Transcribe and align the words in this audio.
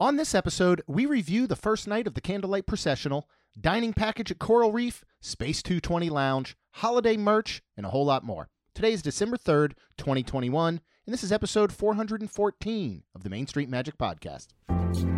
On 0.00 0.14
this 0.14 0.32
episode, 0.32 0.80
we 0.86 1.06
review 1.06 1.48
the 1.48 1.56
first 1.56 1.88
night 1.88 2.06
of 2.06 2.14
the 2.14 2.20
Candlelight 2.20 2.66
Processional, 2.66 3.28
dining 3.60 3.92
package 3.92 4.30
at 4.30 4.38
Coral 4.38 4.70
Reef, 4.70 5.04
Space 5.20 5.60
220 5.60 6.08
Lounge, 6.08 6.56
holiday 6.74 7.16
merch, 7.16 7.62
and 7.76 7.84
a 7.84 7.88
whole 7.88 8.04
lot 8.04 8.22
more. 8.22 8.48
Today 8.76 8.92
is 8.92 9.02
December 9.02 9.36
3rd, 9.36 9.72
2021, 9.96 10.80
and 11.04 11.12
this 11.12 11.24
is 11.24 11.32
episode 11.32 11.72
414 11.72 13.02
of 13.12 13.24
the 13.24 13.28
Main 13.28 13.48
Street 13.48 13.68
Magic 13.68 13.98
Podcast. 13.98 14.46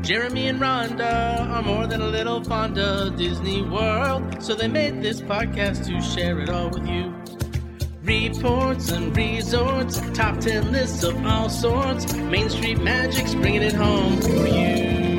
Jeremy 0.01 0.49
and 0.49 0.59
Rhonda 0.59 1.47
are 1.51 1.63
more 1.63 1.87
than 1.87 2.01
a 2.01 2.09
little 2.09 2.43
fond 2.43 2.79
of 2.79 3.17
Disney 3.19 3.61
World, 3.61 4.43
so 4.43 4.55
they 4.55 4.67
made 4.67 5.03
this 5.03 5.21
podcast 5.21 5.85
to 5.89 6.01
share 6.01 6.41
it 6.41 6.49
all 6.49 6.71
with 6.71 6.89
you. 6.89 7.40
Reports 8.03 8.93
and 8.93 9.15
resorts, 9.15 10.01
top 10.13 10.41
10 10.41 10.73
lists 10.73 11.03
of 11.05 11.23
all 11.27 11.51
sorts. 11.51 12.11
Main 12.15 12.49
Street 12.49 12.81
Magic's 12.81 13.35
bringing 13.35 13.61
it 13.61 13.75
home 13.75 14.19
for 14.23 14.47
you. 14.47 15.11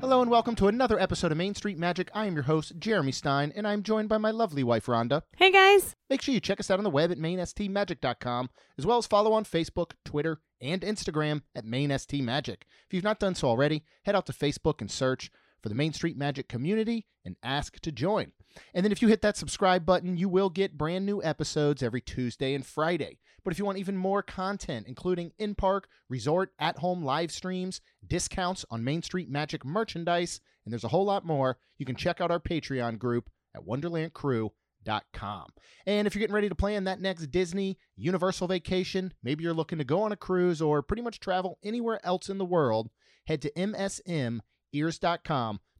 Hello 0.00 0.22
and 0.22 0.28
welcome 0.28 0.56
to 0.56 0.66
another 0.66 0.98
episode 0.98 1.30
of 1.30 1.38
Main 1.38 1.54
Street 1.54 1.78
Magic. 1.78 2.10
I 2.12 2.26
am 2.26 2.34
your 2.34 2.42
host, 2.42 2.72
Jeremy 2.80 3.12
Stein, 3.12 3.52
and 3.54 3.64
I'm 3.64 3.84
joined 3.84 4.08
by 4.08 4.18
my 4.18 4.32
lovely 4.32 4.64
wife, 4.64 4.86
Rhonda. 4.86 5.22
Hey 5.36 5.52
guys. 5.52 5.94
Make 6.10 6.20
sure 6.20 6.34
you 6.34 6.40
check 6.40 6.58
us 6.58 6.68
out 6.68 6.78
on 6.78 6.84
the 6.84 6.90
web 6.90 7.12
at 7.12 7.18
mainstmagic.com, 7.18 8.50
as 8.76 8.84
well 8.84 8.98
as 8.98 9.06
follow 9.06 9.32
on 9.32 9.44
Facebook, 9.44 9.92
Twitter, 10.04 10.40
and 10.60 10.80
Instagram 10.82 11.42
at 11.54 11.64
mainstmagic. 11.64 12.62
If 12.86 12.92
you've 12.92 13.04
not 13.04 13.20
done 13.20 13.36
so 13.36 13.46
already, 13.46 13.84
head 14.04 14.16
out 14.16 14.26
to 14.26 14.32
Facebook 14.32 14.80
and 14.80 14.90
search 14.90 15.30
for 15.62 15.68
the 15.68 15.76
Main 15.76 15.92
Street 15.92 16.16
Magic 16.16 16.48
community 16.48 17.06
and 17.24 17.36
ask 17.40 17.78
to 17.82 17.92
join. 17.92 18.32
And 18.74 18.84
then 18.84 18.92
if 18.92 19.02
you 19.02 19.08
hit 19.08 19.22
that 19.22 19.36
subscribe 19.36 19.86
button, 19.86 20.16
you 20.16 20.28
will 20.28 20.50
get 20.50 20.78
brand 20.78 21.06
new 21.06 21.22
episodes 21.22 21.82
every 21.82 22.00
Tuesday 22.00 22.54
and 22.54 22.66
Friday. 22.66 23.18
But 23.44 23.52
if 23.52 23.58
you 23.58 23.64
want 23.64 23.78
even 23.78 23.96
more 23.96 24.22
content, 24.22 24.86
including 24.86 25.32
in 25.38 25.54
park, 25.54 25.88
resort, 26.08 26.52
at 26.58 26.78
home 26.78 27.04
live 27.04 27.32
streams, 27.32 27.80
discounts 28.06 28.64
on 28.70 28.84
Main 28.84 29.02
Street 29.02 29.30
Magic 29.30 29.64
merchandise, 29.64 30.40
and 30.64 30.72
there's 30.72 30.84
a 30.84 30.88
whole 30.88 31.04
lot 31.04 31.24
more, 31.24 31.58
you 31.78 31.86
can 31.86 31.96
check 31.96 32.20
out 32.20 32.30
our 32.30 32.40
Patreon 32.40 32.98
group 32.98 33.30
at 33.54 33.64
wonderlandcrew.com. 33.64 35.46
And 35.86 36.06
if 36.06 36.14
you're 36.14 36.20
getting 36.20 36.34
ready 36.34 36.48
to 36.48 36.54
plan 36.54 36.84
that 36.84 37.00
next 37.00 37.30
Disney 37.30 37.78
Universal 37.96 38.48
vacation, 38.48 39.14
maybe 39.22 39.44
you're 39.44 39.54
looking 39.54 39.78
to 39.78 39.84
go 39.84 40.02
on 40.02 40.12
a 40.12 40.16
cruise 40.16 40.60
or 40.60 40.82
pretty 40.82 41.02
much 41.02 41.20
travel 41.20 41.58
anywhere 41.62 42.04
else 42.04 42.28
in 42.28 42.38
the 42.38 42.44
world, 42.44 42.90
head 43.26 43.42
to 43.42 43.50
msmears.com 43.52 44.42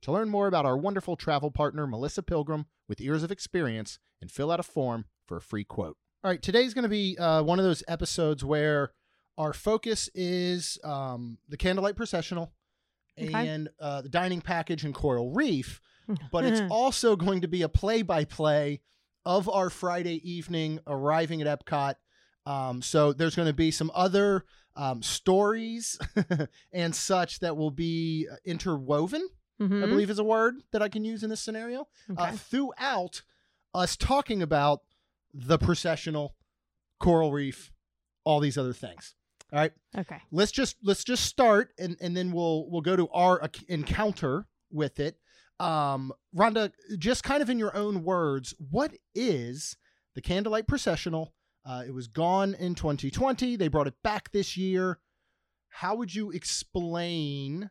to 0.02 0.12
learn 0.12 0.28
more 0.28 0.46
about 0.46 0.64
our 0.66 0.76
wonderful 0.76 1.16
travel 1.16 1.50
partner, 1.50 1.86
Melissa 1.86 2.22
Pilgrim, 2.22 2.66
with 2.88 3.00
years 3.00 3.22
of 3.22 3.30
experience, 3.30 3.98
and 4.20 4.30
fill 4.30 4.50
out 4.50 4.60
a 4.60 4.64
form 4.64 5.04
for 5.26 5.36
a 5.36 5.40
free 5.42 5.64
quote. 5.64 5.96
All 6.22 6.30
right, 6.30 6.40
today's 6.42 6.74
going 6.74 6.82
to 6.84 6.88
be 6.88 7.16
uh, 7.18 7.42
one 7.42 7.58
of 7.58 7.64
those 7.64 7.82
episodes 7.88 8.44
where 8.44 8.92
our 9.38 9.52
focus 9.52 10.08
is 10.14 10.78
um, 10.84 11.38
the 11.48 11.56
Candlelight 11.56 11.96
Processional 11.96 12.52
Okay. 13.18 13.48
and 13.48 13.68
uh, 13.78 14.00
the 14.02 14.08
dining 14.08 14.40
package 14.40 14.84
in 14.84 14.92
Coral 14.92 15.32
Reef, 15.32 15.80
but 16.32 16.44
it's 16.44 16.62
also 16.70 17.16
going 17.16 17.42
to 17.42 17.48
be 17.48 17.62
a 17.62 17.68
play 17.68 18.02
by 18.02 18.24
play 18.24 18.80
of 19.26 19.48
our 19.48 19.68
Friday 19.68 20.20
evening 20.30 20.80
arriving 20.86 21.42
at 21.42 21.46
Epcot. 21.66 21.94
Um, 22.46 22.80
so 22.80 23.12
there's 23.12 23.36
going 23.36 23.48
to 23.48 23.54
be 23.54 23.70
some 23.70 23.90
other 23.94 24.44
um, 24.76 25.02
stories 25.02 25.98
and 26.72 26.94
such 26.94 27.40
that 27.40 27.56
will 27.56 27.70
be 27.70 28.26
uh, 28.30 28.36
interwoven. 29.60 29.82
I 29.82 29.86
believe 29.86 30.10
is 30.10 30.18
a 30.18 30.24
word 30.24 30.56
that 30.72 30.82
I 30.82 30.88
can 30.88 31.04
use 31.04 31.22
in 31.22 31.30
this 31.30 31.40
scenario 31.40 31.88
uh, 32.16 32.32
throughout 32.32 33.22
us 33.74 33.96
talking 33.96 34.42
about 34.42 34.80
the 35.32 35.58
processional, 35.58 36.34
coral 36.98 37.32
reef, 37.32 37.72
all 38.24 38.40
these 38.40 38.58
other 38.58 38.72
things. 38.72 39.14
All 39.52 39.58
right, 39.58 39.72
okay. 39.98 40.18
let's 40.30 40.52
just 40.52 40.76
let's 40.82 41.02
just 41.02 41.24
start, 41.24 41.72
and 41.78 41.96
and 42.00 42.16
then 42.16 42.30
we'll 42.30 42.70
we'll 42.70 42.82
go 42.82 42.94
to 42.94 43.08
our 43.08 43.42
encounter 43.68 44.46
with 44.70 45.00
it. 45.00 45.18
Um, 45.58 46.12
Rhonda, 46.34 46.72
just 46.98 47.24
kind 47.24 47.42
of 47.42 47.50
in 47.50 47.58
your 47.58 47.76
own 47.76 48.04
words, 48.04 48.54
what 48.70 48.94
is 49.14 49.76
the 50.14 50.22
candlelight 50.22 50.66
processional? 50.66 51.34
Uh, 51.66 51.82
it 51.86 51.92
was 51.92 52.06
gone 52.06 52.54
in 52.54 52.74
2020. 52.74 53.56
They 53.56 53.68
brought 53.68 53.86
it 53.86 54.02
back 54.02 54.32
this 54.32 54.56
year. 54.56 54.98
How 55.68 55.94
would 55.96 56.14
you 56.14 56.30
explain 56.30 57.70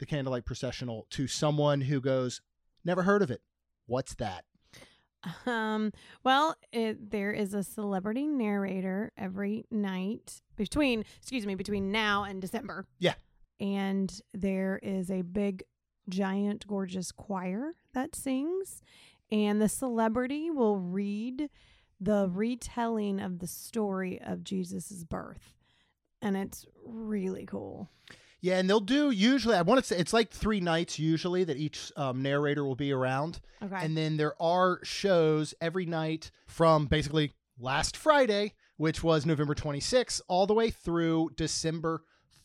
the 0.00 0.06
candlelight 0.06 0.44
processional 0.44 1.06
to 1.10 1.28
someone 1.28 1.82
who 1.82 2.00
goes, 2.00 2.40
"Never 2.84 3.04
heard 3.04 3.22
of 3.22 3.30
it"? 3.30 3.42
What's 3.86 4.14
that? 4.16 4.44
Um. 5.46 5.92
Well, 6.24 6.56
it, 6.72 7.10
there 7.10 7.30
is 7.30 7.54
a 7.54 7.62
celebrity 7.62 8.26
narrator 8.26 9.12
every 9.16 9.66
night 9.70 10.40
between, 10.56 11.04
excuse 11.18 11.46
me, 11.46 11.54
between 11.54 11.92
now 11.92 12.24
and 12.24 12.40
December. 12.40 12.86
Yeah. 12.98 13.14
And 13.60 14.18
there 14.32 14.80
is 14.82 15.10
a 15.10 15.20
big, 15.20 15.62
giant, 16.08 16.66
gorgeous 16.66 17.12
choir 17.12 17.72
that 17.92 18.16
sings, 18.16 18.80
and 19.30 19.60
the 19.60 19.68
celebrity 19.68 20.50
will 20.50 20.78
read 20.78 21.50
the 22.00 22.30
retelling 22.32 23.20
of 23.20 23.40
the 23.40 23.46
story 23.46 24.18
of 24.18 24.42
Jesus's 24.42 25.04
birth, 25.04 25.52
and 26.22 26.34
it's 26.34 26.64
really 26.86 27.44
cool. 27.44 27.90
Yeah, 28.40 28.58
and 28.58 28.68
they'll 28.68 28.80
do 28.80 29.10
usually. 29.10 29.54
I 29.54 29.62
want 29.62 29.80
to 29.80 29.86
say 29.86 29.98
it's 29.98 30.12
like 30.12 30.30
three 30.30 30.60
nights 30.60 30.98
usually 30.98 31.44
that 31.44 31.56
each 31.56 31.92
um, 31.96 32.22
narrator 32.22 32.64
will 32.64 32.76
be 32.76 32.92
around. 32.92 33.40
Okay. 33.62 33.84
And 33.84 33.96
then 33.96 34.16
there 34.16 34.40
are 34.40 34.80
shows 34.82 35.54
every 35.60 35.86
night 35.86 36.30
from 36.46 36.86
basically 36.86 37.32
last 37.58 37.96
Friday, 37.96 38.54
which 38.76 39.02
was 39.02 39.26
November 39.26 39.54
26th, 39.54 40.22
all 40.28 40.46
the 40.46 40.54
way 40.54 40.70
through 40.70 41.30
December 41.36 42.02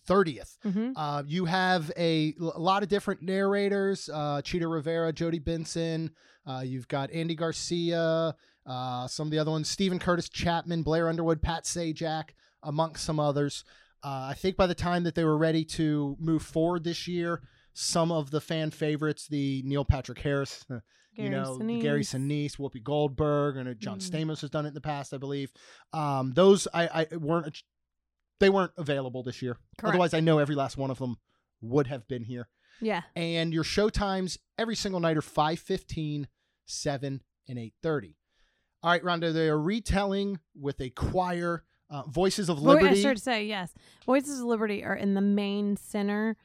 30th. 0.07 0.57
mm-hmm. 0.65 0.91
Uh, 0.95 1.23
you 1.25 1.45
have 1.45 1.91
a, 1.97 2.33
a 2.39 2.59
lot 2.59 2.83
of 2.83 2.89
different 2.89 3.21
narrators 3.21 4.09
uh, 4.13 4.41
Chita 4.41 4.67
Rivera, 4.67 5.11
Jodi 5.11 5.39
Benson. 5.39 6.11
Uh, 6.45 6.61
you've 6.63 6.87
got 6.87 7.11
Andy 7.11 7.35
Garcia, 7.35 8.35
uh, 8.67 9.07
some 9.07 9.27
of 9.27 9.31
the 9.31 9.39
other 9.39 9.51
ones, 9.51 9.69
Steven 9.69 9.97
Curtis 9.97 10.29
Chapman, 10.29 10.83
Blair 10.83 11.09
Underwood, 11.09 11.41
Pat 11.41 11.63
Sajak, 11.63 12.29
amongst 12.61 13.03
some 13.03 13.19
others. 13.19 13.63
Uh, 14.05 14.27
I 14.29 14.35
think 14.35 14.55
by 14.55 14.67
the 14.67 14.75
time 14.75 15.03
that 15.05 15.15
they 15.15 15.23
were 15.23 15.37
ready 15.37 15.65
to 15.65 16.15
move 16.19 16.43
forward 16.43 16.83
this 16.83 17.07
year, 17.07 17.41
some 17.73 18.11
of 18.11 18.29
the 18.29 18.39
fan 18.39 18.69
favorites, 18.69 19.27
the 19.27 19.63
Neil 19.65 19.83
Patrick 19.83 20.19
Harris, 20.19 20.63
you 20.69 20.81
Gary 21.15 21.29
know, 21.29 21.57
Gary 21.81 22.03
Sinise. 22.03 22.51
Sinise, 22.51 22.57
Whoopi 22.57 22.83
Goldberg, 22.83 23.57
and 23.57 23.67
uh, 23.67 23.73
John 23.73 23.97
Mm. 23.97 24.11
Stamos 24.11 24.41
has 24.41 24.51
done 24.51 24.65
it 24.65 24.69
in 24.69 24.73
the 24.75 24.81
past, 24.81 25.11
I 25.11 25.17
believe. 25.17 25.51
Um, 25.91 26.33
those 26.33 26.67
I, 26.71 27.07
I 27.11 27.15
weren't 27.17 27.63
they 28.39 28.49
weren't 28.51 28.73
available 28.77 29.23
this 29.23 29.41
year. 29.41 29.57
Correct. 29.79 29.93
Otherwise, 29.95 30.13
I 30.13 30.19
know 30.19 30.37
every 30.37 30.55
last 30.55 30.77
one 30.77 30.91
of 30.91 30.99
them 30.99 31.15
would 31.61 31.87
have 31.87 32.07
been 32.07 32.23
here. 32.23 32.47
Yeah. 32.81 33.01
And 33.15 33.53
your 33.53 33.63
show 33.63 33.89
times 33.89 34.37
every 34.59 34.75
single 34.75 34.99
night 34.99 35.17
are 35.17 35.21
5:15, 35.21 36.27
7, 36.67 37.23
and 37.47 37.57
8:30. 37.57 38.15
All 38.83 38.91
right, 38.91 39.03
Rhonda, 39.03 39.33
they 39.33 39.49
are 39.49 39.59
retelling 39.59 40.39
with 40.53 40.79
a 40.79 40.91
choir, 40.91 41.63
uh, 41.89 42.03
Voices 42.07 42.49
of 42.49 42.59
Vo- 42.59 42.71
I 42.71 42.73
Liberty. 42.75 43.01
should 43.01 43.21
say 43.21 43.45
yes. 43.45 43.73
Voices 44.05 44.39
of 44.39 44.45
Liberty 44.45 44.83
are 44.83 44.95
in 44.95 45.13
the 45.13 45.21
main 45.21 45.77
center. 45.77 46.35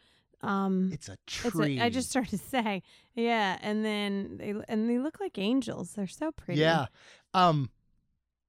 Um, 0.42 0.90
It's 0.92 1.08
a 1.08 1.12
it's 1.26 1.50
tree. 1.50 1.78
a, 1.78 1.84
I 1.84 1.88
just 1.90 2.08
started 2.10 2.30
to 2.38 2.38
say 2.38 2.82
yeah, 3.14 3.58
and 3.60 3.84
then 3.84 4.36
they 4.38 4.54
and 4.68 4.88
they 4.88 4.98
look 4.98 5.20
like 5.20 5.38
angels. 5.38 5.92
They're 5.92 6.06
so 6.06 6.32
pretty. 6.32 6.60
Yeah. 6.60 6.86
Um 7.34 7.70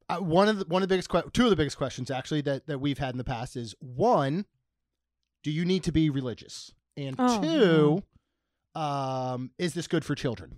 uh, 0.10 0.18
one 0.18 0.48
of 0.50 0.60
the 0.60 0.66
one 0.66 0.84
of 0.84 0.90
the 0.90 0.94
biggest 0.94 1.10
que- 1.10 1.30
two 1.34 1.46
of 1.46 1.50
the 1.50 1.56
biggest 1.56 1.78
questions 1.78 2.10
actually 2.12 2.42
that 2.42 2.68
that 2.68 2.80
we've 2.80 2.98
had 2.98 3.14
in 3.14 3.18
the 3.18 3.24
past 3.24 3.56
is 3.56 3.76
one, 3.80 4.46
do 5.44 5.52
you 5.52 5.66
need 5.66 5.84
to 5.84 5.92
be 5.92 6.10
religious? 6.10 6.74
And 6.98 7.16
Oh, 7.20 7.42
two, 7.42 8.80
um 8.80 9.52
is 9.58 9.74
this 9.74 9.88
good 9.88 10.04
for 10.06 10.16
children? 10.16 10.58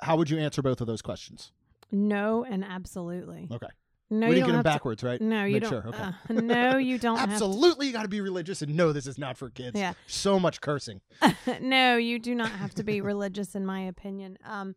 How 0.00 0.16
would 0.16 0.30
you 0.30 0.38
answer 0.38 0.62
both 0.62 0.80
of 0.80 0.86
those 0.86 1.02
questions? 1.02 1.50
No, 1.90 2.44
and 2.44 2.64
absolutely. 2.64 3.48
Okay. 3.50 3.66
No, 4.10 4.26
we 4.28 4.34
you 4.34 4.34
didn't 4.36 4.40
don't 4.40 4.46
get 4.46 4.46
them 4.46 4.54
have 4.56 4.64
to- 4.64 4.70
backwards, 4.70 5.02
right? 5.02 5.20
No, 5.20 5.44
you 5.44 5.52
Make 5.54 5.62
don't. 5.64 5.70
sure, 5.70 5.88
okay. 5.88 6.02
uh, 6.02 6.12
no, 6.30 6.76
you 6.78 6.98
don't. 7.06 7.18
have 7.18 7.28
to- 7.28 7.32
Absolutely, 7.34 7.86
you 7.88 7.92
got 7.92 8.02
to 8.02 8.08
be 8.08 8.20
religious 8.20 8.62
and 8.62 8.74
no, 8.76 8.92
this 8.92 9.06
is 9.06 9.18
not 9.18 9.36
for 9.36 9.50
kids. 9.50 9.78
Yeah. 9.78 9.92
So 10.06 10.40
much 10.40 10.60
cursing. 10.60 11.00
no, 11.60 11.96
you 11.96 12.18
do 12.18 12.34
not 12.34 12.50
have 12.50 12.74
to 12.76 12.82
be 12.82 13.00
religious, 13.00 13.54
in 13.54 13.66
my 13.66 13.80
opinion. 13.80 14.38
Um, 14.44 14.74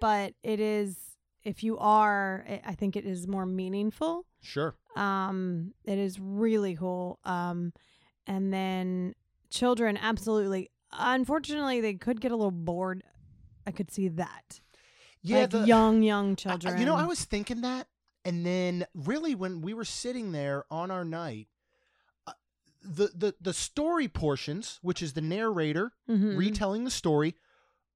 but 0.00 0.32
it 0.42 0.60
is 0.60 0.96
if 1.44 1.62
you 1.62 1.76
are, 1.78 2.44
I- 2.48 2.60
I 2.68 2.74
think 2.74 2.96
it 2.96 3.04
is 3.04 3.26
more 3.28 3.46
meaningful. 3.46 4.24
Sure. 4.42 4.74
Um, 4.96 5.72
it 5.84 5.98
is 5.98 6.18
really 6.18 6.74
cool. 6.76 7.18
Um, 7.24 7.72
and 8.26 8.52
then 8.52 9.14
children, 9.50 9.98
absolutely. 10.00 10.70
Unfortunately, 10.92 11.80
they 11.80 11.94
could 11.94 12.20
get 12.20 12.32
a 12.32 12.36
little 12.36 12.50
bored. 12.50 13.02
I 13.66 13.70
could 13.72 13.90
see 13.90 14.08
that. 14.08 14.60
Yeah, 15.22 15.40
like 15.40 15.50
the, 15.50 15.60
young, 15.66 16.02
young 16.02 16.34
children. 16.36 16.74
I- 16.74 16.78
you 16.80 16.86
know, 16.86 16.96
I 16.96 17.04
was 17.04 17.24
thinking 17.24 17.60
that, 17.60 17.86
and 18.24 18.44
then 18.44 18.86
really 18.94 19.34
when 19.34 19.60
we 19.62 19.74
were 19.74 19.84
sitting 19.84 20.32
there 20.32 20.64
on 20.70 20.90
our 20.90 21.04
night, 21.04 21.48
uh, 22.26 22.32
the 22.82 23.08
the 23.14 23.34
the 23.40 23.52
story 23.54 24.08
portions, 24.08 24.78
which 24.82 25.02
is 25.02 25.12
the 25.14 25.20
narrator 25.20 25.92
Mhm. 26.08 26.36
retelling 26.36 26.84
the 26.84 26.90
story, 26.90 27.34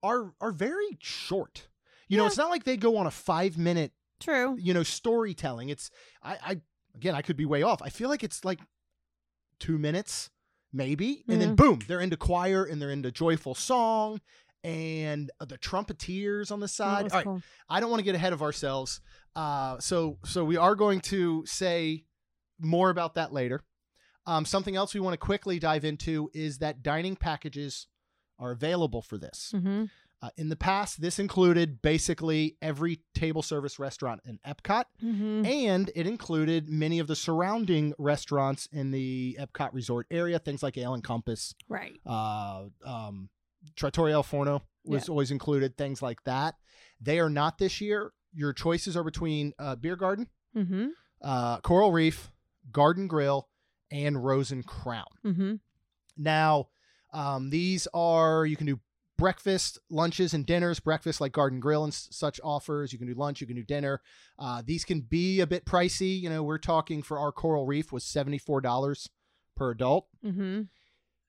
are 0.02 0.34
are 0.40 0.52
very 0.52 0.96
short. 1.00 1.68
You 2.08 2.18
know, 2.18 2.26
it's 2.26 2.36
not 2.36 2.50
like 2.50 2.64
they 2.64 2.76
go 2.76 2.96
on 2.96 3.06
a 3.06 3.10
five 3.10 3.56
minute 3.58 3.92
True. 4.20 4.56
you 4.58 4.72
know 4.74 4.82
storytelling. 4.82 5.68
It's 5.68 5.90
I 6.22 6.34
I 6.42 6.60
again 6.94 7.14
I 7.14 7.22
could 7.22 7.36
be 7.36 7.44
way 7.46 7.62
off. 7.62 7.82
I 7.82 7.88
feel 7.88 8.08
like 8.08 8.22
it's 8.22 8.44
like 8.44 8.60
two 9.58 9.78
minutes, 9.78 10.30
maybe, 10.72 11.24
and 11.28 11.40
then 11.40 11.54
boom, 11.54 11.80
they're 11.86 12.00
into 12.00 12.16
choir 12.16 12.64
and 12.64 12.80
they're 12.80 12.90
into 12.90 13.10
joyful 13.10 13.54
song 13.54 14.20
and 14.64 15.30
uh, 15.40 15.44
the 15.44 15.58
trumpeteers 15.58 16.50
on 16.50 16.60
the 16.60 16.68
side. 16.68 17.04
All 17.04 17.08
right, 17.18 17.24
cool. 17.24 17.42
I 17.68 17.80
don't 17.80 17.90
want 17.90 18.00
to 18.00 18.04
get 18.04 18.14
ahead 18.14 18.32
of 18.32 18.42
ourselves. 18.42 19.00
Uh, 19.36 19.78
so 19.78 20.18
so 20.24 20.44
we 20.44 20.56
are 20.56 20.74
going 20.74 21.00
to 21.00 21.44
say 21.46 22.04
more 22.58 22.90
about 22.90 23.14
that 23.14 23.32
later. 23.32 23.60
Um, 24.26 24.44
something 24.46 24.74
else 24.74 24.94
we 24.94 25.00
want 25.00 25.12
to 25.14 25.18
quickly 25.18 25.58
dive 25.58 25.84
into 25.84 26.30
is 26.32 26.58
that 26.58 26.82
dining 26.82 27.14
packages 27.14 27.88
are 28.38 28.52
available 28.52 29.02
for 29.02 29.18
this. 29.18 29.52
Mhm. 29.54 29.90
Uh, 30.22 30.30
in 30.38 30.48
the 30.48 30.56
past, 30.56 31.02
this 31.02 31.18
included 31.18 31.82
basically 31.82 32.56
every 32.62 33.00
table 33.14 33.42
service 33.42 33.78
restaurant 33.78 34.22
in 34.24 34.38
Epcot, 34.46 34.84
Mhm. 35.02 35.44
and 35.46 35.90
it 35.94 36.06
included 36.06 36.70
many 36.70 36.98
of 36.98 37.06
the 37.08 37.14
surrounding 37.16 37.92
restaurants 37.98 38.64
in 38.72 38.90
the 38.90 39.36
Epcot 39.38 39.74
resort 39.74 40.06
area, 40.10 40.38
things 40.38 40.62
like 40.62 40.78
Ale 40.78 40.94
and 40.94 41.04
Compass, 41.04 41.54
Right. 41.68 42.00
uh, 42.06 42.68
um, 42.86 43.28
Trattoria 43.76 44.14
al 44.14 44.22
Forno 44.22 44.62
was 44.84 45.08
always 45.08 45.30
included, 45.30 45.76
things 45.76 46.02
like 46.02 46.22
that. 46.24 46.54
They 47.00 47.18
are 47.20 47.30
not 47.30 47.58
this 47.58 47.80
year. 47.80 48.12
Your 48.34 48.52
choices 48.52 48.96
are 48.96 49.04
between 49.04 49.52
uh, 49.58 49.76
Beer 49.76 49.96
Garden, 49.96 50.28
Mm-hmm. 50.56 50.88
uh, 51.22 51.58
Coral 51.60 51.90
Reef, 51.92 52.30
Garden 52.70 53.06
Grill, 53.06 53.48
and 53.90 54.22
Rose 54.24 54.50
and 54.52 54.66
Crown. 54.66 55.06
Mm-hmm. 55.24 55.54
Now, 56.16 56.68
um, 57.12 57.50
these 57.50 57.86
are 57.94 58.44
you 58.46 58.56
can 58.56 58.66
do 58.66 58.80
breakfast, 59.16 59.78
lunches, 59.90 60.34
and 60.34 60.44
dinners. 60.44 60.80
Breakfast 60.80 61.20
like 61.20 61.32
Garden 61.32 61.60
Grill 61.60 61.84
and 61.84 61.92
s- 61.92 62.08
such 62.10 62.40
offers. 62.42 62.92
You 62.92 62.98
can 62.98 63.06
do 63.08 63.14
lunch. 63.14 63.40
You 63.40 63.46
can 63.46 63.56
do 63.56 63.62
dinner. 63.62 64.00
Uh, 64.38 64.62
these 64.64 64.84
can 64.84 65.00
be 65.00 65.40
a 65.40 65.46
bit 65.46 65.64
pricey. 65.64 66.20
You 66.20 66.28
know, 66.28 66.42
we're 66.42 66.58
talking 66.58 67.02
for 67.02 67.18
our 67.18 67.30
Coral 67.32 67.66
Reef 67.66 67.92
was 67.92 68.04
seventy 68.04 68.38
four 68.38 68.60
dollars 68.60 69.08
per 69.56 69.70
adult. 69.70 70.08
Mm-hmm. 70.24 70.62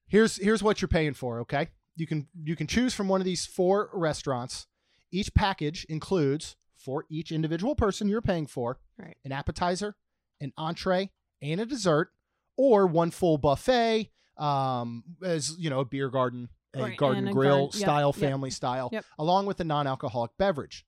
Here's 0.08 0.38
here's 0.38 0.62
what 0.64 0.82
you're 0.82 0.88
paying 0.90 1.14
for. 1.14 1.40
Okay, 1.42 1.70
you 1.96 2.06
can 2.08 2.28
you 2.44 2.56
can 2.56 2.68
choose 2.68 2.94
from 2.94 3.08
one 3.08 3.22
of 3.22 3.26
these 3.26 3.46
four 3.46 3.90
restaurants. 3.94 4.68
Each 5.12 5.34
package 5.34 5.86
includes 5.86 6.56
for 6.78 7.06
each 7.10 7.32
individual 7.32 7.76
person 7.76 8.08
you're 8.10 8.22
paying 8.22 8.48
for 8.48 8.80
Right. 8.98 9.18
an 9.24 9.32
appetizer, 9.32 9.96
an 10.42 10.52
entree, 10.58 11.12
and 11.42 11.60
a 11.62 11.66
dessert, 11.66 12.12
or 12.58 12.86
one 12.88 13.12
full 13.12 13.38
buffet, 13.38 14.12
um, 14.38 15.04
as 15.24 15.58
you 15.58 15.70
know, 15.70 15.80
a 15.80 15.86
beer 15.86 16.10
garden, 16.10 16.50
a 16.74 16.82
Right, 16.82 16.98
garden 16.98 17.20
and 17.20 17.30
a 17.30 17.32
grill 17.34 17.70
yep, 17.72 17.74
style, 17.74 18.14
yep. 18.16 18.30
family 18.30 18.50
style, 18.52 18.90
Yep. 18.92 19.06
along 19.18 19.46
with 19.46 19.60
a 19.60 19.64
non-alcoholic 19.64 20.32
beverage. 20.38 20.86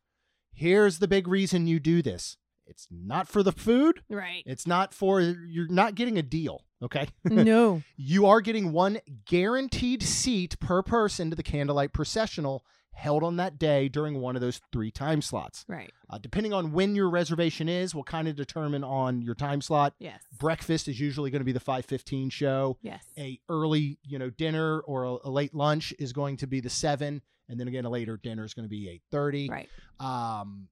Here's 0.54 1.00
the 1.00 1.08
big 1.08 1.28
reason 1.28 1.68
you 1.68 1.80
do 1.80 2.02
this. 2.02 2.38
It's 2.68 2.88
not 2.92 3.28
for 3.28 3.44
the 3.44 3.52
food. 3.52 4.02
Right. 4.10 4.44
It's 4.46 4.68
not 4.68 4.94
for 4.94 5.22
you're 5.22 5.68
not 5.68 5.96
getting 5.96 6.18
a 6.18 6.24
deal, 6.24 6.64
okay? 6.84 7.08
no. 7.24 7.82
you 7.96 8.26
are 8.26 8.42
getting 8.42 8.72
one 8.72 9.00
guaranteed 9.26 10.04
seat 10.04 10.60
per 10.60 10.82
person 10.82 11.30
to 11.30 11.36
the 11.36 11.44
candlelight 11.44 11.94
processional 11.94 12.64
held 12.94 13.24
on 13.24 13.36
that 13.38 13.60
day 13.60 13.88
during 13.88 14.20
one 14.20 14.36
of 14.36 14.42
those 14.42 14.60
three 14.72 14.90
time 14.90 15.22
slots. 15.22 15.64
Right. 15.68 15.92
Uh, 16.10 16.18
depending 16.18 16.52
on 16.52 16.72
when 16.72 16.96
your 16.96 17.10
reservation 17.12 17.70
is, 17.70 17.94
will 17.94 18.04
kind 18.04 18.28
of 18.28 18.36
determine 18.36 18.84
on 18.84 19.22
your 19.22 19.36
time 19.36 19.62
slot. 19.62 19.94
Yes. 20.00 20.20
Breakfast 20.40 20.88
is 20.88 21.00
usually 21.00 21.30
going 21.30 21.42
to 21.42 21.46
be 21.46 21.52
the 21.52 21.60
5:15 21.60 22.32
show. 22.32 22.78
Yes. 22.82 23.04
A 23.18 23.40
early, 23.50 24.00
you 24.04 24.18
know, 24.18 24.32
dinner 24.32 24.80
or 24.80 25.04
a, 25.04 25.18
a 25.26 25.30
late 25.30 25.54
lunch 25.54 25.94
is 26.00 26.12
going 26.12 26.38
to 26.38 26.48
be 26.48 26.60
the 26.60 26.72
7 26.72 27.22
and 27.50 27.60
then 27.60 27.68
again 27.68 27.86
a 27.86 27.90
later 27.90 28.18
dinner 28.18 28.44
is 28.44 28.54
going 28.56 28.66
to 28.66 28.70
be 28.70 29.00
8:30. 29.14 29.50
Right. 29.52 29.70
Um 30.00 30.68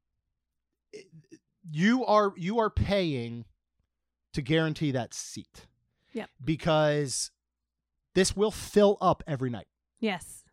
it- 0.91 1.05
you 1.69 2.05
are 2.05 2.33
you 2.37 2.59
are 2.59 2.69
paying 2.69 3.45
to 4.33 4.41
guarantee 4.41 4.91
that 4.91 5.13
seat. 5.13 5.65
Yep. 6.13 6.29
Because 6.43 7.31
this 8.13 8.35
will 8.35 8.51
fill 8.51 8.97
up 9.01 9.23
every 9.27 9.49
night 9.49 9.67
Yes. 9.99 10.43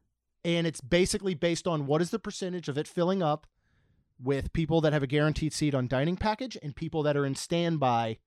and 0.44 0.66
it's 0.66 0.80
basically 0.80 1.34
based 1.34 1.66
on 1.68 1.86
what 1.86 2.00
is 2.02 2.10
the 2.10 2.18
percentage 2.18 2.68
of 2.68 2.76
it 2.76 2.88
filling 2.88 3.22
up 3.22 3.46
with 4.20 4.52
people 4.52 4.80
that 4.80 4.92
have 4.92 5.02
a 5.02 5.06
guaranteed 5.06 5.52
seat 5.52 5.74
on 5.74 5.86
dining 5.88 6.16
package 6.16 6.56
and 6.62 6.74
people 6.74 7.02
that 7.04 7.16
are 7.16 7.24
in 7.26 7.34
standby 7.34 8.18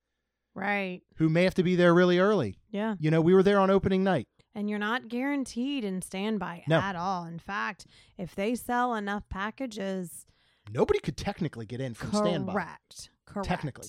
Right. 0.54 1.02
who 1.16 1.28
may 1.28 1.44
have 1.44 1.54
to 1.54 1.62
be 1.62 1.76
there 1.76 1.92
really 1.94 2.18
early. 2.18 2.58
Yeah. 2.70 2.94
You 2.98 3.10
know, 3.10 3.20
we 3.20 3.34
were 3.34 3.42
there 3.42 3.60
on 3.60 3.68
opening 3.70 4.02
night. 4.02 4.26
And 4.54 4.70
you're 4.70 4.78
not 4.78 5.08
guaranteed 5.08 5.84
in 5.84 6.00
standby 6.00 6.64
No. 6.66 6.78
at 6.80 6.96
all. 6.96 7.24
In 7.26 7.38
fact, 7.38 7.86
if 8.16 8.34
they 8.34 8.54
sell 8.54 8.94
enough 8.94 9.28
packages, 9.28 10.24
Nobody 10.72 10.98
could 11.00 11.16
technically 11.16 11.66
get 11.66 11.80
in 11.80 11.94
from 11.94 12.10
standby. 12.12 12.52
correct. 12.52 13.10
Correct. 13.26 13.48
Technically. 13.48 13.88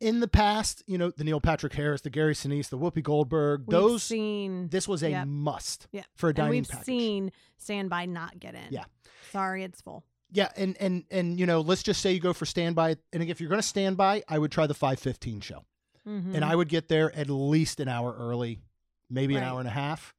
In 0.00 0.20
the 0.20 0.28
past, 0.28 0.82
you 0.86 0.96
know, 0.96 1.10
the 1.10 1.24
Neil 1.24 1.40
Patrick 1.40 1.72
Harris, 1.72 2.02
the 2.02 2.10
Gary 2.10 2.34
Sinise, 2.34 2.68
the 2.68 2.78
Whoopi 2.78 3.02
Goldberg, 3.02 3.62
We've 3.66 3.70
those 3.72 4.02
seen 4.04 4.68
this 4.68 4.86
was 4.86 5.02
a 5.02 5.10
Yep. 5.10 5.26
must 5.26 5.88
Yep. 5.92 6.06
for 6.14 6.26
a 6.26 6.30
and 6.30 6.36
dining 6.36 6.50
we've 6.52 6.68
package. 6.68 6.86
seen 6.86 7.32
standby 7.56 8.06
not 8.06 8.38
get 8.38 8.54
in. 8.54 8.68
Yeah. 8.70 8.84
Sorry, 9.32 9.64
it's 9.64 9.80
full. 9.80 10.04
Yeah, 10.30 10.50
and 10.56 10.76
and 10.78 11.04
and 11.10 11.40
you 11.40 11.46
know, 11.46 11.62
let's 11.62 11.82
just 11.82 12.00
say 12.00 12.12
you 12.12 12.20
go 12.20 12.32
for 12.32 12.46
standby, 12.46 12.96
and 13.12 13.22
if 13.24 13.40
you're 13.40 13.48
going 13.48 13.60
to 13.62 13.66
stand 13.66 13.96
by, 13.96 14.22
I 14.28 14.38
would 14.38 14.52
try 14.52 14.66
the 14.66 14.74
5:15 14.74 15.40
show. 15.42 15.64
Mhm. 16.06 16.34
and 16.34 16.42
I 16.44 16.54
would 16.56 16.68
get 16.70 16.88
there 16.88 17.14
at 17.14 17.28
least 17.28 17.80
an 17.80 17.88
hour 17.88 18.14
early, 18.16 18.62
maybe 19.10 19.36
an 19.36 19.42
hour 19.42 19.58
and 19.58 19.68
a 19.68 19.72
half. 19.72 20.14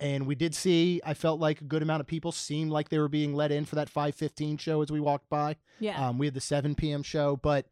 And 0.00 0.26
we 0.26 0.34
did 0.36 0.54
see, 0.54 1.00
I 1.04 1.14
felt 1.14 1.40
like 1.40 1.60
a 1.60 1.64
good 1.64 1.82
amount 1.82 2.00
of 2.00 2.06
people 2.06 2.30
seemed 2.30 2.70
like 2.70 2.88
they 2.88 2.98
were 2.98 3.08
being 3.08 3.34
let 3.34 3.50
in 3.50 3.64
for 3.64 3.74
that 3.76 3.88
515 3.88 4.56
show 4.58 4.80
as 4.80 4.92
we 4.92 5.00
walked 5.00 5.28
by. 5.28 5.56
yeah. 5.80 6.08
Um, 6.08 6.18
we 6.18 6.26
had 6.26 6.34
the 6.34 6.40
7 6.40 6.74
p.m. 6.76 7.02
show, 7.02 7.36
but 7.36 7.66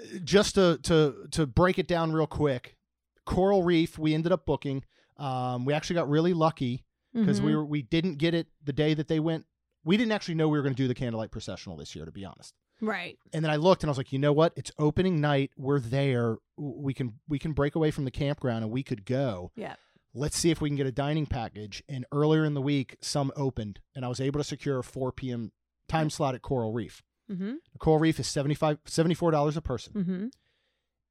uh, 0.00 0.18
just 0.24 0.54
to, 0.54 0.78
to, 0.84 1.26
to 1.32 1.46
break 1.46 1.78
it 1.78 1.88
down 1.88 2.12
real 2.12 2.26
quick, 2.26 2.76
Coral 3.24 3.62
Reef, 3.64 3.98
we 3.98 4.14
ended 4.14 4.30
up 4.30 4.46
booking. 4.46 4.84
Um, 5.16 5.64
we 5.64 5.72
actually 5.72 5.94
got 5.94 6.08
really 6.08 6.32
lucky 6.34 6.84
because 7.12 7.40
we 7.40 7.52
Mhm. 7.52 7.54
were, 7.56 7.64
we 7.64 7.82
didn't 7.82 8.16
get 8.18 8.34
it 8.34 8.46
the 8.62 8.72
day 8.72 8.94
that 8.94 9.08
they 9.08 9.18
went. 9.18 9.46
We 9.84 9.96
didn't 9.96 10.12
actually 10.12 10.34
know 10.34 10.48
we 10.48 10.58
were 10.58 10.62
going 10.62 10.74
to 10.74 10.82
do 10.82 10.86
the 10.88 10.94
candlelight 10.94 11.30
processional 11.30 11.76
this 11.76 11.94
year, 11.96 12.04
to 12.04 12.12
be 12.12 12.24
honest 12.24 12.54
right. 12.82 13.18
and 13.32 13.42
then 13.44 13.50
I 13.50 13.56
looked 13.56 13.82
and 13.82 13.88
I 13.88 13.92
was 13.92 13.96
like, 13.98 14.12
you 14.12 14.18
know 14.18 14.32
what? 14.34 14.52
It's 14.54 14.70
opening 14.78 15.20
night. 15.20 15.50
We're 15.56 15.80
there. 15.80 16.36
We 16.58 16.92
can 16.92 17.14
we 17.28 17.38
can 17.38 17.52
break 17.52 17.74
away 17.74 17.90
from 17.90 18.04
the 18.04 18.10
campground 18.10 18.64
and 18.64 18.70
we 18.72 18.82
could 18.82 19.04
go. 19.06 19.50
Yeah. 19.56 19.76
Let's 20.16 20.38
see 20.38 20.50
if 20.50 20.60
we 20.60 20.70
can 20.70 20.76
get 20.76 20.86
a 20.86 20.92
dining 20.92 21.26
package. 21.26 21.82
And 21.88 22.06
earlier 22.10 22.44
in 22.44 22.54
the 22.54 22.62
week, 22.62 22.96
some 23.00 23.32
opened, 23.36 23.80
and 23.94 24.04
I 24.04 24.08
was 24.08 24.20
able 24.20 24.40
to 24.40 24.44
secure 24.44 24.78
a 24.78 24.84
4 24.84 25.12
p.m. 25.12 25.52
time 25.88 26.08
slot 26.10 26.34
at 26.34 26.42
Coral 26.42 26.72
Reef. 26.72 27.02
Mm-hmm. 27.30 27.54
Coral 27.78 27.98
Reef 27.98 28.18
is 28.18 28.26
75 28.26 28.82
$74 28.84 29.56
a 29.56 29.60
person. 29.60 29.92
Mm-hmm. 29.92 30.26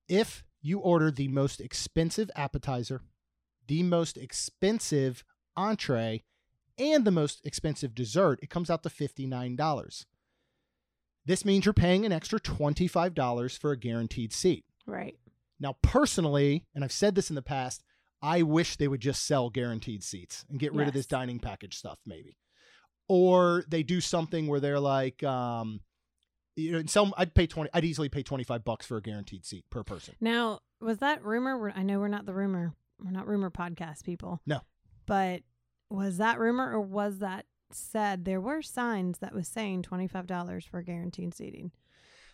If 0.07 0.43
you 0.61 0.79
order 0.79 1.11
the 1.11 1.27
most 1.27 1.61
expensive 1.61 2.31
appetizer, 2.35 3.01
the 3.67 3.83
most 3.83 4.17
expensive 4.17 5.23
entree, 5.55 6.23
and 6.77 7.05
the 7.05 7.11
most 7.11 7.45
expensive 7.45 7.95
dessert, 7.95 8.39
it 8.41 8.49
comes 8.49 8.69
out 8.69 8.83
to 8.83 8.89
$59. 8.89 10.05
This 11.25 11.45
means 11.45 11.65
you're 11.65 11.73
paying 11.73 12.05
an 12.05 12.11
extra 12.11 12.39
$25 12.39 13.57
for 13.59 13.71
a 13.71 13.77
guaranteed 13.77 14.33
seat. 14.33 14.65
Right. 14.85 15.17
Now, 15.59 15.77
personally, 15.81 16.65
and 16.73 16.83
I've 16.83 16.91
said 16.91 17.15
this 17.15 17.29
in 17.29 17.35
the 17.35 17.41
past, 17.41 17.83
I 18.25 18.41
wish 18.41 18.77
they 18.77 18.87
would 18.87 19.01
just 19.01 19.25
sell 19.25 19.49
guaranteed 19.49 20.03
seats 20.03 20.45
and 20.49 20.59
get 20.59 20.73
rid 20.73 20.87
of 20.87 20.93
this 20.93 21.05
dining 21.05 21.39
package 21.39 21.77
stuff, 21.77 21.99
maybe. 22.05 22.37
Or 23.07 23.63
they 23.67 23.83
do 23.83 24.01
something 24.01 24.47
where 24.47 24.59
they're 24.59 24.79
like, 24.79 25.23
um, 25.23 25.81
you 26.55 26.71
know, 26.71 26.81
some 26.87 27.13
I'd 27.17 27.35
pay 27.35 27.45
twenty. 27.45 27.69
I'd 27.73 27.85
easily 27.85 28.09
pay 28.09 28.23
twenty 28.23 28.43
five 28.43 28.63
bucks 28.63 28.85
for 28.85 28.97
a 28.97 29.01
guaranteed 29.01 29.45
seat 29.45 29.65
per 29.69 29.83
person. 29.83 30.15
Now, 30.19 30.59
was 30.81 30.97
that 30.99 31.23
rumor? 31.23 31.71
I 31.75 31.83
know 31.83 31.99
we're 31.99 32.07
not 32.07 32.25
the 32.25 32.33
rumor. 32.33 32.73
We're 33.03 33.11
not 33.11 33.27
rumor 33.27 33.51
podcast 33.51 34.03
people. 34.03 34.41
No. 34.45 34.61
But 35.05 35.41
was 35.89 36.17
that 36.17 36.39
rumor 36.39 36.71
or 36.71 36.81
was 36.81 37.19
that 37.19 37.45
said? 37.71 38.25
There 38.25 38.41
were 38.41 38.61
signs 38.63 39.19
that 39.19 39.35
was 39.35 39.47
saying 39.47 39.83
$25 39.83 40.63
for 40.67 40.81
guaranteed 40.81 41.35
seating. 41.35 41.71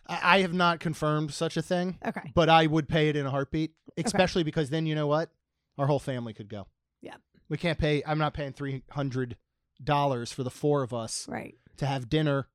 I, 0.06 0.36
I 0.36 0.40
have 0.40 0.54
not 0.54 0.80
confirmed 0.80 1.34
such 1.34 1.56
a 1.56 1.62
thing, 1.62 1.98
Okay. 2.06 2.30
but 2.34 2.48
I 2.48 2.66
would 2.66 2.88
pay 2.88 3.08
it 3.08 3.16
in 3.16 3.26
a 3.26 3.30
heartbeat, 3.30 3.72
especially 3.98 4.42
because 4.44 4.70
then 4.70 4.86
you 4.86 4.94
know 4.94 5.06
what, 5.06 5.30
our 5.78 5.86
whole 5.86 5.98
family 5.98 6.32
could 6.34 6.48
go. 6.48 6.66
Yeah. 7.00 7.16
we 7.48 7.56
can't 7.56 7.78
pay. 7.78 8.02
I'm 8.06 8.18
not 8.18 8.34
paying 8.34 8.52
three 8.52 8.82
hundred 8.90 9.36
dollars 9.82 10.30
for 10.32 10.42
the 10.44 10.50
four 10.50 10.82
of 10.82 10.92
us 10.94 11.26
Right. 11.28 11.56
to 11.78 11.86
have 11.86 12.08
dinner 12.08 12.48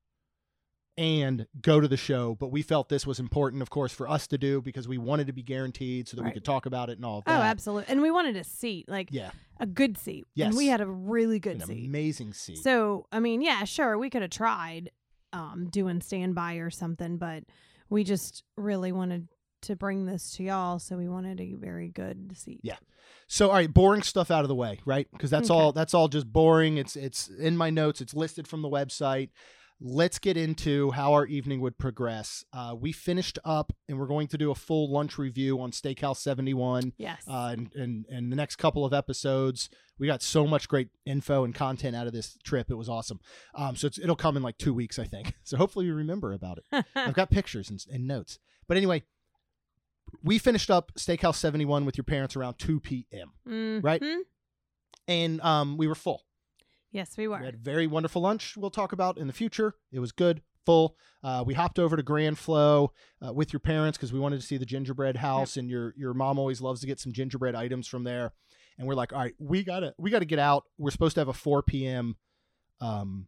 and 0.98 1.46
go 1.62 1.80
to 1.80 1.88
the 1.88 1.98
show. 1.98 2.36
But 2.36 2.52
we 2.52 2.62
felt 2.62 2.90
this 2.90 3.06
was 3.06 3.20
important, 3.20 3.62
of 3.62 3.70
course, 3.70 3.92
for 3.92 4.10
us 4.10 4.26
to 4.28 4.38
do 4.38 4.62
because 4.62 4.88
we 4.88 4.98
wanted 4.98 5.28
to 5.28 5.34
be 5.34 5.44
guaranteed 5.44 6.08
so 6.08 6.18
that 6.18 6.24
we 6.24 6.32
could 6.32 6.46
talk 6.46 6.66
about 6.66 6.90
it 6.90 6.98
and 6.98 7.06
all 7.06 7.20
of 7.20 7.24
Oh, 7.28 7.34
that. 7.34 7.42
absolutely. 7.42 7.92
And 7.92 8.02
we 8.02 8.10
wanted 8.10 8.36
a 8.36 8.44
seat, 8.44 8.90
like 8.90 9.10
Yeah, 9.12 9.32
a 9.60 9.66
good 9.68 9.98
seat. 9.98 10.26
Yes. 10.34 10.48
And 10.48 10.58
we 10.58 10.68
had 10.68 10.82
a 10.82 10.88
really 10.88 11.40
good 11.40 11.58
an 11.62 11.68
seat. 11.68 11.86
amazing 11.88 12.34
seat. 12.34 12.58
So, 12.60 13.06
I 13.12 13.20
mean, 13.20 13.42
yeah, 13.42 13.64
sure, 13.66 13.98
we 13.98 14.10
could 14.10 14.22
have 14.24 14.32
tried 14.32 14.90
um, 15.34 15.68
doing 15.70 16.02
standby 16.02 16.56
or 16.56 16.70
something, 16.72 17.18
but 17.18 17.44
we 17.90 18.04
just 18.04 18.44
really 18.56 18.92
wanted 18.92 19.28
to 19.62 19.76
bring 19.76 20.06
this 20.06 20.32
to 20.38 20.44
y'all, 20.44 20.80
so 20.80 20.98
we 20.98 21.08
wanted 21.08 21.40
a 21.42 21.54
very 21.54 21.90
good 21.90 22.38
seat. 22.38 22.60
Yeah. 22.64 22.78
So 23.28 23.50
all 23.50 23.56
right, 23.56 23.74
boring 23.74 24.02
stuff 24.04 24.32
out 24.32 24.44
of 24.44 24.48
the 24.48 24.56
way, 24.56 24.80
right? 24.86 25.08
Because 25.12 25.30
that's 25.30 25.50
Okay. 25.50 25.60
all 25.60 25.72
that's 25.72 25.94
all 25.94 26.08
just 26.08 26.32
boring. 26.32 26.78
It's 26.78 26.96
it's 26.96 27.28
in 27.28 27.58
my 27.58 27.70
notes, 27.70 28.02
it's 28.02 28.14
listed 28.14 28.48
from 28.48 28.62
the 28.62 28.70
website. 28.70 29.30
let's 29.80 30.18
get 30.18 30.36
into 30.36 30.90
how 30.90 31.14
our 31.14 31.28
evening 31.28 31.62
would 31.62 31.78
progress. 31.78 32.44
Uh, 32.52 32.74
we 32.76 32.92
finished 32.92 33.38
up, 33.46 33.72
and 33.88 34.00
we're 34.00 34.08
going 34.08 34.28
to 34.28 34.36
do 34.36 34.50
a 34.50 34.56
full 34.56 34.92
lunch 34.92 35.20
review 35.20 35.62
on 35.62 35.70
Steakhouse 35.70 36.18
71. 36.18 36.94
Yes. 36.98 37.22
Uh, 37.28 37.50
and, 37.54 37.72
and, 37.76 38.06
and 38.10 38.32
the 38.32 38.36
next 38.36 38.56
couple 38.56 38.84
of 38.86 38.92
episodes, 38.92 39.70
we 40.00 40.08
got 40.08 40.24
so 40.24 40.48
much 40.48 40.68
great 40.68 40.90
info 41.06 41.44
and 41.44 41.54
content 41.54 41.96
out 41.96 42.08
of 42.08 42.14
this 42.14 42.40
trip. 42.44 42.72
It 42.72 42.74
was 42.76 42.90
awesome. 42.90 43.20
Um, 43.54 43.76
so 43.76 43.86
it's, 43.86 44.00
it'll 44.00 44.16
come 44.16 44.36
in 44.36 44.42
like 44.42 44.58
two 44.58 44.74
weeks, 44.74 44.98
I 44.98 45.04
think. 45.06 45.34
So 45.44 45.58
hopefully 45.58 45.86
you 45.86 45.94
remember 45.94 46.34
about 46.34 46.58
it. 46.58 46.86
I've 46.96 47.14
got 47.14 47.30
pictures 47.30 47.70
and, 47.70 47.80
and 47.94 48.08
notes. 48.08 48.40
But 48.68 48.78
anyway, 48.78 49.04
we 50.24 50.38
finished 50.38 50.70
up 50.70 50.92
Steakhouse 50.98 51.36
71 51.36 51.86
with 51.86 51.98
your 51.98 52.04
parents 52.04 52.36
around 52.36 52.56
2 52.60 52.80
p.m. 52.80 53.32
right? 53.84 54.02
Mhm. 54.02 54.22
And 55.08 55.42
um, 55.42 55.78
we 55.78 55.88
were 55.88 55.96
full. 55.96 56.24
Yes, 56.92 57.16
we 57.18 57.28
were. 57.28 57.40
We 57.40 57.46
had 57.46 57.56
a 57.56 57.58
very 57.58 57.88
wonderful 57.88 58.22
lunch 58.22 58.56
we'll 58.58 58.70
talk 58.72 58.92
about 58.92 59.18
in 59.18 59.28
the 59.28 59.34
future. 59.34 59.76
It 59.92 60.00
was 60.00 60.12
good, 60.12 60.42
full. 60.66 60.96
Uh, 61.24 61.44
we 61.46 61.54
hopped 61.54 61.80
over 61.80 61.96
to 61.98 62.04
Grand 62.04 62.38
Flo 62.38 62.92
uh, 63.26 63.32
with 63.34 63.52
your 63.54 63.60
parents 63.60 63.98
because 63.98 64.12
we 64.14 64.20
wanted 64.20 64.40
to 64.40 64.46
see 64.46 64.58
the 64.58 64.66
gingerbread 64.66 65.18
house, 65.18 65.58
and 65.58 65.70
your 65.70 65.94
your 65.98 66.14
mom 66.14 66.40
always 66.40 66.62
loves 66.62 66.82
to 66.82 66.88
get 66.88 67.00
some 67.00 67.12
gingerbread 67.14 67.56
items 67.56 67.88
from 67.88 68.04
there. 68.04 68.34
And 68.78 68.88
we're 68.88 68.96
like, 68.96 69.12
all 69.14 69.20
right, 69.20 69.34
we 69.40 69.64
gotta 69.64 69.94
we 69.98 70.10
gotta 70.12 70.26
get 70.26 70.40
out. 70.40 70.64
We're 70.78 70.92
supposed 70.92 71.16
to 71.16 71.22
have 71.22 71.28
a 71.28 71.34
4 71.34 71.64
p.m. 71.64 72.16
um, 72.80 73.28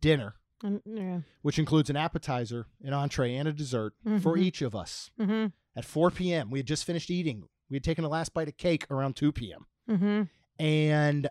dinner, 0.00 0.34
Um, 0.62 0.80
yeah. 0.84 1.20
which 1.42 1.58
includes 1.58 1.90
an 1.90 1.96
appetizer, 1.96 2.66
an 2.82 2.92
entree, 2.92 3.34
and 3.34 3.48
a 3.48 3.52
dessert 3.52 3.94
for 4.20 4.36
Mhm. 4.36 4.42
each 4.42 4.62
of 4.62 4.74
us 4.74 5.10
Mm-hmm. 5.18 5.46
at 5.76 5.84
4 5.84 6.10
p.m. 6.10 6.50
We 6.50 6.58
had 6.60 6.66
just 6.66 6.84
finished 6.84 7.10
eating. 7.10 7.48
We 7.68 7.76
had 7.76 7.84
taken 7.84 8.02
the 8.02 8.08
last 8.10 8.32
bite 8.34 8.48
of 8.48 8.56
cake 8.56 8.86
around 8.90 9.16
2 9.16 9.32
p.m. 9.32 9.66
Mm-hmm. 9.88 10.22
and 10.62 11.28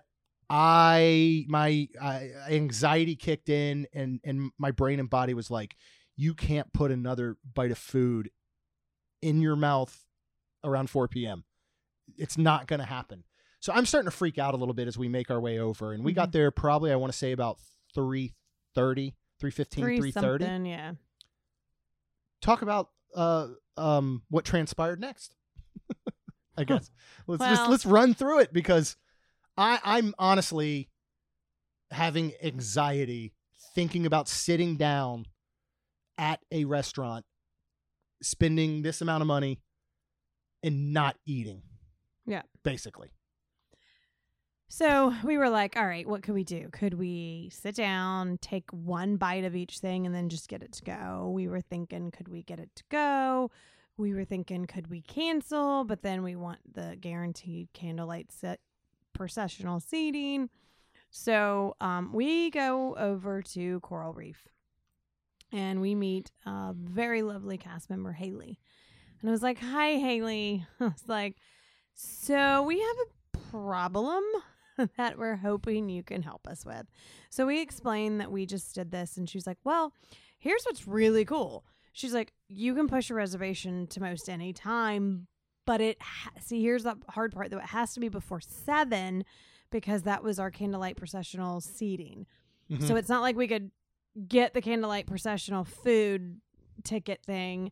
I 0.50 1.46
my 1.48 1.88
uh, 2.00 2.20
anxiety 2.50 3.16
kicked 3.16 3.48
in 3.48 3.88
and 3.94 4.20
and 4.26 4.52
my 4.58 4.72
brain 4.72 5.00
and 5.00 5.10
body 5.10 5.34
was 5.34 5.50
like 5.50 5.78
you 6.18 6.34
can't 6.34 6.74
put 6.74 6.92
another 6.92 7.38
bite 7.54 7.72
of 7.72 7.78
food 7.78 8.30
in 9.22 9.40
your 9.42 9.56
mouth 9.56 10.06
around 10.64 10.90
4 10.90 11.08
p.m. 11.08 11.46
It's 12.18 12.38
not 12.38 12.68
going 12.68 12.82
to 12.82 12.86
happen. 12.86 13.24
So 13.62 13.72
I'm 13.72 13.86
starting 13.86 14.10
to 14.12 14.16
freak 14.16 14.38
out 14.38 14.54
a 14.54 14.58
little 14.58 14.74
bit 14.74 14.88
as 14.90 14.98
we 14.98 15.08
make 15.08 15.32
our 15.32 15.40
way 15.40 15.58
over 15.60 15.94
and 15.94 16.04
we 16.04 16.12
got 16.12 16.34
there 16.34 16.52
probably 16.52 16.92
I 16.92 16.98
want 16.98 17.14
to 17.14 17.18
say 17.18 17.32
about 17.32 17.58
3:30, 17.96 19.14
3:15, 19.42 19.82
Three 19.82 20.00
3:30. 20.00 20.14
something, 20.14 20.66
yeah. 20.66 20.94
Talk 22.42 22.62
about 22.62 22.90
uh 23.16 23.48
um 23.78 24.24
what 24.30 24.46
transpired 24.46 25.00
next. 25.00 25.36
I 26.58 26.64
guess. 26.64 26.92
Let's 27.28 27.44
just 27.44 27.70
let's 27.70 27.86
run 27.86 28.14
through 28.14 28.40
it 28.40 28.54
because 28.54 28.98
I 29.58 29.80
I'm 29.84 30.14
honestly 30.20 30.90
having 31.92 32.34
anxiety 32.44 33.34
thinking 33.76 34.06
about 34.06 34.28
sitting 34.28 34.76
down 34.78 35.26
at 36.18 36.40
a 36.52 36.66
restaurant 36.66 37.26
spending 38.22 38.82
this 38.82 39.02
amount 39.02 39.22
of 39.22 39.28
money 39.28 39.62
and 40.64 40.94
not 40.94 41.18
eating. 41.26 41.64
Yeah. 42.26 42.44
Basically. 42.64 43.12
So 44.74 45.13
we 45.25 45.38
were 45.38 45.50
like, 45.50 45.75
all 45.75 45.86
right, 45.86 46.08
what 46.08 46.24
could 46.24 46.34
we 46.34 46.46
do? 46.46 46.70
Could 46.72 46.94
we 46.94 47.50
sit 47.51 47.75
down, 47.75 48.38
take 48.38 48.72
one 48.72 49.18
bite 49.18 49.44
of 49.44 49.54
each 49.54 49.80
thing, 49.80 50.06
and 50.06 50.16
then 50.16 50.30
just 50.30 50.48
get 50.48 50.63
it 50.63 50.72
to 50.72 50.84
go? 50.86 51.30
We 51.36 51.50
were 51.50 51.60
thinking, 51.60 52.10
could 52.10 52.30
we 52.30 52.44
get 52.44 52.58
it 52.58 52.70
to 52.78 52.84
go? 52.90 53.51
We 53.98 54.13
were 54.13 54.24
thinking, 54.24 54.68
could 54.68 54.90
we 54.90 55.01
cancel? 55.01 55.84
But 55.84 56.04
then 56.04 56.24
we 56.24 56.38
want 56.38 56.60
the 56.74 56.96
guaranteed 57.01 57.68
candlelight 57.74 58.32
set 58.32 58.62
processional 59.12 59.82
seating. 59.82 60.50
So 61.10 61.75
um, 61.82 62.13
we 62.13 62.50
go 62.50 62.96
over 62.96 63.42
to 63.42 63.82
Coral 63.82 64.13
Reef 64.13 64.48
and 65.51 65.82
we 65.82 65.96
meet 65.96 66.32
a 66.46 66.72
very 66.74 67.24
lovely 67.24 67.58
cast 67.58 67.90
member, 67.90 68.13
Haley. 68.13 68.58
And 69.20 69.30
I 69.30 69.34
was 69.34 69.44
like, 69.44 69.60
Hi, 69.60 69.96
Haley. 69.96 70.66
I 70.80 70.86
was 70.86 71.04
like, 71.10 71.36
So 71.94 72.63
we 72.63 72.80
have 72.80 72.96
a 73.36 73.38
problem 73.51 74.24
that 74.98 75.18
we're 75.18 75.36
hoping 75.38 75.90
you 75.90 76.04
can 76.04 76.22
help 76.24 76.48
us 76.48 76.66
with. 76.66 76.86
So 77.30 77.46
we 77.46 77.62
explained 77.62 78.20
that 78.22 78.32
we 78.32 78.46
just 78.46 78.74
did 78.76 78.92
this, 78.92 79.18
and 79.18 79.30
she's 79.30 79.46
like, 79.48 79.58
Well, 79.64 79.94
here's 80.40 80.64
what's 80.64 80.88
really 80.88 81.26
cool. 81.26 81.66
She's 81.94 82.14
like, 82.14 82.34
You 82.48 82.74
can 82.76 82.88
push 82.88 83.10
a 83.10 83.14
reservation 83.14 83.88
to 83.88 84.00
most 84.02 84.30
any 84.30 84.54
time, 84.54 85.28
but 85.66 85.82
it, 85.82 85.98
ha- 86.02 86.32
see, 86.40 86.62
here's 86.62 86.84
the 86.84 86.98
hard 87.10 87.34
part 87.34 87.52
though, 87.52 87.58
it 87.60 87.66
has 87.66 87.94
to 87.94 88.00
be 88.00 88.10
before 88.10 88.42
seven 88.42 89.24
because 89.72 90.04
that 90.04 90.24
was 90.24 90.40
our 90.40 90.52
candlelight 90.52 90.98
processional 90.98 91.62
seating. 91.62 92.26
Mhm. 92.70 92.88
So 92.88 92.96
it's 92.96 93.10
not 93.10 93.22
like 93.22 93.36
we 93.36 93.48
could 93.48 93.72
get 94.28 94.54
the 94.54 94.62
candlelight 94.62 95.08
processional 95.08 95.64
food 95.64 96.42
ticket 96.84 97.24
thing 97.26 97.72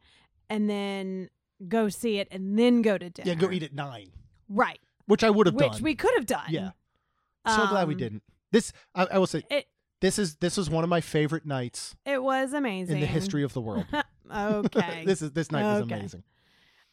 and 0.50 0.70
then 0.70 1.30
go 1.68 1.90
see 1.90 2.20
it 2.20 2.28
and 2.32 2.58
then 2.58 2.82
go 2.82 2.98
to 2.98 3.10
dinner. 3.10 3.28
yeah, 3.28 3.36
go 3.36 3.52
eat 3.52 3.64
at 3.64 3.74
9, 3.74 4.12
Right. 4.48 4.80
which 5.08 5.24
I 5.24 5.30
would 5.30 5.46
have 5.48 5.58
done. 5.58 5.72
Which 5.72 5.82
we 5.82 5.96
could 5.96 6.14
have 6.16 6.26
done. 6.26 6.46
Yeah. 6.50 6.72
So 7.56 7.68
glad 7.68 7.88
we 7.88 7.94
Um, 7.96 8.00
didn't. 8.00 8.24
This 8.52 8.72
I, 8.96 9.08
I 9.14 9.18
will 9.18 9.28
say 9.28 9.44
It 9.50 9.68
this 10.02 10.18
is 10.18 10.36
this 10.38 10.58
was 10.58 10.70
one 10.70 10.84
of 10.84 10.90
my 10.90 11.02
favorite 11.02 11.46
nights 11.46 11.96
it 12.06 12.22
was 12.24 12.54
amazing. 12.54 12.96
in 12.96 13.02
the 13.02 13.08
history 13.08 13.44
of 13.44 13.54
the 13.54 13.62
world. 13.62 13.86
okay. 14.34 15.04
this 15.06 15.22
is 15.22 15.32
this 15.32 15.52
night 15.52 15.64
was 15.64 15.82
amazing. 15.82 16.24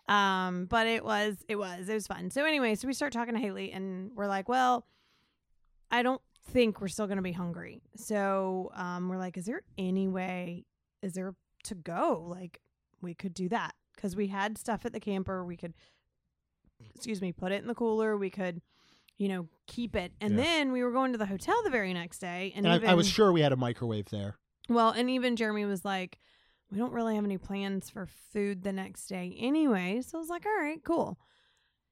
Um, 0.09 0.67
but 0.67 0.87
it 0.87 1.05
was 1.05 1.37
it 1.49 1.57
was 1.57 1.89
it 1.89 1.95
was 1.95 2.07
fun. 2.07 2.31
So 2.31 2.45
anyway, 2.45 2.75
so 2.75 2.87
we 2.87 2.95
start 2.95 3.13
talking 3.13 3.35
to 3.35 3.41
Haley 3.41 3.73
and 3.73 4.11
we're 4.15 4.27
like, 4.29 4.49
well, 4.49 4.87
I 5.91 6.03
don't 6.03 6.21
think 6.51 6.81
we're 6.81 6.89
still 6.89 7.07
gonna 7.07 7.23
be 7.23 7.33
hungry. 7.33 7.83
So 7.97 8.71
um, 8.75 9.09
we're 9.09 9.19
like, 9.19 9.37
is 9.37 9.47
there 9.47 9.63
any 9.79 10.09
way? 10.09 10.65
Is 11.03 11.15
there 11.15 11.35
to 11.65 11.75
go? 11.75 12.25
Like 12.29 12.61
we 13.01 13.15
could 13.15 13.35
do 13.35 13.49
that 13.51 13.75
because 13.95 14.15
we 14.17 14.29
had 14.29 14.59
stuff 14.59 14.85
at 14.85 14.93
the 14.93 15.01
camper. 15.01 15.45
We 15.45 15.57
could, 15.57 15.75
excuse 16.95 17.21
me, 17.21 17.33
put 17.33 17.53
it 17.53 17.63
in 17.63 17.67
the 17.69 17.75
cooler. 17.75 18.17
We 18.17 18.31
could, 18.31 18.61
you 19.19 19.29
know, 19.29 19.49
keep 19.67 19.97
it. 19.97 20.13
And 20.21 20.37
Yeah. 20.37 20.45
then 20.45 20.73
we 20.73 20.83
were 20.85 20.93
going 20.93 21.13
to 21.13 21.19
the 21.19 21.27
hotel 21.27 21.57
the 21.65 21.71
very 21.71 21.93
next 21.95 22.19
day, 22.19 22.53
and, 22.55 22.67
And 22.67 22.75
even, 22.77 22.89
I, 22.89 22.93
I 22.93 22.95
was 22.95 23.09
sure 23.09 23.33
we 23.33 23.41
had 23.41 23.53
a 23.53 23.57
microwave 23.57 24.11
there. 24.11 24.39
well, 24.69 24.91
and 24.91 25.09
even 25.11 25.37
Jeremy 25.37 25.65
was 25.65 25.85
like, 25.85 26.19
we 26.71 26.79
don't 26.79 26.93
really 26.93 27.15
have 27.15 27.25
any 27.25 27.39
plans 27.39 27.89
for 27.91 28.09
food 28.33 28.63
the 28.63 28.73
next 28.73 29.07
day 29.07 29.37
anyway. 29.39 30.01
So 30.03 30.19
I 30.19 30.21
was 30.21 30.29
like, 30.29 30.45
all 30.45 30.61
right, 30.61 30.83
cool. 30.85 31.19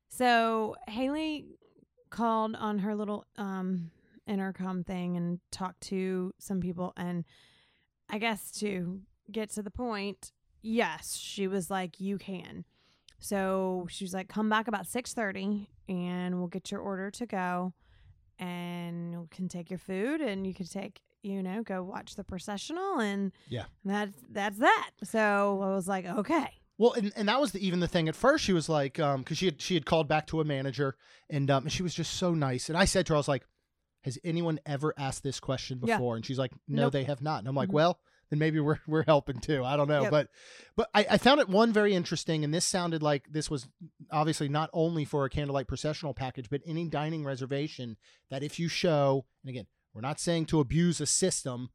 So 0.08 0.74
Haley 0.88 1.46
called 2.10 2.54
on 2.56 2.78
her 2.80 2.94
little 2.94 3.26
um 3.36 3.90
intercom 4.26 4.84
thing 4.84 5.16
and 5.16 5.40
talked 5.50 5.80
to 5.82 6.32
some 6.38 6.60
people 6.60 6.92
and 6.96 7.24
I 8.08 8.18
guess 8.18 8.50
to 8.60 9.00
get 9.30 9.50
to 9.50 9.62
the 9.62 9.70
point, 9.70 10.32
yes, 10.62 11.16
she 11.16 11.46
was 11.48 11.70
like, 11.70 12.00
you 12.00 12.16
can. 12.18 12.64
So 13.18 13.86
she 13.90 14.04
was 14.04 14.12
like, 14.14 14.28
come 14.28 14.48
back 14.48 14.68
about 14.68 14.86
six 14.86 15.14
thirty 15.14 15.68
and 15.88 16.38
we'll 16.38 16.48
get 16.48 16.70
your 16.70 16.80
order 16.80 17.10
to 17.12 17.26
go 17.26 17.72
and 18.38 19.12
you 19.12 19.28
can 19.30 19.48
take 19.48 19.70
your 19.70 19.78
food 19.78 20.20
and 20.20 20.46
you 20.46 20.52
can 20.54 20.66
take 20.66 21.00
you 21.22 21.42
know 21.42 21.62
go 21.62 21.82
watch 21.82 22.16
the 22.16 22.24
processional 22.24 22.98
and 22.98 23.30
Yeah. 23.48 23.64
that's 23.84 24.16
that's 24.30 24.58
that 24.58 24.90
so 25.04 25.60
i 25.62 25.68
was 25.74 25.86
like 25.86 26.04
okay 26.04 26.48
Well, 26.76 26.94
and, 26.94 27.12
and 27.16 27.28
that 27.28 27.40
was 27.40 27.52
the, 27.52 27.64
even 27.64 27.78
the 27.78 27.86
thing. 27.86 28.08
At 28.08 28.16
first, 28.16 28.42
she 28.44 28.52
was 28.52 28.68
like, 28.68 28.98
um, 28.98 29.20
because 29.20 29.38
she 29.38 29.44
had 29.46 29.62
she 29.62 29.74
had 29.74 29.86
called 29.86 30.08
back 30.08 30.26
to 30.28 30.40
a 30.40 30.44
manager, 30.44 30.96
and 31.30 31.48
um, 31.48 31.68
she 31.68 31.84
was 31.84 31.94
just 31.94 32.14
so 32.14 32.34
nice. 32.34 32.68
And 32.68 32.76
I 32.76 32.84
said 32.84 33.06
to 33.06 33.12
her, 33.12 33.16
I 33.16 33.18
was 33.18 33.28
like, 33.28 33.46
"Has 34.02 34.18
anyone 34.24 34.58
ever 34.66 34.92
asked 34.98 35.22
this 35.22 35.38
question 35.38 35.78
Yeah. 35.84 35.96
before?" 35.98 36.16
And 36.16 36.26
she's 36.26 36.36
like, 36.38 36.50
"No, 36.66 36.82
Nope. 36.82 36.92
they 36.94 37.04
have 37.04 37.22
not." 37.22 37.38
And 37.38 37.46
I'm 37.48 37.54
like, 37.54 37.68
Mhm. 37.68 37.74
"Well, 37.74 38.00
then 38.30 38.38
maybe 38.38 38.60
we're 38.60 38.78
we're 38.86 39.04
helping 39.04 39.40
too. 39.40 39.64
I 39.64 39.76
don't 39.76 39.88
know, 39.88 40.02
Yep. 40.02 40.10
but 40.10 40.28
but 40.76 40.90
I, 40.94 41.06
I 41.12 41.18
found 41.18 41.40
it 41.40 41.48
one 41.48 41.72
very 41.72 41.94
interesting, 41.94 42.44
and 42.44 42.52
this 42.52 42.64
sounded 42.64 43.02
like 43.02 43.26
this 43.30 43.50
was 43.50 43.68
obviously 44.10 44.48
not 44.48 44.70
only 44.72 45.04
for 45.04 45.24
a 45.24 45.30
candlelight 45.30 45.68
processional 45.68 46.14
package, 46.14 46.48
but 46.50 46.60
any 46.66 46.88
dining 46.88 47.24
reservation 47.24 47.96
that 48.30 48.42
if 48.42 48.58
you 48.58 48.68
show, 48.68 49.24
and 49.42 49.50
again, 49.50 49.66
we're 49.92 50.00
not 50.00 50.18
saying 50.20 50.46
to 50.46 50.60
abuse 50.60 51.00
a 51.00 51.06
system, 51.06 51.70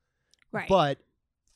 right 0.52 0.68
but 0.68 1.00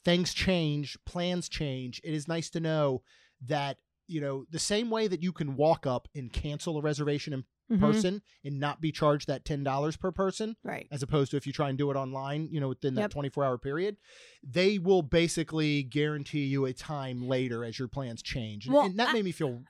things 0.05 0.33
change, 0.33 0.97
plans 1.05 1.47
change. 1.49 2.01
It 2.03 2.13
is 2.13 2.27
nice 2.27 2.49
to 2.51 2.59
know 2.59 3.03
that, 3.47 3.77
you 4.07 4.19
know, 4.21 4.45
the 4.51 4.59
same 4.59 4.89
way 4.89 5.07
that 5.07 5.23
you 5.23 5.31
can 5.31 5.55
walk 5.55 5.85
up 5.87 6.07
and 6.13 6.31
cancel 6.31 6.77
a 6.77 6.81
reservation 6.81 7.33
in 7.33 7.45
Mhm. 7.73 7.79
person 7.79 8.21
and 8.43 8.59
not 8.59 8.81
be 8.81 8.91
charged 8.91 9.27
that 9.27 9.43
$10 9.45 9.97
per 9.99 10.11
person, 10.11 10.55
right 10.63 10.87
as 10.91 11.01
opposed 11.03 11.31
to 11.31 11.37
if 11.37 11.45
you 11.47 11.53
try 11.53 11.69
and 11.69 11.77
do 11.77 11.89
it 11.91 11.95
online, 11.95 12.47
you 12.51 12.59
know, 12.59 12.69
within 12.69 12.95
that 12.95 13.01
Yep. 13.01 13.11
24 13.11 13.43
hour 13.45 13.57
period, 13.57 13.97
they 14.43 14.77
will 14.79 15.01
basically 15.01 15.83
guarantee 15.83 16.45
you 16.45 16.65
a 16.65 16.73
time 16.73 17.27
later 17.27 17.63
as 17.63 17.77
your 17.79 17.87
plans 17.87 18.21
change. 18.21 18.67
Well, 18.69 18.85
and 18.85 18.97
that 18.99 19.09
I- 19.09 19.13
made 19.13 19.25
me 19.25 19.31
feel 19.31 19.63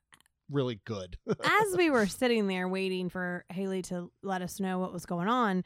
really 0.49 0.81
good. 0.85 1.17
as 1.43 1.77
we 1.77 1.89
were 1.89 2.05
sitting 2.21 2.47
there 2.47 2.67
waiting 2.67 3.09
for 3.09 3.45
haley 3.49 3.81
to 3.83 4.11
let 4.21 4.41
us 4.41 4.59
know 4.59 4.77
what 4.79 4.91
was 4.93 5.05
going 5.05 5.27
on 5.27 5.63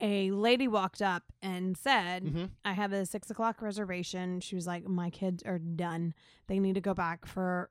a 0.00 0.30
lady 0.32 0.66
walked 0.66 1.00
up 1.02 1.24
and 1.42 1.76
said 1.76 2.24
Mhm. 2.24 2.50
i 2.64 2.72
have 2.72 2.92
a 2.92 3.04
six 3.06 3.30
o'clock 3.30 3.60
reservation 3.62 4.40
she 4.40 4.54
was 4.56 4.66
like 4.66 4.84
my 4.86 5.10
kids 5.10 5.42
are 5.44 5.58
done 5.60 6.12
they 6.48 6.58
need 6.58 6.74
to 6.74 6.80
go 6.80 6.92
back 6.94 7.24
for 7.26 7.70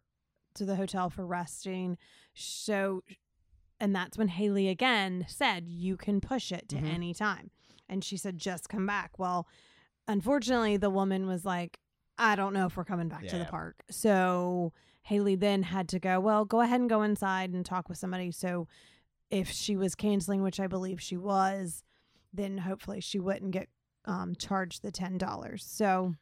to 0.56 0.63
the 0.65 0.75
hotel 0.75 1.10
for 1.10 1.25
resting 1.25 1.98
so 2.34 3.03
and 3.82 3.94
that's 3.94 4.18
when 4.18 4.30
haley 4.30 4.70
again 4.70 5.26
said 5.28 5.68
you 5.68 5.98
can 5.98 6.22
push 6.22 6.52
it 6.54 6.70
to 6.70 6.78
Mhm. 6.78 6.94
any 6.94 7.14
time 7.14 7.52
and 7.90 8.02
she 8.04 8.16
said 8.16 8.38
just 8.38 8.70
come 8.70 8.86
back 8.86 9.20
well 9.20 9.46
unfortunately, 10.08 10.78
the 10.78 10.90
woman 10.90 11.28
was 11.28 11.46
like, 11.46 11.80
I 12.18 12.36
don't 12.36 12.54
know 12.54 12.66
if 12.66 12.76
we're 12.76 12.84
coming 12.84 13.08
back 13.08 13.26
to 13.28 13.38
the 13.38 13.46
park. 13.46 13.84
So 13.90 14.74
Haley 15.04 15.36
then 15.36 15.64
had 15.64 15.88
to 15.90 16.00
go, 16.00 16.20
well, 16.20 16.44
go 16.44 16.60
ahead 16.62 16.82
and 16.82 16.90
go 16.90 17.02
inside 17.04 17.52
and 17.52 17.66
talk 17.66 17.88
with 17.88 17.98
somebody. 17.98 18.32
So 18.32 18.68
if 19.30 19.50
she 19.50 19.78
was 19.78 19.96
canceling, 19.96 20.42
which 20.42 20.60
I 20.60 20.68
believe 20.68 21.02
she 21.02 21.18
was, 21.18 21.84
then 22.34 22.58
hopefully 22.60 23.00
she 23.00 23.20
wouldn't 23.20 23.52
get 23.52 23.70
um, 24.06 24.36
charged 24.36 24.82
the 24.82 24.92
$10. 24.92 25.62
So, 25.62 26.16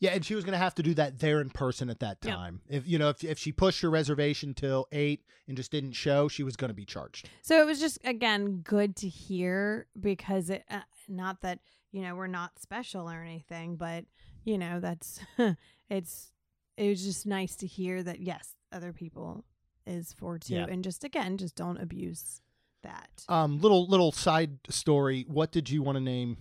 Yeah, 0.00 0.12
and 0.12 0.24
she 0.24 0.34
was 0.34 0.44
going 0.44 0.52
to 0.52 0.58
have 0.58 0.74
to 0.76 0.82
do 0.82 0.94
that 0.94 1.18
there 1.18 1.40
in 1.40 1.50
person 1.50 1.90
at 1.90 2.00
that 2.00 2.22
time. 2.22 2.62
If 2.68 2.88
you 2.88 2.98
know, 2.98 3.10
if 3.10 3.22
if 3.22 3.38
she 3.38 3.52
pushed 3.52 3.82
her 3.82 3.90
reservation 3.90 4.54
till 4.54 4.88
eight 4.92 5.24
and 5.46 5.56
just 5.56 5.70
didn't 5.70 5.92
show, 5.92 6.26
she 6.26 6.42
was 6.42 6.56
going 6.56 6.70
to 6.70 6.74
be 6.74 6.86
charged. 6.86 7.28
so 7.42 7.60
it 7.60 7.66
was 7.66 7.80
just, 7.80 7.98
again, 8.04 8.60
good 8.62 8.96
to 8.96 9.08
hear 9.08 9.86
because 10.00 10.48
it, 10.48 10.64
uh, 10.70 10.80
not 11.08 11.42
that, 11.42 11.58
you 11.92 12.00
know, 12.02 12.14
we're 12.14 12.28
not 12.28 12.58
special 12.58 13.10
or 13.10 13.22
anything, 13.22 13.76
but, 13.76 14.04
you 14.44 14.56
know, 14.56 14.80
that's, 14.80 15.20
it's, 15.90 16.32
it 16.76 16.88
was 16.88 17.02
just 17.02 17.26
nice 17.26 17.56
to 17.56 17.66
hear 17.66 18.02
that, 18.02 18.20
yes, 18.20 18.54
other 18.72 18.92
people 18.92 19.44
is 19.86 20.12
for 20.12 20.38
too. 20.38 20.54
Yeah. 20.54 20.66
And 20.70 20.84
just, 20.84 21.02
again, 21.04 21.36
just 21.36 21.56
don't 21.56 21.78
abuse 21.78 22.40
that. 22.84 23.24
Um, 23.28 23.58
little 23.60 23.86
little 23.86 24.12
side 24.12 24.58
story. 24.70 25.24
What 25.28 25.50
did 25.52 25.68
you 25.68 25.82
want 25.82 25.96
to 25.96 26.00
name 26.00 26.38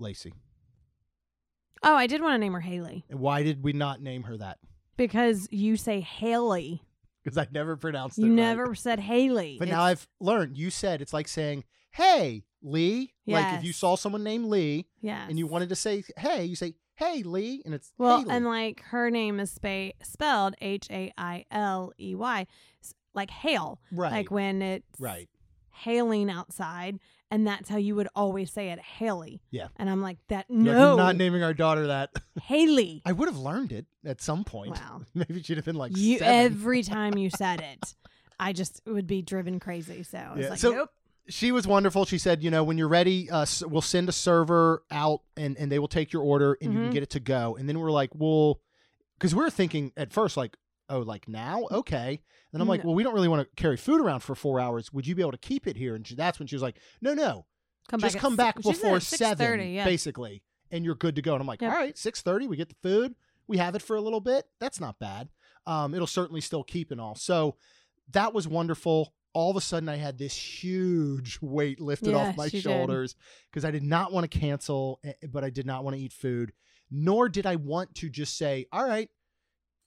Lacey? 0.00 0.32
Oh, 1.82 1.94
I 1.94 2.06
did 2.06 2.20
want 2.22 2.34
to 2.34 2.38
name 2.38 2.52
her 2.54 2.60
Haley 2.60 3.04
why 3.10 3.42
did 3.42 3.62
we 3.62 3.72
not 3.72 4.00
name 4.02 4.22
her 4.24 4.36
that? 4.36 4.58
because 4.96 5.46
you 5.52 5.76
say 5.76 6.00
Haley. 6.00 6.82
Because 7.22 7.36
I 7.38 7.46
never 7.52 7.76
pronounced 7.76 8.18
it. 8.18 8.22
You 8.22 8.28
right. 8.28 8.34
never 8.36 8.74
said 8.74 8.98
Haley. 9.00 9.56
But 9.58 9.68
now 9.68 9.86
It's- 9.86 10.06
I've 10.20 10.26
learned. 10.26 10.56
You 10.56 10.70
said 10.70 11.00
it's 11.02 11.12
like 11.12 11.28
saying, 11.28 11.64
"Hey, 11.92 12.44
Lee." 12.62 13.12
Like 13.26 13.58
if 13.58 13.62
you 13.64 13.68
Yes. 13.68 13.76
saw 13.76 13.96
someone 13.96 14.22
named 14.24 14.46
Lee 14.46 14.86
yes. 15.00 15.26
and 15.28 15.38
you 15.38 15.46
wanted 15.46 15.68
to 15.68 15.76
say, 15.76 16.02
"Hey," 16.16 16.44
you 16.46 16.56
say, 16.56 16.74
"Hey, 16.96 17.22
Lee," 17.22 17.62
and 17.64 17.74
it's 17.74 17.92
Well, 17.98 18.20
Haley. 18.20 18.30
and 18.30 18.44
like 18.46 18.80
her 18.84 19.10
name 19.10 19.38
is 19.40 19.50
spa- 19.50 19.90
spelled 20.02 20.54
H 20.60 20.88
A 20.90 21.12
I 21.18 21.44
L 21.50 21.92
E 22.00 22.14
Y, 22.14 22.46
s- 22.82 22.94
like 23.14 23.30
hail. 23.30 23.80
right, 23.92 24.10
Like 24.12 24.30
when 24.30 24.62
it's 24.62 24.98
right. 24.98 25.28
Hailing 25.78 26.30
outside, 26.30 26.98
and 27.30 27.46
that's 27.46 27.68
how 27.68 27.76
you 27.76 27.94
would 27.94 28.08
always 28.14 28.50
say 28.52 28.70
it, 28.70 28.78
Haley. 28.78 29.40
Yeah. 29.50 29.68
And 29.76 29.88
I'm 29.90 30.00
like, 30.02 30.18
that 30.28 30.46
You're 30.48 30.58
like, 30.58 30.66
no, 30.74 30.96
"We're 30.96 31.02
not 31.02 31.16
naming 31.16 31.42
our 31.42 31.54
daughter 31.54 31.86
that. 31.88 32.10
Haley. 32.42 33.02
I 33.04 33.12
would 33.12 33.28
have 33.28 33.38
learned 33.38 33.72
it 33.72 33.86
at 34.04 34.20
some 34.20 34.44
point. 34.44 34.72
Wow. 34.76 35.02
Maybe 35.14 35.42
she'd 35.42 35.56
have 35.58 35.66
been 35.66 35.76
like 35.76 35.96
you 35.96 36.18
seven. 36.18 36.34
every 36.52 36.82
time 36.96 37.16
you 37.16 37.30
said 37.30 37.60
it, 37.60 37.94
I 38.40 38.52
just 38.52 38.80
would 38.86 39.06
be 39.06 39.22
driven 39.22 39.60
crazy. 39.60 40.02
So 40.02 40.18
I 40.18 40.34
was 40.34 40.42
Yeah, 40.44 40.50
like, 40.50 40.58
so- 40.58 40.70
nope. 40.72 40.90
she 41.28 41.52
was 41.52 41.66
wonderful. 41.66 42.04
She 42.06 42.18
said, 42.18 42.42
you 42.42 42.50
know, 42.50 42.64
when 42.64 42.78
you're 42.78 42.88
ready, 42.88 43.30
uh, 43.30 43.44
we'll 43.66 43.82
send 43.82 44.08
a 44.08 44.12
server 44.12 44.82
out 44.90 45.20
and, 45.36 45.56
and 45.58 45.70
they 45.70 45.78
will 45.78 45.88
take 45.88 46.12
your 46.12 46.22
order 46.22 46.56
and 46.62 46.72
you 46.72 46.78
can 46.80 46.88
Mhm. 46.90 46.92
get 46.94 47.02
it 47.02 47.10
to 47.10 47.20
go. 47.20 47.56
And 47.56 47.68
then 47.68 47.78
we're 47.78 47.90
like, 47.90 48.10
well, 48.14 48.60
because 49.18 49.34
we're 49.34 49.50
thinking 49.50 49.92
at 49.96 50.12
first, 50.12 50.36
like, 50.36 50.56
oh, 50.88 51.00
like 51.00 51.28
now? 51.28 51.66
Okay. 51.70 52.20
And 52.52 52.62
I'm 52.62 52.68
like, 52.68 52.82
No. 52.82 52.88
well, 52.88 52.94
we 52.96 53.02
don't 53.02 53.14
really 53.14 53.28
want 53.28 53.42
to 53.48 53.62
carry 53.62 53.76
food 53.76 54.00
around 54.00 54.20
for 54.20 54.34
four 54.34 54.58
hours. 54.60 54.92
Would 54.92 55.06
you 55.06 55.14
be 55.14 55.22
able 55.22 55.32
to 55.32 55.38
keep 55.38 55.66
it 55.66 55.76
here? 55.76 55.94
And 55.94 56.06
she, 56.06 56.14
that's 56.14 56.38
when 56.38 56.48
she 56.48 56.54
was 56.54 56.62
like, 56.62 56.76
no, 57.00 57.14
no, 57.14 57.46
Come 57.88 58.00
just 58.00 58.14
back 58.14 58.20
come 58.20 58.36
back 58.36 58.56
before 58.56 59.00
seven, 59.00 59.58
6:30, 59.58 59.74
yeah. 59.74 59.84
basically, 59.84 60.42
and 60.70 60.84
you're 60.84 60.94
good 60.94 61.16
to 61.16 61.22
go. 61.22 61.32
And 61.34 61.40
I'm 61.40 61.46
like, 61.46 61.62
Yep. 61.62 61.70
all 61.72 61.76
right, 61.78 61.96
six 61.96 62.20
thirty, 62.22 62.46
we 62.46 62.56
get 62.56 62.68
the 62.68 62.74
food, 62.82 63.14
we 63.46 63.56
have 63.58 63.74
it 63.74 63.82
for 63.82 63.96
a 63.96 64.00
little 64.00 64.20
bit. 64.20 64.44
That's 64.60 64.80
not 64.80 64.98
bad. 64.98 65.28
Um, 65.66 65.94
it'll 65.94 66.06
certainly 66.06 66.40
still 66.40 66.64
keep 66.64 66.90
and 66.90 67.00
all. 67.00 67.14
So 67.14 67.56
that 68.12 68.32
was 68.34 68.46
wonderful. 68.48 69.12
All 69.34 69.50
of 69.50 69.56
a 69.56 69.60
sudden, 69.60 69.88
I 69.88 69.96
had 69.96 70.18
this 70.18 70.34
huge 70.34 71.38
weight 71.42 71.80
lifted 71.80 72.14
off 72.14 72.36
my 72.36 72.48
shoulders 72.48 73.14
because 73.50 73.64
I 73.64 73.70
did 73.70 73.82
not 73.82 74.12
want 74.12 74.30
to 74.30 74.38
cancel, 74.38 75.00
eh, 75.04 75.12
but 75.30 75.44
I 75.44 75.50
did 75.50 75.66
not 75.66 75.84
want 75.84 75.96
to 75.96 76.02
eat 76.02 76.12
food, 76.12 76.52
nor 76.90 77.28
did 77.28 77.46
I 77.46 77.56
want 77.56 77.94
to 77.96 78.08
just 78.08 78.36
say, 78.36 78.66
all 78.72 78.84
right, 78.86 79.08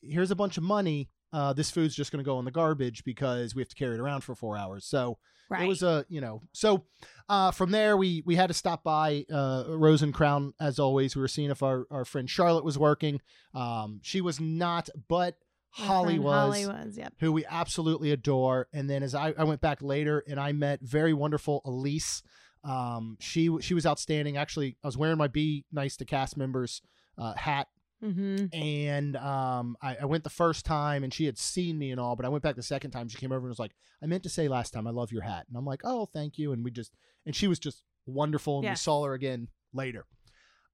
here's 0.01 0.31
a 0.31 0.35
bunch 0.35 0.57
of 0.57 0.63
money. 0.63 1.09
Uh, 1.33 1.53
this 1.53 1.71
food's 1.71 1.95
just 1.95 2.11
going 2.11 2.23
to 2.23 2.27
go 2.27 2.39
in 2.39 2.45
the 2.45 2.51
garbage 2.51 3.03
because 3.03 3.55
we 3.55 3.61
have 3.61 3.69
to 3.69 3.75
carry 3.75 3.95
it 3.95 3.99
around 4.01 4.21
for 4.21 4.35
four 4.35 4.57
hours. 4.57 4.85
So 4.85 5.17
Right. 5.49 5.63
it 5.63 5.67
was 5.67 5.83
a 5.83 6.05
you 6.07 6.21
know 6.21 6.41
so 6.53 6.85
uh, 7.27 7.51
from 7.51 7.71
there 7.71 7.97
we 7.97 8.23
we 8.25 8.37
had 8.37 8.47
to 8.47 8.53
stop 8.53 8.85
by 8.85 9.25
uh, 9.29 9.65
Rose 9.67 10.01
and 10.01 10.13
Crown 10.13 10.53
as 10.61 10.79
always. 10.79 11.13
We 11.13 11.21
were 11.21 11.27
seeing 11.27 11.49
if 11.51 11.61
our 11.61 11.85
our 11.91 12.05
friend 12.05 12.29
Charlotte 12.29 12.63
was 12.63 12.77
working. 12.79 13.19
Um, 13.53 13.99
she 14.01 14.21
was 14.21 14.39
not, 14.39 14.87
but 15.09 15.35
Holly 15.71 16.19
was. 16.19 16.33
Holly 16.33 16.67
was. 16.67 16.97
Yep. 16.97 17.13
Who 17.19 17.33
we 17.33 17.45
absolutely 17.45 18.11
adore, 18.11 18.67
and 18.71 18.89
then 18.89 19.03
as 19.03 19.13
I, 19.13 19.33
I 19.37 19.43
went 19.43 19.59
back 19.59 19.81
later 19.81 20.23
and 20.25 20.39
I 20.39 20.53
met 20.53 20.79
very 20.81 21.13
wonderful 21.13 21.61
Elise. 21.65 22.23
Um, 22.63 23.17
she 23.19 23.49
she 23.59 23.73
was 23.73 23.85
outstanding. 23.85 24.37
Actually, 24.37 24.77
I 24.83 24.87
was 24.87 24.95
wearing 24.97 25.17
my 25.17 25.27
"Be 25.27 25.65
Nice 25.71 25.97
to 25.97 26.05
Cast 26.05 26.37
Members" 26.37 26.81
uh, 27.17 27.33
hat 27.33 27.67
Mm-hmm. 28.03 28.45
and 28.53 29.15
um, 29.17 29.77
I, 29.81 29.97
I 30.01 30.05
went 30.05 30.23
the 30.23 30.29
first 30.31 30.65
time 30.65 31.03
and 31.03 31.13
she 31.13 31.25
had 31.25 31.37
seen 31.37 31.77
me 31.77 31.91
and 31.91 31.99
all, 31.99 32.15
but 32.15 32.25
I 32.25 32.29
went 32.29 32.43
back 32.43 32.55
the 32.55 32.63
second 32.63 32.91
time. 32.91 33.07
She 33.09 33.17
came 33.17 33.31
over 33.31 33.41
and 33.41 33.49
was 33.49 33.59
like, 33.59 33.73
"I 34.01 34.07
meant 34.07 34.23
to 34.23 34.29
say 34.29 34.47
last 34.47 34.71
time, 34.71 34.87
I 34.87 34.91
love 34.91 35.11
your 35.11 35.21
hat," 35.21 35.45
and 35.47 35.55
I'm 35.55 35.65
like, 35.65 35.81
"Oh, 35.83 36.07
thank 36.07 36.37
you." 36.39 36.51
And 36.51 36.63
we 36.63 36.71
just 36.71 36.91
and 37.25 37.35
she 37.35 37.47
was 37.47 37.59
just 37.59 37.83
wonderful, 38.07 38.57
and 38.59 38.63
we 38.63 38.75
saw 38.75 39.03
her 39.05 39.13
again 39.13 39.49
later. 39.73 40.05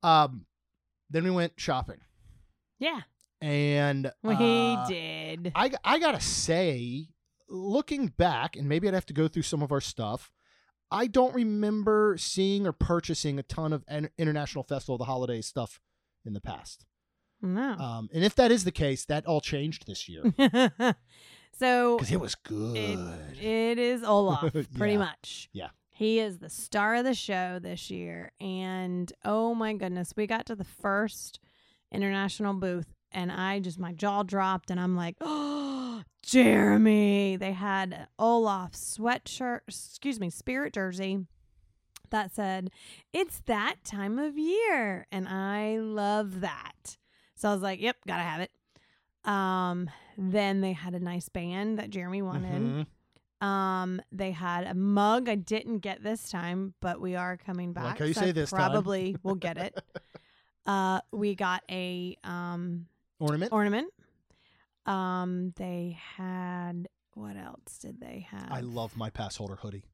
Um, 0.03 0.45
then 1.09 1.23
we 1.25 1.31
went 1.31 1.53
shopping, 1.57 1.99
Yeah. 2.79 3.01
and 3.41 4.11
We 4.23 4.33
uh, 4.35 4.87
did. 4.87 5.51
I 5.55 5.71
I 5.83 5.99
gotta 5.99 6.21
say, 6.21 7.09
looking 7.49 8.07
back, 8.07 8.55
and 8.55 8.69
maybe 8.69 8.87
I'd 8.87 8.93
have 8.93 9.05
to 9.07 9.13
go 9.13 9.27
through 9.27 9.41
some 9.43 9.61
of 9.61 9.71
our 9.71 9.81
stuff. 9.81 10.31
I 10.89 11.07
don't 11.07 11.35
remember 11.35 12.15
seeing 12.17 12.65
or 12.65 12.71
purchasing 12.71 13.37
a 13.39 13.43
ton 13.43 13.73
of 13.73 13.83
in- 13.89 14.09
International 14.17 14.63
Festival 14.63 14.95
of 14.95 14.99
the 14.99 15.05
Holidays 15.05 15.45
stuff 15.45 15.81
in 16.25 16.31
the 16.33 16.39
past. 16.39 16.85
No. 17.41 17.73
Um, 17.73 18.09
and 18.13 18.23
if 18.23 18.35
that 18.35 18.51
is 18.51 18.63
the 18.63 18.71
case, 18.71 19.05
that 19.05 19.25
all 19.25 19.41
changed 19.41 19.85
this 19.87 20.07
year 20.09 20.23
so 21.53 21.97
because 21.97 22.11
it 22.11 22.19
was 22.19 22.35
good. 22.35 22.77
it, 22.77 23.43
it 23.43 23.79
is 23.79 24.03
Olaf, 24.03 24.51
pretty 24.77 24.93
Yeah. 24.93 24.99
much. 24.99 25.49
Yeah. 25.53 25.69
He 25.89 26.19
is 26.19 26.37
the 26.37 26.49
star 26.49 26.95
of 26.95 27.05
the 27.05 27.15
show 27.15 27.57
this 27.59 27.89
year. 27.89 28.31
And 28.39 29.11
oh 29.25 29.55
my 29.55 29.73
goodness, 29.73 30.13
we 30.15 30.27
got 30.27 30.45
to 30.47 30.55
the 30.55 30.63
first 30.63 31.39
international 31.91 32.53
booth 32.53 32.93
and 33.11 33.31
I 33.31 33.59
just, 33.59 33.79
my 33.79 33.93
jaw 33.93 34.21
dropped 34.23 34.69
and 34.69 34.79
I'm 34.79 34.95
like, 34.95 35.15
oh, 35.21 36.03
Jeremy. 36.23 37.35
They 37.37 37.53
had 37.53 38.07
Olaf 38.19 38.73
sweatshirt, 38.73 39.61
excuse 39.67 40.19
me, 40.19 40.29
spirit 40.29 40.73
jersey 40.73 41.25
that 42.11 42.33
said, 42.33 42.69
it's 43.11 43.41
that 43.47 43.77
time 43.83 44.19
of 44.19 44.37
year. 44.37 45.07
And 45.11 45.27
I 45.27 45.77
love 45.79 46.41
that. 46.41 46.97
So 47.37 47.49
I 47.49 47.53
was 47.53 47.61
like, 47.61 47.79
yep, 47.79 47.95
gotta 48.05 48.23
have 48.23 48.41
it. 48.41 48.51
Um, 49.23 49.89
then 50.17 50.61
they 50.61 50.73
had 50.73 50.93
a 50.95 50.99
nice 50.99 51.29
band 51.29 51.79
that 51.79 51.89
Jeremy 51.89 52.21
wanted. 52.21 52.85
Mhm. 53.41 53.45
Um, 53.45 54.01
they 54.11 54.31
had 54.31 54.65
a 54.65 54.73
mug 54.73 55.29
I 55.29 55.35
didn't 55.35 55.79
get 55.79 56.01
this 56.03 56.29
time, 56.29 56.73
but 56.81 56.99
we 56.99 57.15
are 57.15 57.37
coming 57.37 57.73
I 57.77 57.81
like 57.83 57.89
back. 57.93 57.99
how 57.99 58.05
you 58.05 58.13
so 58.13 58.21
say 58.21 58.29
I 58.29 58.31
this 58.31 58.49
time. 58.49 58.57
probably 58.57 59.15
will 59.23 59.35
get 59.35 59.57
it. 59.57 59.77
Uh, 60.65 60.99
we 61.13 61.33
got 61.33 61.63
a 61.71 62.17
um 62.25 62.87
Ornament. 63.19 63.53
ornament. 63.53 63.87
Um, 64.85 65.53
they 65.55 65.97
had 66.17 66.89
what 67.13 67.37
else 67.37 67.77
did 67.79 68.01
they 68.01 68.27
have? 68.29 68.51
I 68.51 68.59
love 68.59 68.97
my 68.97 69.09
pass 69.09 69.37
holder 69.37 69.55
hoodie. 69.55 69.85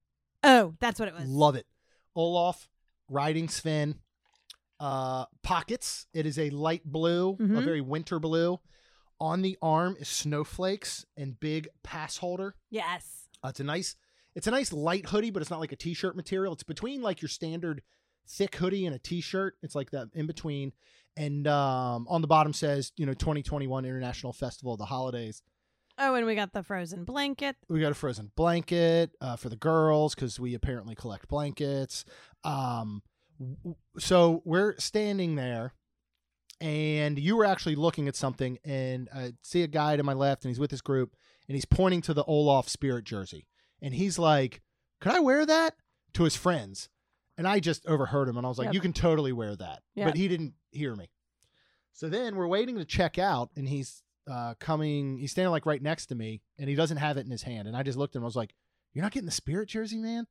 oh, 0.43 0.73
that's 0.79 0.99
what 0.99 1.08
it 1.08 1.13
was. 1.13 1.25
Love 1.29 1.56
it. 1.56 1.67
Olaf 2.15 2.67
riding 3.08 3.49
Sven. 3.49 3.99
Uh, 4.84 5.26
pockets. 5.43 6.08
It 6.13 6.26
is 6.26 6.38
a 6.38 6.50
light 6.50 6.84
blue, 6.84 7.32
a 7.32 7.36
Mhm. 7.38 7.63
very 7.63 7.80
winter 7.82 8.19
blue. 8.19 8.60
On 9.19 9.41
the 9.41 9.58
arm 9.62 9.96
is 9.98 10.10
snowflakes 10.10 11.06
and 11.15 11.39
big 11.39 11.69
pass 11.84 12.17
holder. 12.17 12.56
yes. 12.69 13.30
Uh, 13.43 13.50
it's 13.50 13.60
a 13.60 13.63
nice, 13.63 13.96
it's 14.36 14.48
a 14.48 14.52
nice 14.52 14.74
light 14.74 15.08
hoodie, 15.10 15.30
but 15.30 15.41
it's 15.41 15.52
not 15.52 15.60
like 15.60 15.72
a 15.72 15.78
t-shirt 15.78 16.15
material. 16.15 16.54
It's 16.54 16.63
between 16.63 17.02
like 17.02 17.22
your 17.22 17.30
standard 17.30 17.82
thick 18.28 18.56
hoodie 18.56 18.86
and 18.86 18.96
a 18.96 19.00
t-shirt. 19.00 19.56
It's 19.62 19.76
like 19.76 19.91
that 19.91 20.08
in 20.13 20.28
between. 20.28 20.72
And 21.15 21.48
um, 21.48 22.08
on 22.10 22.22
the 22.22 22.28
bottom 22.28 22.52
says, 22.54 22.91
you 22.98 23.06
know, 23.06 23.13
2021 23.13 23.86
International 23.86 24.34
Festival 24.34 24.74
of 24.74 24.80
the 24.80 24.86
Holidays. 24.86 25.43
Oh, 25.98 26.15
and 26.15 26.26
we 26.26 26.36
got 26.36 26.54
the 26.54 26.63
frozen 26.63 27.04
blanket. 27.06 27.56
We 27.69 27.80
got 27.80 27.91
a 27.91 27.96
frozen 27.96 28.32
blanket 28.36 29.12
uh, 29.22 29.36
for 29.36 29.48
the 29.50 29.56
girls 29.56 30.15
because 30.15 30.39
we 30.39 30.54
apparently 30.56 30.96
collect 30.96 31.28
blankets. 31.28 32.04
Um, 32.43 33.04
so 34.00 34.41
we're 34.46 34.76
standing 34.78 35.36
there, 35.36 35.74
and 36.62 37.19
you 37.19 37.36
were 37.36 37.46
actually 37.46 37.76
looking 37.76 38.08
at 38.08 38.15
something, 38.15 38.58
and 38.63 39.10
I 39.13 39.34
see 39.41 39.63
a 39.63 39.67
guy 39.67 39.98
to 39.98 40.04
my 40.04 40.13
left, 40.13 40.46
and 40.46 40.50
he's 40.50 40.60
with 40.60 40.72
his 40.72 40.82
group, 40.82 41.15
and 41.48 41.56
he's 41.56 41.65
pointing 41.65 42.02
to 42.04 42.13
the 42.13 42.24
Olaf 42.24 42.69
Spirit 42.69 43.06
jersey, 43.06 43.48
and 43.82 43.93
he's 43.93 44.17
like, 44.17 44.62
"Could 45.00 45.12
I 45.13 45.19
wear 45.19 45.46
that?" 45.46 45.76
to 46.13 46.24
his 46.24 46.36
friends, 46.36 46.89
and 47.38 47.48
I 47.48 47.60
just 47.60 47.86
overheard 47.88 48.30
him, 48.30 48.38
and 48.38 48.46
I 48.46 48.50
was 48.50 48.58
like, 48.60 48.67
Yep. 48.67 48.74
"You 48.76 48.82
can 48.82 48.93
totally 48.93 49.32
wear 49.34 49.56
that," 49.56 49.82
Yep. 49.96 50.08
but 50.10 50.17
he 50.17 50.28
didn't 50.28 50.54
hear 50.72 50.96
me. 50.96 51.10
So 51.93 52.08
then 52.10 52.36
we're 52.36 52.48
waiting 52.48 52.78
to 52.78 52.86
check 52.86 53.17
out, 53.17 53.50
and 53.56 53.67
he's 53.67 54.04
uh, 54.30 54.54
coming. 54.60 55.17
He's 55.17 55.32
standing 55.32 55.52
like 55.52 55.65
right 55.65 55.82
next 55.82 56.06
to 56.08 56.15
me, 56.15 56.41
and 56.58 56.69
he 56.69 56.76
doesn't 56.76 56.98
have 56.98 57.17
it 57.17 57.26
in 57.26 57.32
his 57.32 57.43
hand. 57.43 57.67
And 57.67 57.76
I 57.76 57.84
just 57.84 57.98
looked 57.98 58.15
at 58.15 58.19
him. 58.19 58.24
I 58.24 58.26
was 58.26 58.36
like, 58.36 58.54
"You're 58.93 59.04
not 59.04 59.12
getting 59.12 59.26
the 59.26 59.32
Spirit 59.32 59.69
jersey, 59.69 59.98
man." 59.98 60.28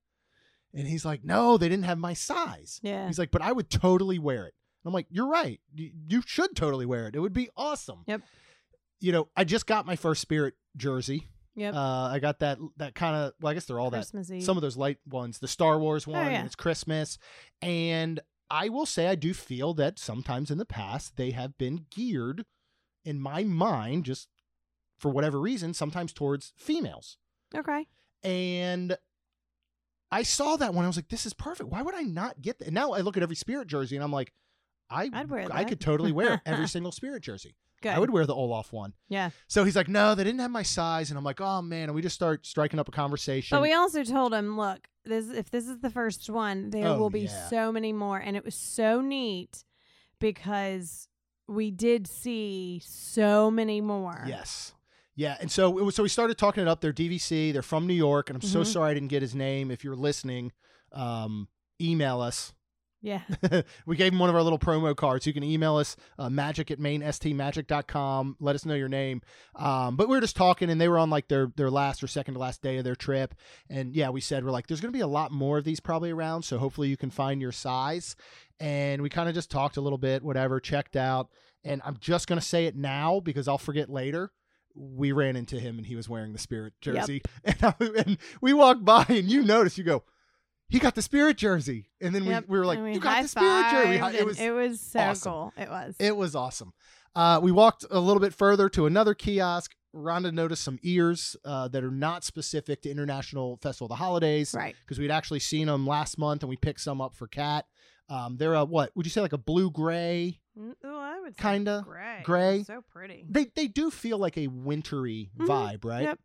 And 0.74 0.86
he's 0.88 1.04
like, 1.04 1.22
"No, 1.24 1.58
they 1.58 1.68
didn't 1.68 1.84
have 1.84 1.98
my 1.98 2.14
size." 2.14 2.80
Yeah. 2.82 3.06
He's 3.06 3.18
like, 3.18 3.30
"But 3.30 3.42
I 3.42 3.52
would 3.52 3.68
totally 3.70 4.18
wear 4.18 4.46
it. 4.46 4.54
I'm 4.84 4.92
like, 4.92 5.06
you're 5.10 5.28
right. 5.28 5.60
You, 5.74 6.22
should 6.26 6.56
totally 6.56 6.86
wear 6.86 7.06
it. 7.06 7.14
It 7.14 7.20
would 7.20 7.32
be 7.32 7.48
awesome. 7.56 8.00
Yep. 8.08 8.22
You 9.00 9.12
know, 9.12 9.28
I 9.36 9.44
just 9.44 9.66
got 9.66 9.86
my 9.86 9.94
first 9.94 10.20
Spirit 10.20 10.54
jersey. 10.76 11.28
Yep. 11.54 11.74
Uh, 11.74 11.78
I 12.10 12.18
got 12.18 12.40
that 12.40 12.58
that 12.78 12.94
kind 12.94 13.14
of. 13.14 13.32
Well, 13.40 13.50
I 13.50 13.54
guess 13.54 13.66
they're 13.66 13.78
all 13.78 13.90
that 13.90 13.98
Christmassy. 13.98 14.40
some 14.40 14.56
of 14.56 14.62
those 14.62 14.76
light 14.76 14.98
ones, 15.06 15.38
the 15.38 15.46
Star 15.48 15.78
Wars 15.78 16.06
one, 16.06 16.18
Oh, 16.26 16.28
yeah. 16.30 16.36
and 16.38 16.46
it's 16.46 16.56
Christmas. 16.56 17.18
And 17.60 18.18
I 18.50 18.70
will 18.70 18.86
say, 18.86 19.06
I 19.08 19.14
do 19.14 19.32
feel 19.34 19.72
that 19.74 19.98
sometimes 19.98 20.50
in 20.50 20.58
the 20.58 20.64
past 20.64 21.16
they 21.16 21.30
have 21.30 21.56
been 21.58 21.86
geared, 21.90 22.44
in 23.04 23.20
my 23.20 23.44
mind, 23.44 24.04
just 24.04 24.28
for 24.98 25.10
whatever 25.10 25.40
reason, 25.40 25.74
sometimes 25.74 26.12
towards 26.12 26.52
females. 26.56 27.18
okay. 27.54 27.86
And 28.24 28.96
I 30.12 30.22
saw 30.22 30.56
that 30.56 30.74
one. 30.74 30.84
I 30.84 30.88
was 30.88 30.96
like, 30.96 31.08
this 31.08 31.26
is 31.26 31.32
perfect. 31.34 31.70
Why 31.70 31.82
would 31.82 31.94
I 31.94 32.02
not 32.02 32.40
get 32.40 32.58
that? 32.58 32.66
And 32.66 32.74
now 32.74 32.92
I 32.92 33.00
look 33.00 33.16
at 33.16 33.22
every 33.22 33.36
Spirit 33.36 33.66
jersey 33.66 33.96
and 33.96 34.04
I'm 34.04 34.12
like, 34.12 34.32
I, 34.90 35.08
I'd 35.12 35.30
wear 35.30 35.48
I 35.50 35.64
could 35.64 35.80
totally 35.80 36.12
wear 36.12 36.40
every 36.46 36.68
single 36.68 36.92
Spirit 36.92 37.22
jersey. 37.22 37.56
Good. 37.80 37.92
I 37.92 37.98
would 37.98 38.10
wear 38.10 38.26
the 38.26 38.34
Olaf 38.34 38.72
one. 38.72 38.92
Yeah. 39.08 39.30
So 39.48 39.64
he's 39.64 39.74
like, 39.74 39.88
no, 39.88 40.14
they 40.14 40.22
didn't 40.22 40.38
have 40.40 40.52
my 40.52 40.62
size. 40.62 41.10
And 41.10 41.18
I'm 41.18 41.24
like, 41.24 41.40
oh, 41.40 41.62
man. 41.62 41.84
And 41.84 41.94
we 41.94 42.02
just 42.02 42.14
start 42.14 42.46
striking 42.46 42.78
up 42.78 42.86
a 42.88 42.92
conversation. 42.92 43.56
But 43.56 43.62
we 43.62 43.72
also 43.72 44.04
told 44.04 44.32
him, 44.32 44.56
look, 44.56 44.86
this 45.04 45.30
if 45.30 45.50
this 45.50 45.66
is 45.66 45.80
the 45.80 45.90
first 45.90 46.30
one, 46.30 46.70
there 46.70 46.86
Oh, 46.86 46.98
will 46.98 47.10
be 47.10 47.22
yeah. 47.22 47.48
so 47.48 47.72
many 47.72 47.92
more, 47.92 48.18
and 48.18 48.36
it 48.36 48.44
was 48.44 48.54
so 48.54 49.00
neat 49.00 49.64
because 50.20 51.08
we 51.48 51.72
did 51.72 52.06
see 52.06 52.80
so 52.84 53.50
many 53.50 53.80
more. 53.80 54.24
Yes. 54.28 54.74
Yeah, 55.14 55.36
and 55.40 55.50
so 55.50 55.78
it 55.78 55.84
was. 55.84 55.94
So 55.94 56.02
we 56.02 56.08
started 56.08 56.38
talking 56.38 56.62
it 56.62 56.68
up. 56.68 56.80
They're 56.80 56.92
DVC. 56.92 57.52
They're 57.52 57.62
from 57.62 57.86
New 57.86 57.92
York, 57.94 58.30
and 58.30 58.36
I'm 58.36 58.48
so 58.48 58.62
Mhm. 58.62 58.66
sorry 58.66 58.90
I 58.92 58.94
didn't 58.94 59.08
get 59.10 59.20
his 59.22 59.34
name. 59.34 59.70
If 59.70 59.84
you're 59.84 59.94
listening, 59.96 60.52
um, 60.92 61.48
email 61.80 62.20
us. 62.20 62.54
Yeah. 63.04 63.22
we 63.86 63.96
gave 63.96 64.12
him 64.12 64.20
one 64.20 64.28
of 64.30 64.36
our 64.36 64.42
little 64.44 64.60
promo 64.60 64.94
cards. 64.96 65.26
You 65.26 65.32
can 65.32 65.42
email 65.42 65.76
us 65.76 65.96
uh, 66.20 66.30
magic 66.30 66.70
at 66.70 66.78
mainstmagic.com. 66.78 68.36
Let 68.40 68.54
us 68.54 68.64
know 68.64 68.74
your 68.74 68.88
name. 68.88 69.22
Um, 69.56 69.96
but 69.96 70.08
we 70.08 70.14
were 70.16 70.20
just 70.20 70.36
talking, 70.36 70.70
and 70.70 70.80
they 70.80 70.88
were 70.88 70.98
on 70.98 71.10
like 71.10 71.28
their 71.28 71.52
their 71.56 71.70
last 71.70 72.02
or 72.02 72.06
second 72.06 72.34
to 72.34 72.40
last 72.40 72.62
day 72.62 72.78
of 72.78 72.84
their 72.84 72.94
trip. 72.94 73.34
And 73.68 73.94
yeah, 73.94 74.10
we 74.10 74.20
said 74.20 74.44
we're 74.44 74.50
like, 74.50 74.66
there's 74.66 74.80
going 74.80 74.92
to 74.92 74.96
be 74.96 75.02
a 75.02 75.06
lot 75.06 75.32
more 75.32 75.58
of 75.58 75.64
these 75.64 75.80
probably 75.80 76.10
around. 76.10 76.42
So 76.44 76.58
hopefully 76.58 76.88
you 76.88 76.96
can 76.96 77.10
find 77.10 77.40
your 77.40 77.52
size. 77.52 78.16
And 78.60 79.02
we 79.02 79.08
kind 79.08 79.28
of 79.28 79.34
just 79.34 79.50
talked 79.50 79.76
a 79.76 79.80
little 79.80 79.98
bit, 79.98 80.22
whatever, 80.22 80.60
checked 80.60 80.96
out. 80.96 81.28
And 81.64 81.82
I'm 81.84 81.96
just 82.00 82.28
going 82.28 82.40
to 82.40 82.46
say 82.46 82.66
it 82.66 82.76
now 82.76 83.20
because 83.20 83.48
I'll 83.48 83.58
forget 83.58 83.90
later. 83.90 84.30
We 84.74 85.12
ran 85.12 85.36
into 85.36 85.58
him 85.60 85.78
and 85.78 85.86
he 85.86 85.96
was 85.96 86.08
wearing 86.08 86.32
the 86.32 86.38
Spirit 86.38 86.74
Yep. 86.84 86.94
jersey. 86.94 87.22
And, 87.44 87.56
I, 87.62 87.74
and 88.06 88.18
we 88.40 88.52
walked 88.52 88.84
by 88.84 89.04
and 89.08 89.30
you 89.30 89.42
notice, 89.42 89.76
you 89.78 89.84
go, 89.84 90.02
he 90.68 90.78
got 90.78 90.94
the 90.94 91.02
Spirit 91.02 91.36
jersey. 91.36 91.90
And 92.00 92.14
then 92.14 92.24
Yep. 92.24 92.44
we, 92.48 92.52
we 92.54 92.58
were 92.58 92.66
like, 92.66 92.80
we 92.80 92.94
you 92.94 93.00
got 93.00 93.22
the 93.22 93.28
Spirit 93.28 93.70
jersey. 93.70 93.90
We 93.90 93.96
hi- 93.98 94.10
high-fived, 94.12 94.20
It 94.20 94.26
was, 94.26 94.40
it 94.40 94.50
was 94.50 94.80
so 94.80 95.00
awesome. 95.00 95.32
cool. 95.32 95.52
It 95.58 95.68
was. 95.68 95.96
it 95.98 96.16
was 96.16 96.34
awesome. 96.34 96.72
Uh, 97.14 97.38
we 97.42 97.52
walked 97.52 97.84
a 97.90 98.00
little 98.00 98.20
bit 98.20 98.32
further 98.32 98.68
to 98.70 98.86
another 98.86 99.12
kiosk. 99.14 99.72
Rhonda 99.94 100.32
noticed 100.32 100.64
some 100.64 100.78
ears 100.82 101.36
uh, 101.44 101.68
that 101.68 101.84
are 101.84 101.90
not 101.90 102.24
specific 102.24 102.80
to 102.82 102.90
International 102.90 103.58
Festival 103.58 103.84
of 103.84 103.90
the 103.90 103.96
Holidays 103.96 104.54
right. 104.56 104.74
because 104.80 104.98
we'd 104.98 105.10
actually 105.10 105.40
seen 105.40 105.66
them 105.66 105.86
last 105.86 106.16
month 106.16 106.42
and 106.42 106.48
we 106.48 106.56
picked 106.56 106.80
some 106.80 107.02
up 107.02 107.14
for 107.14 107.26
Kat. 107.26 107.66
Um, 108.12 108.36
they're 108.36 108.54
a 108.54 108.64
what 108.64 108.90
would 108.94 109.06
you 109.06 109.10
say 109.10 109.20
like 109.22 109.32
a 109.32 109.38
blue 109.38 109.70
gray? 109.70 110.38
Oh, 110.84 110.98
I 111.00 111.18
would 111.20 111.36
Kinda 111.36 111.82
gray. 111.86 112.20
gray. 112.24 112.62
So 112.64 112.82
pretty. 112.92 113.24
They 113.28 113.46
they 113.54 113.68
do 113.68 113.90
feel 113.90 114.18
like 114.18 114.36
a 114.36 114.48
wintry 114.48 115.30
Mhm. 115.38 115.46
vibe, 115.46 115.84
right? 115.84 116.02
Yep. 116.02 116.18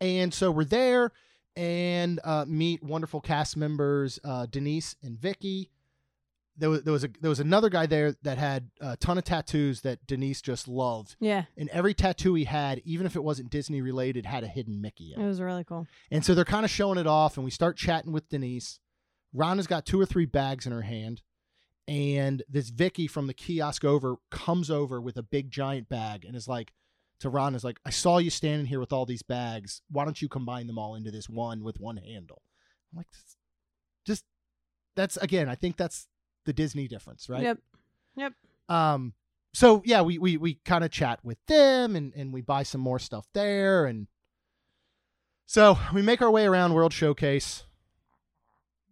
And 0.00 0.32
so 0.32 0.50
we're 0.52 0.64
there 0.64 1.10
and 1.56 2.20
uh, 2.22 2.44
meet 2.46 2.82
wonderful 2.82 3.20
cast 3.20 3.56
members 3.56 4.20
uh, 4.22 4.46
Denise 4.46 4.94
and 5.02 5.18
Vicky. 5.18 5.70
There 6.58 6.70
was 6.70 6.84
there 6.84 6.92
was 6.92 7.04
a 7.04 7.08
there 7.20 7.28
was 7.28 7.40
another 7.40 7.68
guy 7.68 7.86
there 7.86 8.14
that 8.22 8.38
had 8.38 8.70
a 8.80 8.96
ton 8.96 9.18
of 9.18 9.24
tattoos 9.24 9.80
that 9.82 10.06
Denise 10.06 10.40
just 10.40 10.68
loved, 10.68 11.16
Yeah. 11.20 11.44
and 11.56 11.68
every 11.70 11.92
tattoo 11.92 12.32
he 12.34 12.44
had, 12.44 12.80
even 12.84 13.04
if 13.04 13.14
it 13.16 13.22
wasn't 13.24 13.50
Disney 13.50 13.82
related, 13.82 14.24
had 14.24 14.42
a 14.44 14.48
hidden 14.48 14.80
Mickey 14.80 15.12
in 15.12 15.20
It 15.20 15.24
it. 15.24 15.26
was 15.26 15.40
really 15.40 15.64
cool. 15.64 15.86
And 16.10 16.24
so 16.24 16.34
they're 16.34 16.46
kind 16.46 16.64
of 16.64 16.70
showing 16.70 16.98
it 16.98 17.06
off, 17.06 17.36
and 17.36 17.44
we 17.44 17.50
start 17.50 17.76
chatting 17.76 18.12
with 18.12 18.28
Denise. 18.30 18.78
Rhonda's 19.34 19.66
got 19.66 19.86
two 19.86 20.00
or 20.00 20.06
three 20.06 20.26
bags 20.26 20.66
in 20.66 20.72
her 20.72 20.82
hand, 20.82 21.22
and 21.88 22.42
this 22.48 22.70
Vicky 22.70 23.06
from 23.06 23.26
the 23.26 23.34
kiosk 23.34 23.84
over 23.84 24.16
comes 24.30 24.70
over 24.70 25.00
with 25.00 25.16
a 25.16 25.22
big 25.22 25.50
giant 25.50 25.88
bag 25.88 26.24
and 26.24 26.34
is 26.34 26.48
like 26.48 26.72
to 27.20 27.30
Rhonda's 27.30 27.64
like, 27.64 27.80
I 27.84 27.90
saw 27.90 28.18
you 28.18 28.30
standing 28.30 28.66
here 28.66 28.80
with 28.80 28.92
all 28.92 29.06
these 29.06 29.22
bags. 29.22 29.82
Why 29.90 30.04
don't 30.04 30.20
you 30.20 30.28
combine 30.28 30.66
them 30.66 30.78
all 30.78 30.94
into 30.94 31.10
this 31.10 31.28
one 31.28 31.62
with 31.62 31.80
one 31.80 31.96
handle? 31.96 32.42
I'm 32.92 32.98
like, 32.98 33.06
just 34.04 34.24
that's 34.94 35.16
again, 35.18 35.48
I 35.48 35.54
think 35.54 35.76
that's 35.76 36.08
the 36.44 36.52
Disney 36.52 36.88
difference, 36.88 37.28
right? 37.28 37.42
Yep. 37.42 37.58
Yep. 38.16 38.32
Um, 38.68 39.14
so 39.54 39.82
yeah, 39.84 40.02
we 40.02 40.18
we 40.18 40.36
we 40.36 40.54
kind 40.64 40.84
of 40.84 40.90
chat 40.90 41.20
with 41.22 41.38
them 41.46 41.96
and 41.96 42.12
and 42.14 42.32
we 42.32 42.40
buy 42.40 42.62
some 42.62 42.80
more 42.80 42.98
stuff 42.98 43.26
there 43.32 43.86
and 43.86 44.08
so 45.46 45.78
we 45.94 46.02
make 46.02 46.20
our 46.20 46.30
way 46.30 46.44
around 46.44 46.74
World 46.74 46.92
Showcase 46.92 47.64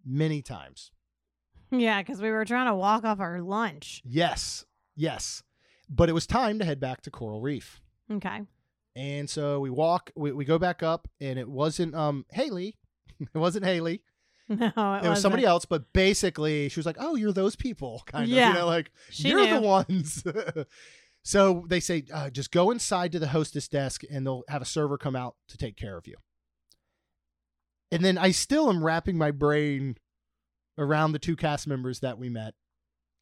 many 0.04 0.42
times. 0.42 0.90
Yeah, 1.70 2.00
because 2.02 2.20
we 2.22 2.30
were 2.30 2.44
trying 2.44 2.66
to 2.66 2.74
walk 2.74 3.04
off 3.04 3.20
our 3.20 3.40
lunch. 3.40 4.02
Yes, 4.04 4.64
yes, 4.94 5.42
but 5.88 6.08
it 6.08 6.12
was 6.12 6.26
time 6.26 6.58
to 6.60 6.64
head 6.64 6.78
back 6.80 7.02
to 7.02 7.10
Coral 7.10 7.40
Reef, 7.40 7.80
Okay. 8.12 8.42
and 8.94 9.28
so 9.28 9.58
we 9.60 9.70
walk, 9.70 10.10
we, 10.14 10.30
we 10.32 10.44
go 10.44 10.58
back 10.58 10.82
up, 10.82 11.08
and 11.20 11.38
it 11.38 11.48
wasn't 11.48 11.94
um 11.94 12.26
Haley, 12.30 12.76
it 13.20 13.38
wasn't 13.38 13.64
Haley, 13.64 14.02
No, 14.48 14.56
it, 14.66 15.04
it 15.04 15.08
was 15.08 15.20
somebody 15.22 15.42
wasn't. 15.44 15.46
else, 15.46 15.64
but 15.64 15.92
basically 15.94 16.68
she 16.68 16.78
was 16.78 16.86
like, 16.86 16.96
"Oh, 17.00 17.16
you're 17.16 17.32
those 17.32 17.56
people," 17.56 18.02
kind 18.06 18.24
of, 18.24 18.28
Yeah. 18.30 18.48
you 18.48 18.54
know, 18.54 18.66
like 18.66 18.92
She 19.10 19.28
you're 19.30 19.44
knew. 19.44 19.54
the 19.54 19.60
ones. 19.62 20.22
so 21.22 21.64
they 21.68 21.80
say, 21.80 22.04
uh, 22.12 22.28
just 22.30 22.50
go 22.52 22.70
inside 22.70 23.10
to 23.12 23.18
the 23.18 23.28
hostess 23.28 23.66
desk, 23.68 24.02
and 24.10 24.26
they'll 24.26 24.44
have 24.48 24.60
a 24.62 24.66
server 24.66 24.98
come 24.98 25.16
out 25.16 25.36
to 25.48 25.56
take 25.56 25.76
care 25.76 25.96
of 25.96 26.06
you. 26.06 26.16
And 27.90 28.04
then 28.04 28.18
I 28.18 28.30
still 28.30 28.70
am 28.70 28.84
wrapping 28.84 29.16
my 29.18 29.30
brain 29.30 29.96
around 30.78 31.12
the 31.12 31.18
two 31.18 31.36
cast 31.36 31.66
members 31.66 32.00
that 32.00 32.18
we 32.18 32.28
met, 32.28 32.54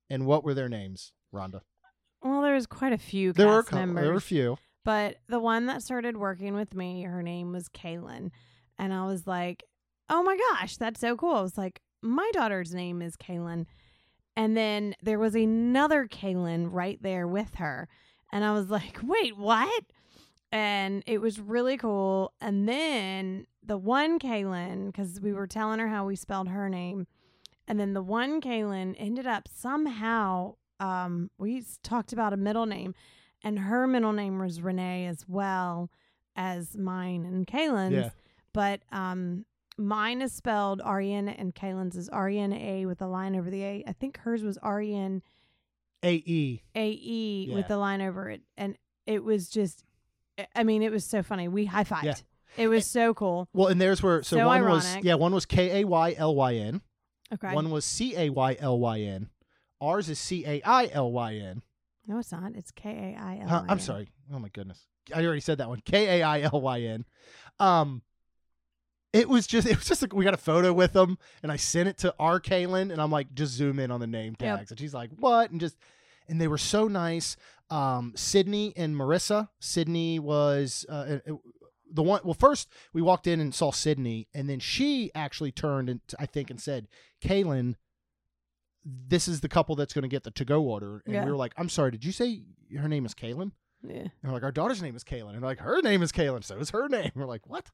and 0.09 0.27
what 0.27 0.45
were 0.45 0.55
their 0.55 0.69
names, 0.69 1.13
Rhonda? 1.35 1.61
Well, 2.23 2.43
there 2.43 2.55
was 2.55 2.67
quite 2.67 2.93
a 2.93 2.99
few 2.99 3.33
There 3.33 3.49
were 3.49 3.65
members. 3.73 4.03
there 4.03 4.11
were 4.13 4.19
a 4.19 4.21
few. 4.21 4.59
But 4.85 5.17
the 5.29 5.41
one 5.41 5.67
that 5.67 5.83
started 5.83 6.17
working 6.17 6.55
with 6.55 6.75
me, 6.75 7.03
her 7.03 7.23
name 7.23 7.53
was 7.53 7.69
Kaylin. 7.69 8.31
And 8.79 8.93
I 8.93 9.07
was 9.07 9.27
like, 9.27 9.65
oh 10.09 10.23
my 10.23 10.37
gosh, 10.37 10.77
that's 10.77 11.01
so 11.01 11.17
cool. 11.17 11.35
I 11.37 11.43
was 11.43 11.59
like, 11.59 11.81
my 12.01 12.29
daughter's 12.33 12.75
name 12.75 13.01
is 13.03 13.17
Kaylin. 13.17 13.67
And 14.37 14.57
then 14.57 14.95
there 15.03 15.19
was 15.19 15.35
another 15.35 16.07
Kaylin 16.07 16.69
right 16.73 17.01
there 17.03 17.29
with 17.29 17.57
her. 17.57 17.89
And 18.33 18.45
I 18.45 18.53
was 18.53 18.71
like, 18.71 18.99
wait, 19.03 19.37
what? 19.37 19.85
And 20.51 21.03
it 21.07 21.21
was 21.21 21.39
really 21.39 21.77
cool. 21.77 22.33
And 22.41 22.69
then 22.69 23.47
the 23.65 23.79
one 23.79 24.19
Kaylin, 24.19 24.87
because 24.87 25.21
we 25.21 25.33
were 25.33 25.47
telling 25.47 25.79
her 25.79 25.89
how 25.89 26.05
we 26.07 26.17
spelled 26.17 26.49
her 26.49 26.69
name. 26.69 27.07
And 27.69 27.79
then 27.79 27.93
the 27.95 28.03
one 28.03 28.41
Kaylin 28.41 28.95
ended 28.99 29.27
up 29.27 29.49
somehow, 29.55 30.57
um, 30.81 31.31
we 31.39 31.65
talked 31.83 32.13
about 32.13 32.33
a 32.33 32.37
middle 32.37 32.67
name 32.67 32.95
and 33.45 33.59
her 33.61 33.87
middle 33.87 34.13
name 34.13 34.39
was 34.39 34.61
Renee 34.61 35.07
as 35.07 35.25
well 35.29 35.91
as 36.35 36.77
mine 36.77 37.25
and 37.25 37.47
Kaylin's. 37.47 37.93
Yeah. 37.93 38.11
But 38.53 38.81
um, 38.91 39.47
mine 39.79 40.23
is 40.23 40.33
spelled 40.33 40.81
N 41.13 41.29
and 41.29 41.55
Kaylin's 41.55 41.97
is 41.97 42.09
N 42.39 42.53
A 42.53 42.85
with 42.87 43.01
a 43.01 43.07
line 43.07 43.37
over 43.37 43.49
the 43.51 43.63
A. 43.63 43.85
I 43.87 43.93
think 43.93 44.19
hers 44.19 44.43
was 44.43 44.59
R 44.59 44.83
E 44.83 44.95
N 44.95 45.23
A 46.03 46.15
E. 46.15 46.63
A 46.75 46.91
E 46.91 47.47
Yeah. 47.49 47.55
with 47.55 47.69
the 47.69 47.77
line 47.77 48.01
over 48.03 48.29
it, 48.29 48.43
and 48.57 48.77
it 49.07 49.23
was 49.25 49.49
just, 49.49 49.85
I- 50.39 50.49
I 50.57 50.63
mean, 50.65 50.83
it 50.83 50.91
was 50.93 51.05
so 51.05 51.23
funny. 51.23 51.47
We 51.49 51.67
high 51.67 51.85
fived. 51.85 52.03
Yeah. 52.05 52.15
It 52.57 52.69
was 52.69 52.87
so 52.87 53.15
cool. 53.15 53.49
Well, 53.53 53.69
and 53.69 53.81
theirs 53.81 54.03
were 54.03 54.23
so, 54.23 54.37
So 54.39 54.47
one 54.47 54.67
was 54.67 54.97
yeah, 55.03 55.15
one 55.15 55.35
was 55.35 55.47
K 55.47 55.81
A 55.83 55.87
Y 55.87 56.15
L 56.17 56.35
Y 56.35 56.55
N, 56.57 56.81
Okay. 57.33 57.53
one 57.55 57.71
was 57.71 57.85
C 57.85 58.15
A 58.17 58.31
Y 58.31 58.57
L 58.61 58.79
Y 58.79 59.01
N, 59.01 59.29
ours 59.81 60.09
is 60.09 60.19
C 60.19 60.45
A 60.47 60.63
I 60.63 60.89
L 60.93 61.11
Y 61.13 61.35
N. 61.37 61.63
no, 62.07 62.19
it's 62.19 62.33
not. 62.33 62.53
It's 62.55 62.71
K 62.71 63.15
A 63.17 63.21
I 63.21 63.39
L. 63.43 63.49
Huh, 63.49 63.65
I'm 63.69 63.79
sorry. 63.79 64.09
Oh 64.33 64.39
my 64.39 64.49
goodness. 64.49 64.87
I 65.15 65.25
already 65.25 65.41
said 65.41 65.59
that 65.59 65.69
one. 65.69 65.81
K 65.85 66.21
A 66.21 66.23
I 66.23 66.41
L 66.43 66.61
Y 66.61 66.81
N. 66.83 67.05
Um 67.59 68.03
it 69.13 69.29
was 69.29 69.47
just 69.47 69.67
it 69.67 69.77
was 69.77 69.87
just 69.87 70.01
like 70.03 70.15
we 70.15 70.25
got 70.25 70.35
a 70.35 70.39
photo 70.39 70.73
with 70.73 70.93
them 70.95 71.19
and 71.43 71.53
I 71.53 71.57
sent 71.57 71.89
it 71.89 71.99
to 71.99 72.15
our 72.19 72.41
Kaylin 72.41 72.91
and 72.93 73.01
I'm 73.01 73.11
like 73.11 73.35
just 73.35 73.53
zoom 73.53 73.79
in 73.79 73.91
on 73.91 74.01
the 74.01 74.07
name 74.07 74.35
Yep. 74.41 74.59
tags 74.59 74.71
and 74.71 74.81
she's 74.81 74.95
like 74.95 75.11
what 75.19 75.51
and 75.51 75.61
just 75.61 75.77
and 76.29 76.41
they 76.41 76.49
were 76.49 76.59
so 76.59 76.89
nice. 76.89 77.37
Um 77.71 78.13
Sydney 78.17 78.73
and 78.77 78.95
Marissa. 78.97 79.49
Sydney 79.61 80.19
was 80.19 80.87
uh, 80.89 81.19
the 81.93 82.03
one 82.03 82.21
well 82.25 82.35
first 82.35 82.69
we 82.93 83.03
walked 83.03 83.27
in 83.27 83.39
and 83.41 83.55
saw 83.55 83.71
Sydney 83.71 84.29
and 84.35 84.49
then 84.49 84.59
she 84.59 85.11
actually 85.15 85.53
turned 85.53 85.89
and 85.89 86.01
I 86.19 86.27
think 86.27 86.51
and 86.51 86.61
said 86.61 86.89
Kaylin 87.23 87.75
this 88.85 89.29
is 89.29 89.41
the 89.41 89.49
couple 89.49 89.77
that's 89.77 89.93
going 89.93 90.03
to 90.03 90.09
get 90.09 90.25
the 90.25 90.31
to 90.33 90.45
go 90.45 90.63
order 90.63 91.03
and 91.07 91.15
Yeah. 91.15 91.25
we 91.25 91.31
were 91.31 91.37
like 91.37 91.53
I'm 91.57 91.69
sorry 91.69 91.91
did 91.93 92.05
you 92.05 92.13
say 92.13 92.43
her 92.77 92.89
name 92.89 93.05
is 93.07 93.15
Kaylin 93.15 93.53
Yeah. 93.85 93.97
and 94.01 94.11
we're 94.25 94.33
like, 94.33 94.43
our 94.43 94.53
daughter's 94.53 94.81
name 94.83 94.97
is 94.97 95.05
Kaylin. 95.05 95.35
And 95.35 95.43
like, 95.43 95.59
her 95.61 95.83
name 95.83 96.03
is 96.03 96.11
Kaylin. 96.13 96.43
So 96.45 96.57
is 96.57 96.71
her 96.71 96.89
name. 96.89 97.11
We're 97.17 97.27
like, 97.27 97.47
what? 97.47 97.67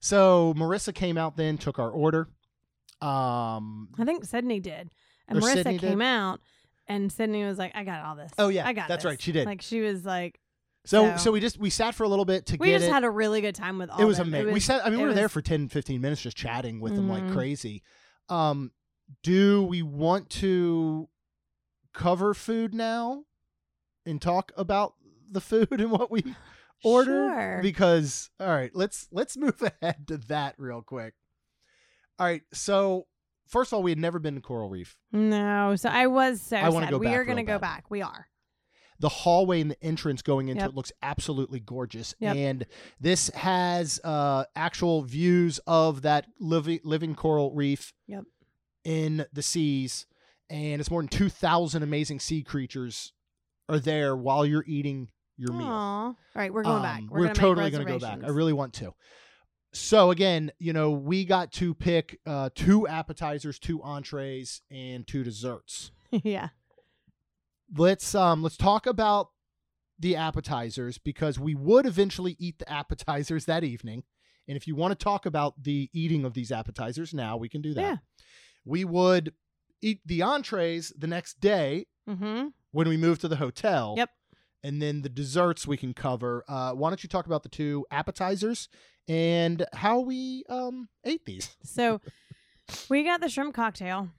So 0.00 0.52
Marissa 0.56 0.92
came 0.94 1.16
out 1.16 1.36
then, 1.36 1.56
took 1.58 1.78
our 1.78 1.90
order. 1.90 2.28
Um, 3.00 3.88
I 3.98 4.04
think 4.04 4.24
Sydney 4.24 4.60
did. 4.60 4.90
And 5.28 5.38
Marissa 5.40 5.54
Sydney 5.54 5.78
did? 5.78 5.88
came 5.88 6.02
out 6.02 6.40
and 6.86 7.10
Sydney 7.10 7.44
was 7.44 7.56
like, 7.58 7.72
"I 7.74 7.84
got 7.84 8.04
all 8.04 8.14
this." 8.16 8.30
Oh, 8.36 8.48
yeah, 8.48 8.66
I 8.66 8.72
got. 8.74 8.88
that's 8.88 9.04
this." 9.04 9.10
right, 9.10 9.20
she 9.22 9.32
did. 9.32 9.46
Like 9.46 9.62
she 9.62 9.80
was 9.80 10.04
like, 10.04 10.38
So, 10.86 11.12
So- 11.12 11.16
so 11.16 11.32
we 11.32 11.40
just 11.40 11.58
we 11.58 11.70
sat 11.70 11.94
for 11.94 12.04
a 12.04 12.08
little 12.08 12.24
bit 12.24 12.46
to 12.46 12.56
we 12.58 12.68
get 12.68 12.78
just 12.80 12.88
it. 12.88 12.92
had 12.92 13.04
a 13.04 13.10
really 13.10 13.40
good 13.40 13.54
time 13.54 13.78
with 13.78 13.88
all. 13.90 13.96
Of 13.96 14.02
it 14.02 14.06
was 14.06 14.18
them. 14.18 14.28
amazing. 14.28 14.46
we 14.48 14.52
was- 14.54 14.64
sat. 14.64 14.84
I 14.86 14.90
mean, 14.90 14.98
we 14.98 15.04
it 15.04 15.08
were 15.08 15.14
there 15.14 15.24
was- 15.24 15.32
for 15.32 15.42
10, 15.42 15.68
15 15.68 16.00
minutes 16.00 16.22
just 16.22 16.36
chatting 16.36 16.80
with 16.80 16.94
them 16.94 17.08
like 17.08 17.22
Mhm. 17.24 17.32
crazy. 17.32 17.82
Um, 18.28 18.72
do 19.22 19.62
we 19.64 19.82
want 19.82 20.30
to 20.30 21.08
cover 21.92 22.34
food 22.34 22.74
now 22.74 23.24
and 24.06 24.20
talk 24.20 24.52
about 24.56 24.94
the 25.30 25.40
food 25.40 25.68
and 25.80 25.90
what 25.90 26.10
we 26.10 26.22
order? 26.84 27.28
Sure. 27.30 27.58
Because 27.62 28.30
all 28.40 28.48
right, 28.48 28.74
let's 28.74 29.08
let's 29.10 29.36
move 29.36 29.62
ahead 29.82 30.06
to 30.08 30.16
that 30.18 30.54
real 30.58 30.82
quick. 30.82 31.14
All 32.18 32.26
right, 32.26 32.42
so 32.52 33.06
first 33.48 33.72
of 33.72 33.76
all, 33.76 33.82
we 33.82 33.90
had 33.90 33.98
never 33.98 34.18
been 34.18 34.34
to 34.36 34.40
Coral 34.40 34.68
Reef. 34.68 34.96
No, 35.12 35.76
so 35.76 35.88
I 35.88 36.06
was 36.06 36.40
so 36.42 36.56
I 36.56 36.68
wanna 36.68 36.86
sad. 36.86 36.90
go 36.92 36.98
we 36.98 37.06
back 37.06 37.16
are 37.16 37.24
going 37.24 37.36
to 37.38 37.42
go 37.42 37.54
bad. 37.58 37.60
back. 37.60 37.90
We 37.90 38.02
are. 38.02 38.28
The 39.00 39.08
hallway 39.08 39.60
and 39.60 39.70
the 39.70 39.82
entrance 39.84 40.22
going 40.22 40.48
into 40.48 40.62
Yep. 40.62 40.70
it 40.70 40.76
looks 40.76 40.92
absolutely 41.02 41.60
gorgeous 41.60 42.14
Yep. 42.20 42.36
and 42.36 42.66
this 43.00 43.28
has 43.30 44.00
uh 44.04 44.44
actual 44.54 45.02
views 45.02 45.58
of 45.66 46.02
that 46.02 46.26
living 46.38 46.80
living 46.84 47.14
coral 47.14 47.52
reef 47.52 47.92
Yep. 48.06 48.24
in 48.84 49.26
the 49.32 49.42
seas 49.42 50.06
and 50.50 50.80
it's 50.80 50.90
more 50.90 51.00
than 51.02 51.08
2000 51.08 51.82
amazing 51.82 52.20
sea 52.20 52.42
creatures 52.42 53.12
are 53.68 53.78
there 53.78 54.14
while 54.16 54.44
you're 54.46 54.64
eating 54.66 55.08
your 55.36 55.52
meal 55.52 55.66
All 55.66 56.16
right, 56.36 56.52
we're 56.54 56.62
going 56.62 56.82
back. 56.82 56.98
Um, 57.00 57.08
We're, 57.10 57.22
gonna 57.22 57.34
totally 57.34 57.70
gonna 57.70 57.84
go 57.84 57.98
back. 57.98 58.20
I 58.22 58.28
really 58.28 58.52
want 58.52 58.72
to. 58.74 58.94
So 59.72 60.12
again, 60.12 60.52
you 60.60 60.72
know, 60.72 60.92
we 60.92 61.24
got 61.24 61.50
to 61.54 61.74
pick 61.74 62.20
uh, 62.24 62.50
two 62.54 62.86
appetizers, 62.86 63.58
two 63.58 63.82
entrees, 63.82 64.60
and 64.70 65.04
two 65.04 65.24
desserts. 65.24 65.90
yeah. 66.12 66.50
Let's 67.76 68.14
um 68.14 68.42
let's 68.42 68.56
talk 68.56 68.86
about 68.86 69.28
the 69.98 70.16
appetizers 70.16 70.98
because 70.98 71.38
we 71.38 71.54
would 71.54 71.86
eventually 71.86 72.36
eat 72.38 72.58
the 72.58 72.70
appetizers 72.70 73.44
that 73.46 73.62
evening. 73.64 74.02
And 74.48 74.56
if 74.56 74.66
you 74.66 74.74
want 74.74 74.98
to 74.98 75.02
talk 75.02 75.24
about 75.24 75.62
the 75.62 75.88
eating 75.92 76.24
of 76.24 76.34
these 76.34 76.52
appetizers 76.52 77.14
now, 77.14 77.36
we 77.36 77.48
can 77.48 77.62
do 77.62 77.72
that. 77.74 77.80
Yeah. 77.80 77.96
We 78.64 78.84
would 78.84 79.32
eat 79.80 80.00
the 80.04 80.22
entrees 80.22 80.92
the 80.98 81.06
next 81.06 81.40
day 81.40 81.86
Mm-hmm. 82.08 82.48
when 82.72 82.86
we 82.86 82.98
move 82.98 83.18
to 83.20 83.28
the 83.28 83.36
hotel. 83.36 83.94
Yep. 83.96 84.10
And 84.62 84.82
then 84.82 85.00
the 85.00 85.08
desserts 85.08 85.66
we 85.66 85.78
can 85.78 85.94
cover. 85.94 86.44
Uh, 86.46 86.72
why 86.72 86.90
don't 86.90 87.02
you 87.02 87.08
talk 87.08 87.24
about 87.24 87.42
the 87.42 87.48
two 87.48 87.86
appetizers 87.90 88.68
and 89.08 89.64
how 89.72 90.00
we 90.00 90.44
um, 90.50 90.90
ate 91.04 91.24
these? 91.24 91.56
So 91.62 92.02
we 92.90 93.02
got 93.02 93.22
the 93.22 93.30
shrimp 93.30 93.54
cocktail, 93.54 94.10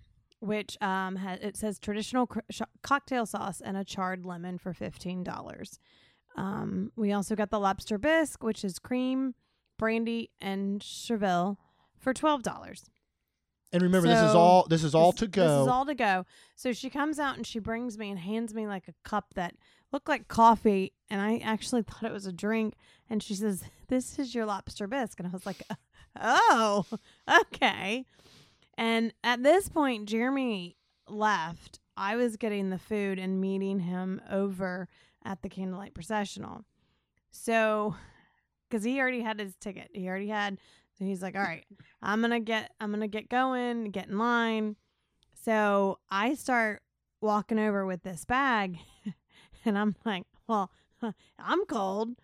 which 0.46 0.78
um 0.82 1.18
ha- 1.18 1.38
it 1.42 1.58
says 1.58 1.80
traditional 1.80 2.28
cr- 2.28 2.40
sh- 2.50 2.62
cocktail 2.84 3.26
sauce 3.26 3.62
and 3.62 3.76
a 3.78 3.84
charred 3.84 4.26
lemon 4.26 4.58
for 4.58 4.74
fifteen 4.74 5.24
dollars. 5.24 5.80
Um, 6.38 6.92
we 6.96 7.12
also 7.14 7.36
got 7.36 7.50
the 7.50 7.60
lobster 7.60 7.98
bisque, 7.98 8.44
which 8.44 8.64
is 8.66 8.78
cream, 8.78 9.36
brandy, 9.80 10.32
and 10.42 10.82
chervil 10.82 11.58
for 11.98 12.14
twelve 12.14 12.44
dollars. 12.44 12.90
And 13.72 13.82
remember, 13.82 14.08
this 14.08 14.22
is 14.22 14.36
all 14.36 14.66
this 14.70 14.84
is 14.84 14.96
all 14.96 15.12
this, 15.12 15.20
to 15.22 15.28
go. 15.28 15.42
This 15.42 15.62
is 15.64 15.68
all 15.68 15.86
to 15.86 15.96
go. 15.96 16.26
So 16.56 16.72
she 16.72 16.90
comes 16.90 17.20
out 17.20 17.36
and 17.36 17.46
she 17.46 17.60
brings 17.60 17.98
me 17.98 18.10
and 18.10 18.20
hands 18.20 18.54
me 18.54 18.68
like 18.68 18.88
a 18.88 18.94
cup 19.04 19.34
that 19.36 19.56
looked 19.92 20.08
like 20.08 20.28
coffee, 20.28 20.94
and 21.10 21.22
I 21.22 21.38
actually 21.40 21.82
thought 21.84 22.04
it 22.04 22.14
was 22.14 22.26
a 22.26 22.32
drink. 22.32 22.76
And 23.10 23.22
she 23.22 23.34
says, 23.36 23.64
"This 23.88 24.18
is 24.20 24.34
your 24.36 24.46
lobster 24.46 24.88
bisque," 24.88 25.20
and 25.20 25.28
I 25.28 25.32
was 25.32 25.46
like, 25.46 25.62
"Oh, 26.20 26.86
okay." 27.42 28.06
And 28.78 29.14
at 29.24 29.44
this 29.44 29.70
point, 29.70 30.08
Jeremy 30.08 30.78
left. 31.08 31.80
I 31.98 32.16
was 32.16 32.36
getting 32.36 32.70
the 32.70 32.78
food 32.78 33.20
and 33.20 33.40
meeting 33.40 33.80
him 33.80 34.22
over 34.30 34.90
at 35.24 35.42
the 35.42 35.50
candlelight 35.50 35.94
processional. 35.94 36.66
So, 37.32 37.96
because 38.70 38.84
he 38.84 39.00
already 39.00 39.22
had 39.22 39.40
his 39.40 39.56
ticket, 39.56 39.90
he 39.94 40.08
already 40.08 40.28
had. 40.28 40.58
So 40.98 41.06
he's 41.06 41.22
like, 41.22 41.36
"All 41.36 41.42
right, 41.42 41.66
I'm 42.02 42.22
gonna 42.22 42.40
get, 42.40 42.72
I'm 42.80 42.92
gonna 42.92 43.08
get 43.08 43.30
going, 43.30 43.92
get 43.92 44.08
in 44.08 44.18
line." 44.18 44.76
So 45.44 46.00
I 46.10 46.34
start 46.36 46.82
walking 47.22 47.60
over 47.60 47.86
with 47.86 48.04
this 48.04 48.26
bag, 48.26 48.78
and 49.66 49.78
I'm 49.78 49.96
like, 50.06 50.24
"Well, 50.48 50.72
I'm 51.40 51.66
cold. 51.66 52.16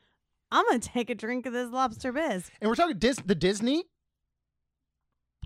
I'm 0.52 0.66
gonna 0.68 0.80
take 0.80 1.10
a 1.10 1.16
drink 1.16 1.46
of 1.46 1.54
this 1.54 1.70
lobster 1.70 2.12
bisque." 2.12 2.52
and 2.62 2.70
we're 2.70 2.76
talking 2.76 2.98
Dis- 2.98 3.18
the 3.26 3.36
Disney 3.36 3.86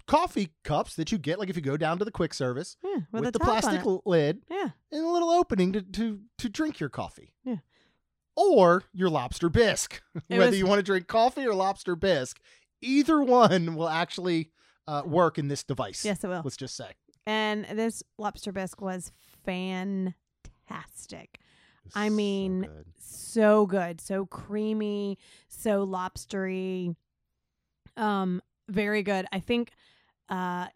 coffee 0.07 0.53
cups 0.63 0.95
that 0.95 1.11
you 1.11 1.17
get, 1.17 1.39
like 1.39 1.49
if 1.49 1.55
you 1.55 1.61
go 1.61 1.77
down 1.77 1.97
to 1.99 2.05
the 2.05 2.11
quick 2.11 2.33
service 2.33 2.77
Yeah, 2.83 2.99
with, 3.11 3.23
with, 3.25 3.33
the 3.33 3.39
plastic 3.39 3.81
lid 4.05 4.41
Yeah, 4.49 4.69
and 4.91 5.03
a 5.05 5.09
little 5.09 5.29
opening 5.29 5.73
to, 5.73 5.81
to, 5.81 6.19
to 6.37 6.49
drink 6.49 6.79
your 6.79 6.89
coffee. 6.89 7.33
Yeah. 7.43 7.57
Or 8.35 8.83
your 8.93 9.09
lobster 9.09 9.49
bisque. 9.49 10.01
Whether 10.27 10.47
was- 10.47 10.57
you 10.57 10.67
want 10.67 10.79
to 10.79 10.83
drink 10.83 11.07
coffee 11.07 11.45
or 11.45 11.53
lobster 11.55 11.95
bisque, 11.95 12.39
either 12.81 13.21
one 13.21 13.75
will 13.75 13.89
actually 13.89 14.51
uh, 14.87 15.01
work 15.05 15.37
in 15.37 15.47
this 15.47 15.63
device. 15.63 16.05
yes, 16.05 16.23
it 16.23 16.27
will. 16.27 16.41
Let's 16.43 16.57
just 16.57 16.75
say. 16.75 16.91
And 17.25 17.65
this 17.73 18.03
lobster 18.19 18.51
bisque 18.51 18.81
was 18.81 19.11
fantastic. 19.45 21.39
I 21.95 22.09
mean, 22.09 22.67
so 22.99 23.65
good, 23.65 24.01
so 24.01 24.25
creamy, 24.25 25.17
so 25.47 25.85
lobstery. 25.85 26.95
Um, 27.97 28.41
very 28.67 29.03
good. 29.03 29.25
I 29.31 29.39
think 29.39 29.71
uh 30.29 30.67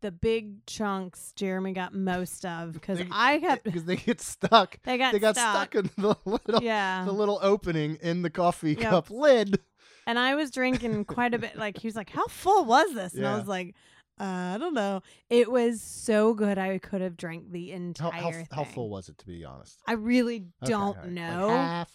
the 0.00 0.10
big 0.10 0.64
chunks 0.66 1.32
Jeremy 1.36 1.72
got 1.72 1.94
most 1.94 2.44
of 2.44 2.72
because 2.72 3.00
I 3.10 3.38
kept 3.38 3.64
because 3.64 3.84
they 3.86 3.96
get 3.96 4.20
stuck. 4.20 4.78
they 4.84 4.98
got 4.98 5.12
they 5.12 5.18
got 5.18 5.36
stuck. 5.36 5.72
stuck, 5.72 5.74
in 5.74 5.90
the 5.96 6.16
little 6.24 6.62
yeah, 6.62 7.04
the 7.04 7.12
little 7.12 7.38
opening 7.42 7.96
in 8.02 8.22
the 8.22 8.30
coffee 8.30 8.72
Yep. 8.74 8.90
cup 8.90 9.10
lid. 9.10 9.58
and 10.06 10.18
I 10.18 10.34
was 10.34 10.50
drinking 10.50 11.04
quite 11.06 11.34
a 11.34 11.38
bit. 11.38 11.56
Like 11.56 11.78
he 11.78 11.86
was 11.88 11.96
like, 11.96 12.10
"How 12.10 12.26
full 12.26 12.64
was 12.66 12.94
this?" 12.94 13.14
And 13.14 13.26
I 13.26 13.36
was 13.38 13.46
like, 13.48 13.74
uh, 14.20 14.24
"I 14.54 14.58
don't 14.58 14.74
know." 14.74 15.00
It 15.30 15.50
was 15.50 15.80
so 15.80 16.34
good. 16.34 16.58
I 16.58 16.76
could 16.78 17.00
have 17.00 17.16
drank 17.16 17.50
the 17.50 17.72
entire 17.72 18.12
how, 18.12 18.30
thing. 18.32 18.48
how 18.52 18.64
full 18.64 18.90
was 18.90 19.08
it, 19.08 19.16
to 19.18 19.26
be 19.26 19.44
honest? 19.44 19.78
I 19.86 19.92
really 19.92 20.44
don't 20.64 20.80
all 20.82 20.94
right. 20.94 21.04
Like 21.04 21.12
know. 21.12 21.48
half. 21.48 21.90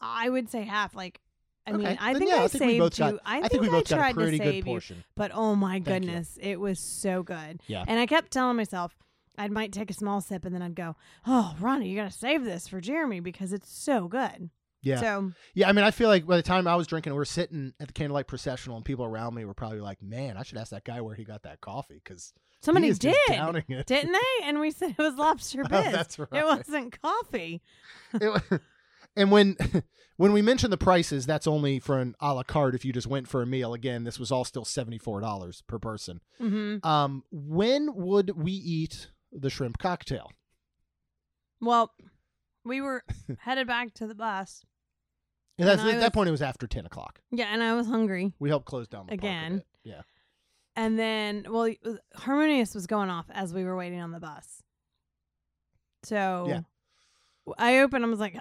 I 0.00 0.28
would 0.28 0.50
say 0.50 0.62
half. 0.62 0.94
Like, 0.94 1.20
I 1.68 1.74
Okay, 1.74 1.84
mean, 1.88 1.98
I 2.00 2.12
then 2.12 2.20
think 2.20 2.30
yeah, 2.32 2.36
I, 2.38 2.44
I 2.44 2.48
think 2.48 2.62
saved 2.64 2.78
both 2.80 2.98
you. 2.98 3.04
got- 3.04 3.20
I, 3.24 3.38
I 3.40 3.48
think 3.48 3.62
we 3.62 3.68
I 3.68 3.70
both 3.70 3.88
got 3.88 3.94
a 3.94 3.98
tried 3.98 4.14
pretty 4.14 4.38
to 4.38 4.44
good 4.44 4.64
save 4.64 4.66
you, 4.66 4.96
but 5.14 5.30
oh 5.34 5.54
my 5.54 5.78
goodness, 5.78 6.38
it 6.40 6.58
was 6.60 6.78
so 6.80 7.22
good. 7.22 7.60
Yeah. 7.66 7.84
And 7.86 7.98
I 8.00 8.06
kept 8.06 8.30
telling 8.32 8.56
myself 8.56 8.96
I 9.36 9.48
might 9.48 9.72
take 9.72 9.90
a 9.90 9.94
small 9.94 10.20
sip 10.20 10.44
and 10.44 10.54
then 10.54 10.62
I'd 10.62 10.74
go, 10.74 10.96
"Oh, 11.26 11.54
Ronnie, 11.60 11.88
you 11.88 11.96
got 11.96 12.10
to 12.10 12.16
save 12.16 12.44
this 12.44 12.66
for 12.68 12.80
Jeremy 12.80 13.20
because 13.20 13.52
it's 13.52 13.70
so 13.72 14.08
good." 14.08 14.50
Yeah. 14.82 15.00
So 15.00 15.32
Yeah, 15.54 15.68
I 15.68 15.72
mean, 15.72 15.84
I 15.84 15.90
feel 15.90 16.08
like 16.08 16.24
by 16.26 16.36
the 16.36 16.42
time 16.42 16.66
I 16.68 16.76
was 16.76 16.86
drinking, 16.86 17.12
we 17.12 17.18
were 17.18 17.24
sitting 17.24 17.72
at 17.80 17.88
the 17.88 17.92
candlelight 17.92 18.26
processional, 18.28 18.76
and 18.76 18.84
people 18.84 19.04
around 19.04 19.34
me 19.34 19.44
were 19.44 19.54
probably 19.54 19.80
like, 19.80 20.00
"Man, 20.02 20.36
I 20.36 20.42
should 20.44 20.58
ask 20.58 20.70
that 20.70 20.84
guy 20.84 21.00
where 21.00 21.14
he 21.16 21.24
got 21.24 21.42
that 21.42 21.60
coffee," 21.60 22.00
because 22.02 22.32
somebody 22.62 22.88
did, 22.90 23.00
just 23.00 23.18
downing 23.28 23.64
it. 23.68 23.86
didn't 23.86 24.12
they? 24.12 24.44
And 24.46 24.60
we 24.60 24.70
said 24.70 24.90
it 24.96 25.02
was 25.02 25.14
lobster 25.18 25.62
Oh, 25.64 25.68
that's 25.68 26.18
right. 26.18 26.28
It 26.32 26.44
wasn't 26.44 27.00
coffee. 27.02 27.60
It 28.20 28.28
wa- 28.50 28.58
and 29.16 29.30
when 29.30 29.56
when 30.16 30.32
we 30.32 30.42
mentioned 30.42 30.72
the 30.72 30.76
prices, 30.78 31.26
that's 31.26 31.46
only 31.46 31.78
for 31.80 31.98
an 31.98 32.14
a 32.20 32.34
la 32.34 32.42
carte. 32.42 32.74
If 32.74 32.84
you 32.84 32.92
just 32.92 33.06
went 33.06 33.28
for 33.28 33.42
a 33.42 33.46
meal, 33.46 33.74
again, 33.74 34.04
this 34.04 34.18
was 34.18 34.30
all 34.32 34.44
still 34.44 34.64
seventy 34.64 34.98
four 34.98 35.20
dollars 35.20 35.62
per 35.66 35.78
person. 35.78 36.20
hmm 36.38 36.76
Um, 36.82 37.24
when 37.30 37.94
would 37.94 38.30
we 38.36 38.52
eat 38.52 39.08
the 39.32 39.50
shrimp 39.50 39.78
cocktail? 39.78 40.30
Well, 41.60 41.92
we 42.64 42.80
were 42.80 43.02
headed 43.40 43.66
back 43.66 43.94
to 43.94 44.06
the 44.06 44.14
bus. 44.14 44.62
And 45.58 45.68
And 45.68 45.80
at 45.80 45.84
was- 45.86 45.94
that 45.96 46.12
point, 46.14 46.28
it 46.28 46.32
was 46.32 46.42
after 46.42 46.66
ten 46.66 46.86
o'clock. 46.86 47.20
Yeah, 47.30 47.46
and 47.52 47.62
I 47.62 47.74
was 47.74 47.86
hungry. 47.88 48.32
We 48.38 48.48
helped 48.48 48.66
close 48.66 48.86
down 48.86 49.06
the 49.06 49.14
Again. 49.14 49.62
Yeah. 49.82 50.02
And 50.76 50.96
then, 50.96 51.44
well, 51.50 51.68
was- 51.84 51.98
Harmonious 52.14 52.74
was 52.74 52.86
going 52.86 53.10
off 53.10 53.26
as 53.30 53.52
we 53.52 53.64
were 53.64 53.76
waiting 53.76 54.00
on 54.00 54.12
the 54.12 54.20
bus. 54.20 54.62
So 56.04 56.46
Yeah. 56.48 56.60
I 57.58 57.78
opened, 57.80 58.04
I 58.04 58.08
was 58.08 58.20
like, 58.20 58.36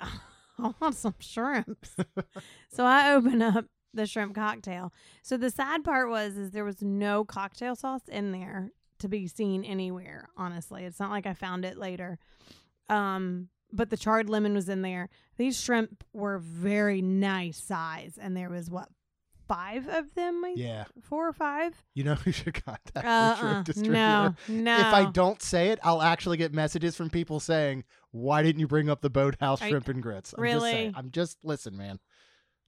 I 0.63 0.73
want 0.79 0.95
some 0.95 1.15
shrimps. 1.19 1.95
so 2.69 2.85
I 2.85 3.13
opened 3.13 3.43
up 3.43 3.65
the 3.93 4.05
shrimp 4.05 4.35
cocktail. 4.35 4.93
So 5.23 5.37
the 5.37 5.49
sad 5.49 5.83
part 5.83 6.09
was 6.09 6.37
is 6.37 6.51
there 6.51 6.63
was 6.65 6.81
no 6.81 7.25
cocktail 7.25 7.75
sauce 7.75 8.07
in 8.07 8.31
there 8.31 8.71
to 8.99 9.07
be 9.07 9.27
seen 9.27 9.63
anywhere, 9.63 10.29
honestly. 10.37 10.83
It's 10.85 10.99
not 10.99 11.11
like 11.11 11.25
I 11.25 11.33
found 11.33 11.65
it 11.65 11.77
later. 11.77 12.17
Um, 12.89 13.49
but 13.71 13.89
the 13.89 13.97
charred 13.97 14.29
lemon 14.29 14.53
was 14.53 14.69
in 14.69 14.81
there. 14.81 15.09
These 15.37 15.61
shrimp 15.61 16.03
were 16.13 16.37
very 16.39 17.01
nice 17.01 17.57
size 17.61 18.17
and 18.19 18.35
there 18.35 18.49
was 18.49 18.69
what 18.69 18.89
five 19.47 19.87
of 19.87 20.13
them, 20.13 20.43
I 20.43 20.53
Yeah. 20.55 20.85
four 21.01 21.27
or 21.27 21.33
five. 21.33 21.73
You 21.93 22.03
know 22.03 22.15
who 22.25 22.31
should 22.31 22.53
contact 22.65 22.93
the 22.93 23.35
shrimp 23.35 23.65
distributor. 23.65 23.95
No, 23.97 24.35
no. 24.47 24.79
If 24.79 24.93
I 24.93 25.09
don't 25.11 25.41
say 25.41 25.69
it, 25.69 25.79
I'll 25.83 26.01
actually 26.01 26.37
get 26.37 26.53
messages 26.53 26.95
from 26.95 27.09
people 27.09 27.39
saying, 27.39 27.83
"Why 28.17 28.43
didn't 28.43 28.59
you 28.59 28.67
bring 28.67 28.89
up 28.89 29.01
the 29.01 29.09
boathouse 29.09 29.61
you- 29.61 29.69
shrimp 29.69 29.87
and 29.87 30.01
grits?" 30.01 30.33
I'm 30.33 30.37
just 30.37 30.53
Really? 30.55 30.71
saying. 30.71 30.93
I'm 30.95 31.11
just 31.11 31.37
listen, 31.43 31.75
man. 31.77 31.99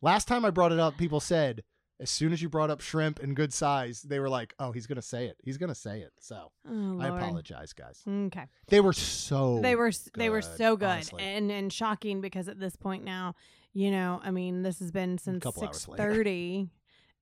Last 0.01 0.27
time 0.27 0.45
I 0.45 0.49
brought 0.49 0.71
it 0.71 0.79
up, 0.79 0.97
people 0.97 1.19
said 1.19 1.63
as 2.01 2.09
soon 2.09 2.31
as 2.31 2.41
you 2.41 2.47
brought 2.47 2.69
up 2.69 2.79
shrimp 2.79 3.19
and 3.19 3.35
good 3.35 3.51
size, 3.53 4.01
they 4.03 4.19
were 4.19 4.29
like, 4.29 4.53
"Oh, 4.57 4.71
he's 4.71 4.87
gonna 4.87 5.01
say 5.01 5.25
it. 5.27 5.35
He's 5.43 5.57
gonna 5.57 5.75
say 5.75 5.99
it." 5.99 6.13
So 6.19 6.51
Oh, 6.65 6.99
I 7.01 7.07
apologize, 7.07 7.73
guys. 7.73 8.01
Okay. 8.07 8.45
They 8.67 8.79
were 8.79 8.93
so 8.93 9.59
they 9.61 9.75
were 9.75 9.87
s 9.87 10.09
they 10.15 10.29
were 10.29 10.41
so 10.41 10.77
good 10.77 10.87
honestly. 10.87 11.21
and 11.23 11.51
and 11.51 11.73
shocking 11.73 12.21
because 12.21 12.47
at 12.47 12.57
this 12.59 12.77
point 12.77 13.03
now, 13.03 13.35
you 13.73 13.91
know, 13.91 14.21
I 14.23 14.31
mean, 14.31 14.61
this 14.61 14.79
has 14.79 14.91
been 14.91 15.17
since 15.17 15.43
six 15.57 15.85
thirty, 15.85 16.69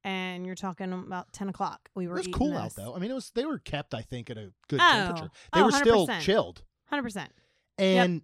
and 0.04 0.46
you're 0.46 0.54
talking 0.54 0.94
about 0.94 1.34
ten 1.34 1.50
o'clock. 1.50 1.90
We 1.96 2.08
were. 2.08 2.14
It 2.20 2.28
was 2.28 2.36
cool 2.36 2.52
this. 2.52 2.60
out 2.60 2.76
though. 2.76 2.96
I 2.96 3.00
mean, 3.00 3.10
it 3.10 3.16
was 3.16 3.32
they 3.32 3.46
were 3.46 3.58
kept, 3.58 3.96
I 3.96 4.04
think, 4.04 4.30
at 4.30 4.38
a 4.38 4.54
good 4.68 4.80
Oh. 4.80 4.88
temperature. 4.94 5.32
They 5.54 5.62
Oh, 5.62 5.66
were 5.66 5.72
still 5.72 6.06
100%. 6.06 6.22
chilled. 6.22 6.64
Hundred 6.86 7.02
percent. 7.04 7.32
And 7.78 8.22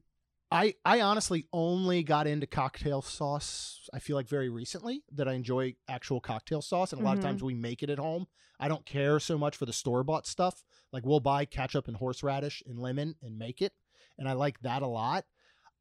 I 0.52 0.76
I 0.86 1.02
honestly 1.02 1.48
only 1.54 2.04
got 2.04 2.28
into 2.28 2.46
cocktail 2.48 3.02
sauce. 3.02 3.90
I 3.94 4.00
feel 4.00 4.16
like 4.16 4.28
very 4.28 4.50
recently 4.50 5.04
that 5.14 5.28
I 5.28 5.34
enjoy 5.34 5.76
actual 5.88 6.20
cocktail 6.20 6.62
sauce, 6.62 6.94
and 6.94 7.02
a 7.02 7.06
lot 7.06 7.18
of 7.18 7.24
times 7.24 7.42
we 7.44 7.54
make 7.54 7.82
it 7.84 7.90
at 7.90 8.00
home. 8.00 8.28
I 8.60 8.68
don't 8.68 8.86
care 8.86 9.20
so 9.20 9.38
much 9.38 9.58
for 9.58 9.66
the 9.66 9.74
store 9.74 10.04
bought 10.04 10.28
stuff. 10.28 10.64
Like 10.92 11.06
we'll 11.06 11.20
buy 11.20 11.46
ketchup 11.46 11.88
and 11.88 11.98
horseradish 11.98 12.62
and 12.68 12.78
lemon 12.80 13.16
and 13.22 13.38
make 13.38 13.62
it, 13.62 13.74
and 14.18 14.30
I 14.30 14.34
like 14.34 14.60
that 14.62 14.82
a 14.84 14.88
lot. 14.88 15.26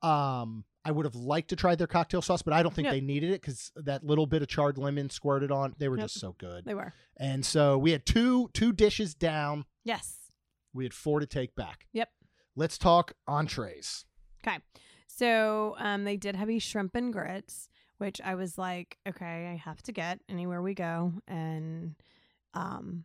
Um, 0.02 0.64
I 0.84 0.90
would 0.90 1.04
have 1.06 1.14
liked 1.14 1.50
to 1.50 1.56
try 1.56 1.76
their 1.76 1.86
cocktail 1.86 2.22
sauce, 2.22 2.42
but 2.42 2.52
I 2.52 2.62
don't 2.62 2.74
think 2.74 2.86
Yep. 2.86 2.92
they 2.94 3.00
needed 3.00 3.30
it 3.30 3.40
because 3.40 3.70
that 3.76 4.02
little 4.04 4.26
bit 4.26 4.42
of 4.42 4.48
charred 4.48 4.78
lemon 4.78 5.10
squirted 5.10 5.52
on. 5.52 5.74
They 5.78 5.88
were 5.88 5.96
Yep. 5.96 6.04
just 6.06 6.18
so 6.18 6.32
good. 6.38 6.64
They 6.64 6.74
were. 6.74 6.92
And 7.18 7.46
so 7.46 7.78
we 7.78 7.92
had 7.92 8.04
two 8.04 8.48
two 8.52 8.72
dishes 8.72 9.14
down. 9.14 9.64
Yes. 9.84 10.32
We 10.72 10.84
had 10.84 10.92
four 10.94 11.20
to 11.20 11.26
take 11.26 11.54
back. 11.54 11.86
Yep. 11.92 12.10
Let's 12.56 12.78
talk 12.78 13.12
entrees. 13.26 14.04
Okay. 14.46 14.58
So 15.06 15.74
um, 15.78 16.04
they 16.04 16.16
did 16.16 16.36
have 16.36 16.50
a 16.50 16.58
shrimp 16.58 16.94
and 16.94 17.12
grits, 17.12 17.68
which 17.98 18.20
I 18.22 18.34
was 18.34 18.58
like, 18.58 18.98
okay, 19.06 19.48
I 19.52 19.56
have 19.56 19.82
to 19.82 19.92
get 19.92 20.20
anywhere 20.28 20.62
we 20.62 20.74
go, 20.74 21.12
and 21.28 21.94
um, 22.54 23.04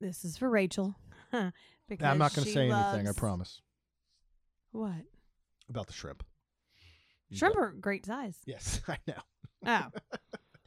this 0.00 0.24
is 0.24 0.36
for 0.36 0.50
Rachel. 0.50 0.94
because 1.32 2.04
I'm 2.04 2.18
not 2.18 2.34
going 2.34 2.44
to 2.46 2.52
say 2.52 2.68
anything. 2.70 3.08
I 3.08 3.12
promise 3.12 3.60
What 4.72 4.92
about 5.68 5.86
the 5.86 5.92
shrimp. 5.92 6.24
Shrimp 7.32 7.56
are 7.56 7.72
great 7.72 8.06
size. 8.06 8.38
Yes, 8.46 8.80
I 8.88 8.98
know. 9.06 9.14
Oh. 9.66 9.86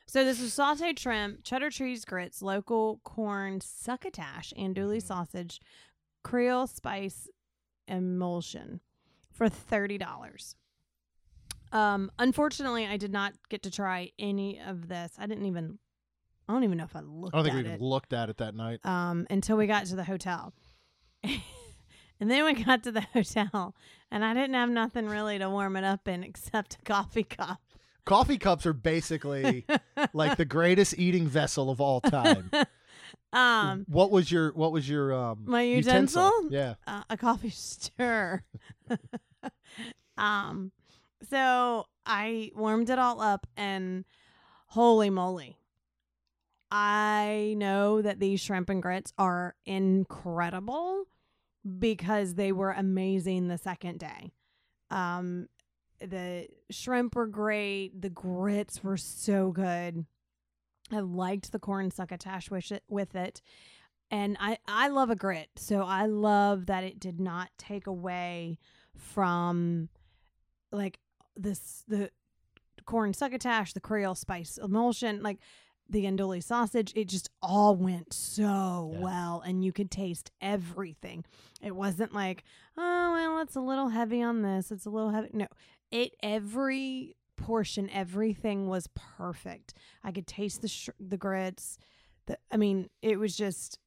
So 0.08 0.24
this 0.24 0.42
is 0.42 0.52
sauteed 0.52 0.98
shrimp, 0.98 1.44
cheddar 1.44 1.70
cheese 1.70 2.04
grits, 2.04 2.42
local 2.42 3.00
corn 3.04 3.62
succotash, 3.62 4.54
andouille 4.58 4.98
Mhm. 4.98 5.04
sausage, 5.04 5.62
Creole 6.24 6.68
spice 6.68 7.30
emulsion 7.90 8.80
for 9.32 9.50
thirty 9.50 9.98
dollars. 9.98 10.56
Um, 11.72 12.12
unfortunately, 12.18 12.88
I 12.88 12.98
did 12.98 13.12
not 13.12 13.34
get 13.50 13.64
to 13.64 13.72
try 13.72 14.12
any 14.18 14.60
of 14.60 14.88
this. 14.88 15.14
I 15.18 15.28
didn't 15.28 15.46
even. 15.46 15.80
I 16.48 16.54
don't 16.54 16.64
even 16.64 16.80
know 16.80 16.86
if 16.86 16.96
I 16.96 17.02
looked 17.02 17.36
I 17.36 17.38
don't 17.38 17.46
think 17.46 17.54
we 17.56 17.62
it 17.62 17.76
even 17.76 17.80
looked 17.88 18.12
at 18.12 18.30
it 18.30 18.38
that 18.38 18.56
night. 18.56 18.84
um, 18.84 19.28
until 19.30 19.56
we 19.56 19.68
got 19.68 19.86
to 19.86 19.96
the 19.96 20.04
hotel. 20.04 20.52
and 21.24 22.32
then 22.32 22.44
we 22.44 22.64
got 22.64 22.84
to 22.84 22.92
the 22.92 23.02
hotel, 23.02 23.76
and 24.10 24.26
I 24.26 24.34
didn't 24.34 24.56
have 24.56 24.70
nothing 24.70 25.08
really 25.08 25.38
to 25.38 25.50
warm 25.50 25.76
it 25.76 25.84
up 25.84 26.08
in 26.08 26.24
except 26.24 26.78
a 26.82 26.84
coffee 26.84 27.24
cup. 27.24 27.60
Coffee 28.06 28.40
cups 28.40 28.66
are 28.66 28.74
basically 28.74 29.66
like 30.14 30.38
the 30.38 30.46
greatest 30.46 30.98
eating 30.98 31.28
vessel 31.28 31.70
of 31.70 31.80
all 31.80 32.02
time. 32.02 32.50
um, 33.34 33.86
what 33.88 34.12
was 34.12 34.32
your 34.32 34.52
what 34.54 34.72
was 34.72 34.90
your 34.90 35.14
um 35.14 35.44
My 35.46 35.62
utensil? 35.64 36.32
Yeah. 36.50 36.76
uh, 36.88 37.04
a 37.10 37.18
coffee 37.18 37.50
stir. 37.52 38.44
um, 40.18 40.72
so 41.30 41.86
I 42.06 42.52
warmed 42.56 42.90
it 42.90 43.00
all 43.00 43.22
up, 43.22 43.48
and 43.56 44.06
holy 44.68 45.10
moly. 45.10 45.58
I 46.72 47.56
know 47.58 48.02
that 48.02 48.20
these 48.20 48.40
shrimp 48.42 48.70
and 48.70 48.82
grits 48.82 49.12
are 49.18 49.56
incredible 49.66 51.06
because 51.80 52.36
they 52.36 52.52
were 52.52 52.72
amazing 52.72 53.48
the 53.48 53.58
second 53.58 54.00
day. 54.00 54.32
Um, 54.92 55.48
the 56.00 56.48
shrimp 56.70 57.16
were 57.16 57.28
great. 57.28 58.00
The 58.02 58.10
grits 58.10 58.84
were 58.84 58.98
so 58.98 59.52
good. 59.52 60.06
I 60.92 61.00
liked 61.00 61.52
the 61.52 61.60
corn 61.60 61.92
succotash 61.92 62.50
with 62.50 62.72
it, 62.72 62.84
with 62.90 63.16
it. 63.16 63.42
And 64.12 64.38
I, 64.40 64.58
I 64.68 64.88
love 64.88 65.10
a 65.12 65.16
grit. 65.16 65.50
So 65.56 65.84
I 65.84 66.06
love 66.08 66.66
that 66.66 66.84
it 66.84 67.00
did 67.00 67.20
not 67.20 67.50
take 67.58 67.86
away 67.86 68.58
from 68.96 69.90
like 70.72 71.00
this 71.36 71.84
the 71.88 72.10
corn 72.86 73.14
succotash, 73.14 73.74
the 73.74 73.80
Creole 73.80 74.16
spice 74.16 74.58
emulsion, 74.58 75.22
like 75.22 75.38
the 75.88 76.06
andouille 76.06 76.44
sausage. 76.44 76.92
It 76.96 77.08
just 77.08 77.30
all 77.42 77.76
went 77.76 78.14
so 78.14 78.92
Yeah. 78.94 79.00
well 79.00 79.44
and 79.46 79.64
you 79.64 79.72
could 79.72 79.92
taste 79.92 80.32
everything. 80.42 81.24
It 81.62 81.76
wasn't 81.76 82.14
like, 82.14 82.44
oh 82.78 83.14
well, 83.14 83.42
it's 83.42 83.56
a 83.56 83.62
little 83.62 83.90
heavy 83.90 84.22
on 84.24 84.42
this. 84.42 84.72
It's 84.72 84.86
a 84.86 84.90
little 84.90 85.12
heavy. 85.12 85.30
No. 85.34 85.48
It 85.92 86.14
every 86.22 87.16
portion, 87.40 87.90
everything 87.90 88.68
was 88.68 88.88
perfect. 88.96 89.74
I 90.04 90.12
could 90.12 90.28
taste 90.28 90.62
the 90.62 90.68
sh- 90.68 90.90
the 91.00 91.18
grits. 91.18 91.78
The 92.28 92.38
I 92.52 92.58
mean, 92.58 92.90
it 93.02 93.18
was 93.20 93.36
just 93.36 93.80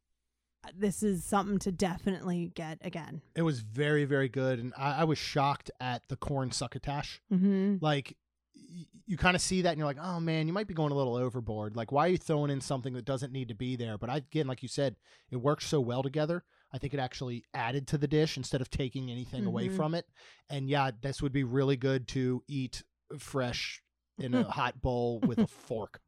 this 0.76 1.02
is 1.02 1.24
something 1.24 1.58
to 1.60 1.72
definitely 1.72 2.52
get 2.54 2.78
again. 2.82 3.20
It 3.34 3.42
was 3.42 3.60
very, 3.60 4.04
very 4.04 4.28
good. 4.28 4.58
And 4.60 4.72
I, 4.76 5.00
I 5.00 5.04
was 5.04 5.18
shocked 5.18 5.70
at 5.80 6.02
the 6.08 6.16
corn 6.16 6.52
succotash. 6.52 7.20
Mm-hmm. 7.32 7.76
Like 7.80 8.16
y- 8.54 8.86
you 9.06 9.16
kind 9.16 9.34
of 9.34 9.42
see 9.42 9.62
that 9.62 9.70
and 9.70 9.78
you're 9.78 9.86
like, 9.88 9.98
oh 10.00 10.20
man, 10.20 10.46
you 10.46 10.52
might 10.52 10.68
be 10.68 10.74
going 10.74 10.92
a 10.92 10.94
little 10.94 11.16
overboard. 11.16 11.74
Like, 11.76 11.90
why 11.90 12.06
are 12.06 12.10
you 12.10 12.16
throwing 12.16 12.50
in 12.50 12.60
something 12.60 12.92
that 12.94 13.04
doesn't 13.04 13.32
need 13.32 13.48
to 13.48 13.54
be 13.56 13.74
there? 13.74 13.98
But 13.98 14.08
I, 14.10 14.18
again, 14.18 14.46
like 14.46 14.62
you 14.62 14.68
said, 14.68 14.94
it 15.32 15.36
works 15.36 15.66
so 15.66 15.80
well 15.80 16.02
together. 16.04 16.44
I 16.72 16.78
think 16.78 16.94
it 16.94 17.00
actually 17.00 17.44
added 17.52 17.88
to 17.88 17.98
the 17.98 18.08
dish 18.08 18.36
instead 18.36 18.60
of 18.60 18.70
taking 18.70 19.10
anything 19.10 19.44
away 19.44 19.68
Mhm. 19.68 19.76
from 19.76 19.94
it. 19.94 20.06
And 20.48 20.70
yeah, 20.70 20.92
this 21.02 21.20
would 21.20 21.32
be 21.32 21.44
really 21.44 21.76
good 21.76 22.06
to 22.08 22.42
eat 22.48 22.82
fresh 23.18 23.82
in 24.18 24.34
a 24.34 24.44
hot 24.44 24.80
bowl 24.80 25.20
with 25.26 25.38
a 25.38 25.46
fork. 25.66 26.00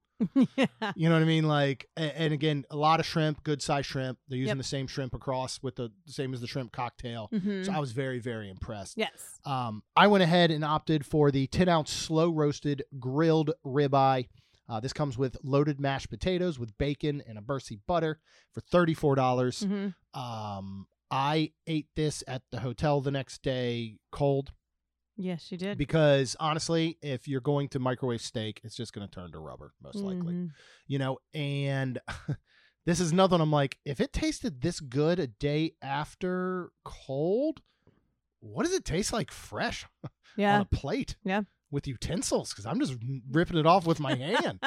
yeah. 0.57 0.67
You 0.95 1.09
know 1.09 1.17
what 1.17 1.23
I 1.23 1.27
mean? 1.27 1.49
Like, 1.49 1.89
and 1.97 2.33
again, 2.33 2.65
a 2.71 2.77
lot 2.77 3.01
of 3.01 3.07
shrimp, 3.07 3.43
good 3.43 3.61
size 3.61 3.85
shrimp. 3.85 4.19
They're 4.29 4.39
using 4.39 4.51
Yep. 4.51 4.59
the 4.59 4.63
same 4.65 4.87
shrimp 4.87 5.13
across 5.15 5.61
with 5.63 5.77
the, 5.77 5.91
same 6.07 6.33
as 6.33 6.41
the 6.41 6.47
shrimp 6.47 6.71
cocktail. 6.73 7.29
Mhm. 7.33 7.67
So 7.67 7.73
I 7.73 7.81
was 7.81 7.91
very, 7.93 8.21
very 8.21 8.49
impressed. 8.49 8.97
yes. 8.97 9.41
Um, 9.45 9.83
I 9.97 10.07
went 10.07 10.23
ahead 10.23 10.51
and 10.53 10.65
opted 10.65 11.05
for 11.05 11.31
the 11.33 11.47
10 11.49 11.69
ounce 11.69 11.91
slow 11.93 12.31
roasted 12.31 12.85
grilled 13.01 13.51
ribeye. 13.67 14.29
Uh, 14.69 14.81
this 14.81 14.93
comes 14.95 15.19
with 15.19 15.37
loaded 15.43 15.79
mashed 15.81 16.09
potatoes 16.09 16.59
with 16.59 16.79
bacon 16.79 17.23
and 17.27 17.37
a 17.37 17.43
Bercy 17.43 17.81
butter 17.87 18.21
for 18.53 18.61
$34. 18.63 19.15
dollars 19.17 19.61
hmm 19.65 19.89
Um, 20.19 20.87
I 21.11 21.53
ate 21.67 21.89
this 21.97 22.23
at 22.27 22.43
the 22.51 22.61
hotel 22.61 23.01
the 23.01 23.11
next 23.11 23.43
day 23.43 23.99
cold 24.11 24.53
Yes, 25.17 25.51
you 25.53 25.59
did. 25.59 25.79
because 25.79 26.35
honestly, 26.41 26.99
if 27.03 27.29
you're 27.29 27.41
going 27.41 27.69
to 27.69 27.79
microwave 27.79 28.21
steak, 28.21 28.61
it's 28.65 28.75
just 28.77 28.93
going 28.93 29.07
to 29.09 29.15
turn 29.15 29.31
to 29.33 29.39
rubber, 29.39 29.73
most 29.83 29.97
likely. 29.97 30.35
Mhm. 30.35 30.51
You 30.89 30.99
know, 30.99 31.19
and 31.33 32.01
this 32.87 32.99
is 33.01 33.13
another 33.13 33.35
one 33.35 33.41
I'm 33.41 33.53
like, 33.53 33.79
if 33.85 34.01
it 34.01 34.13
tasted 34.13 34.61
this 34.61 34.81
good 34.81 35.19
a 35.19 35.27
day 35.29 35.73
after 35.81 36.71
cold, 36.85 37.61
what 38.41 38.65
does 38.65 38.75
it 38.75 38.85
taste 38.85 39.13
like 39.13 39.31
fresh? 39.31 39.87
yeah. 40.37 40.57
on 40.57 40.61
a 40.63 40.65
plate. 40.67 41.17
Yeah. 41.25 41.43
With 41.71 41.87
utensils 41.89 42.51
because 42.51 42.67
I'm 42.67 42.79
just 42.79 42.95
ripping 43.31 43.59
it 43.59 43.67
off 43.67 43.87
with 43.87 43.99
my 44.01 44.15
hand. 44.17 44.61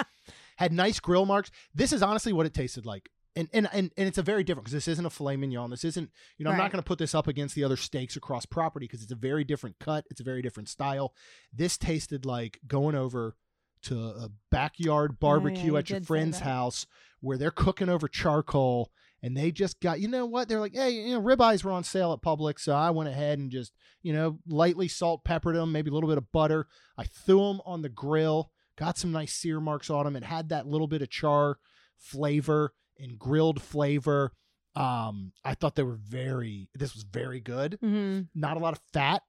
Had 0.58 0.74
nice 0.74 1.00
grill 1.00 1.26
marks. 1.26 1.52
This 1.74 1.94
is 1.94 2.02
honestly 2.02 2.34
what 2.34 2.46
it 2.46 2.54
tasted 2.54 2.86
like. 2.86 3.10
And 3.38 3.50
and 3.54 3.70
and, 3.72 3.92
and 3.96 4.08
it's 4.08 4.18
a 4.18 4.24
very 4.24 4.44
different 4.44 4.66
because 4.66 4.74
this 4.74 4.88
isn't 4.88 5.06
a 5.06 5.12
filet 5.12 5.38
mignon. 5.38 5.70
This 5.70 5.84
isn't, 5.84 6.10
you 6.38 6.44
know, 6.44 6.52
I'm 6.52 6.58
not 6.58 6.72
going 6.72 6.82
to 6.82 6.88
put 6.88 6.98
this 6.98 7.14
up 7.14 7.28
against 7.28 7.54
the 7.54 7.64
other 7.64 7.78
steaks 7.78 8.16
across 8.16 8.46
property 8.48 8.86
because 8.86 9.04
it's 9.04 9.12
a 9.12 9.16
very 9.16 9.44
different 9.44 9.78
cut. 9.80 10.06
It's 10.10 10.20
a 10.20 10.24
very 10.24 10.42
different 10.42 10.70
style. 10.70 11.14
This 11.54 11.78
tasted 11.78 12.26
like 12.26 12.60
going 12.68 12.96
over 12.96 13.36
to 13.84 13.96
a 13.96 14.30
backyard 14.50 15.20
barbecue 15.20 15.66
you 15.66 15.78
at 15.78 15.90
your 15.90 16.02
friend's 16.02 16.40
house 16.40 16.88
where 17.22 17.38
they're 17.38 17.52
cooking 17.52 17.90
over 17.90 18.08
charcoal 18.08 18.92
and 19.22 19.38
they 19.38 19.52
just 19.52 19.80
got 19.80 20.00
you 20.00 20.08
know 20.08 20.26
what 20.26 20.50
they're 20.50 20.60
like 20.60 20.74
hey 20.74 20.90
you 20.90 21.14
know 21.14 21.22
ribeyes 21.22 21.64
were 21.64 21.72
on 21.72 21.84
sale 21.84 22.12
at 22.12 22.22
Publix 22.22 22.62
so 22.62 22.74
I 22.74 22.90
went 22.90 23.10
ahead 23.10 23.38
and 23.40 23.52
just 23.52 23.74
you 24.02 24.14
know 24.14 24.40
lightly 24.48 24.88
salt 24.88 25.24
peppered 25.24 25.56
them 25.56 25.72
maybe 25.72 25.90
a 25.90 25.94
little 25.94 26.10
bit 26.10 26.18
of 26.18 26.32
butter 26.32 26.68
I 26.98 27.04
threw 27.04 27.48
them 27.48 27.62
on 27.66 27.82
the 27.82 27.90
grill 27.90 28.52
got 28.78 28.98
some 28.98 29.12
nice 29.12 29.34
sear 29.34 29.60
marks 29.60 29.90
on 29.90 30.06
them 30.06 30.16
it 30.16 30.24
had 30.24 30.50
that 30.50 30.68
little 30.68 30.88
bit 30.88 31.02
of 31.02 31.10
char 31.10 31.60
flavor 31.98 32.74
and 33.00 33.18
grilled 33.20 33.62
flavor 33.62 34.32
um 34.76 35.32
I 35.44 35.54
thought 35.56 35.76
they 35.76 35.84
were 35.84 35.96
very 36.00 36.70
this 36.76 36.94
was 36.94 37.04
very 37.04 37.40
good 37.40 37.80
Mhm. 37.84 38.28
not 38.36 38.58
a 38.58 38.60
lot 38.60 38.74
of 38.74 38.82
fat. 38.94 39.24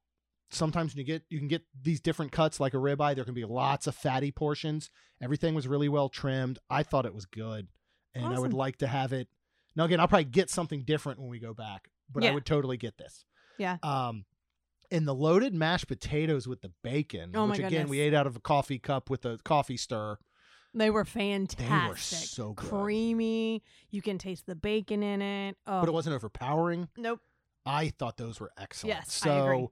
Sometimes 0.51 0.93
when 0.95 0.99
you 1.01 1.05
get 1.05 1.23
you 1.29 1.39
can 1.39 1.49
get 1.49 1.63
these 1.81 2.01
different 2.01 2.33
cuts 2.33 2.59
like 2.61 2.73
a 2.75 2.79
ribeye, 2.79 3.15
there 3.15 3.25
can 3.25 3.35
be 3.35 3.45
lots 3.45 3.87
of 3.87 3.95
fatty 3.95 4.31
portions. 4.33 4.91
Everything 5.21 5.55
was 5.55 5.69
really 5.69 5.89
well 5.89 6.09
trimmed. 6.09 6.59
I 6.71 6.83
thought 6.83 7.05
it 7.07 7.15
was 7.15 7.27
good, 7.27 7.69
and 8.15 8.25
I 8.27 8.39
would 8.39 8.55
like 8.55 8.77
to 8.79 8.87
have 8.87 9.13
it. 9.13 9.29
Now 9.77 9.85
again, 9.85 10.01
I'll 10.01 10.09
probably 10.09 10.25
get 10.25 10.49
something 10.49 10.85
different 10.85 11.21
when 11.21 11.29
we 11.29 11.39
go 11.39 11.53
back, 11.55 11.91
but 12.11 12.25
I 12.25 12.31
would 12.33 12.47
totally 12.47 12.77
get 12.79 12.97
this. 12.97 13.25
Yeah. 13.59 13.77
Um, 13.83 14.25
and 14.91 15.07
the 15.07 15.15
loaded 15.15 15.53
mashed 15.55 15.87
potatoes 15.87 16.47
with 16.49 16.63
the 16.63 16.73
bacon, 16.83 17.33
Oh 17.35 17.47
which 17.47 17.59
again 17.59 17.89
we 17.89 18.01
ate 18.01 18.15
out 18.15 18.27
of 18.27 18.35
a 18.37 18.41
coffee 18.41 18.79
cup 18.79 19.11
with 19.11 19.27
a 19.27 19.39
coffee 19.45 19.77
stir. 19.77 20.17
They 20.79 20.91
were 20.91 21.05
fantastic. 21.05 21.69
They 21.69 21.89
were 21.89 21.97
so 21.97 22.53
good. 22.55 22.69
Creamy. 22.69 23.63
You 23.91 24.01
can 24.03 24.17
taste 24.19 24.47
the 24.47 24.55
bacon 24.55 25.03
in 25.03 25.21
it. 25.23 25.57
Oh, 25.67 25.81
But 25.81 25.89
it 25.89 25.93
wasn't 25.93 26.15
overpowering. 26.17 26.89
nope. 26.97 27.21
I 27.67 27.91
thought 27.99 28.17
those 28.17 28.41
were 28.41 28.51
excellent. 28.57 28.97
Yes, 28.97 29.13
so 29.13 29.31
I 29.31 29.39
agree. 29.53 29.69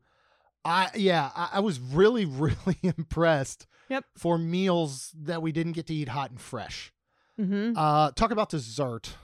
I 0.65 0.91
yeah, 0.97 1.31
I, 1.35 1.49
I 1.55 1.61
was 1.61 1.81
really, 1.81 2.25
really 2.27 2.79
impressed. 2.83 3.67
Yep. 3.89 4.05
For 4.19 4.37
meals 4.37 5.13
that 5.23 5.41
we 5.41 5.53
didn't 5.53 5.73
get 5.73 5.87
to 5.87 5.95
eat 5.95 6.09
hot 6.09 6.31
and 6.31 6.41
fresh. 6.41 6.93
Mm-hmm. 7.41 7.73
Uh 7.77 8.11
talk 8.13 8.31
about 8.33 8.51
dessert, 8.51 9.15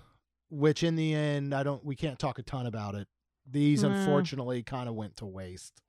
which 0.50 0.82
in 0.82 0.94
the 0.96 1.12
end 1.14 1.52
I 1.54 1.62
don't 1.64 1.84
we 1.84 1.96
can't 1.96 2.18
talk 2.18 2.38
a 2.38 2.42
ton 2.42 2.66
about 2.66 2.94
it. 2.94 3.08
These 3.50 3.82
Mm. 3.82 3.92
unfortunately 3.92 4.62
kind 4.62 4.88
of 4.88 4.94
went 4.94 5.16
to 5.16 5.26
waste 5.26 5.82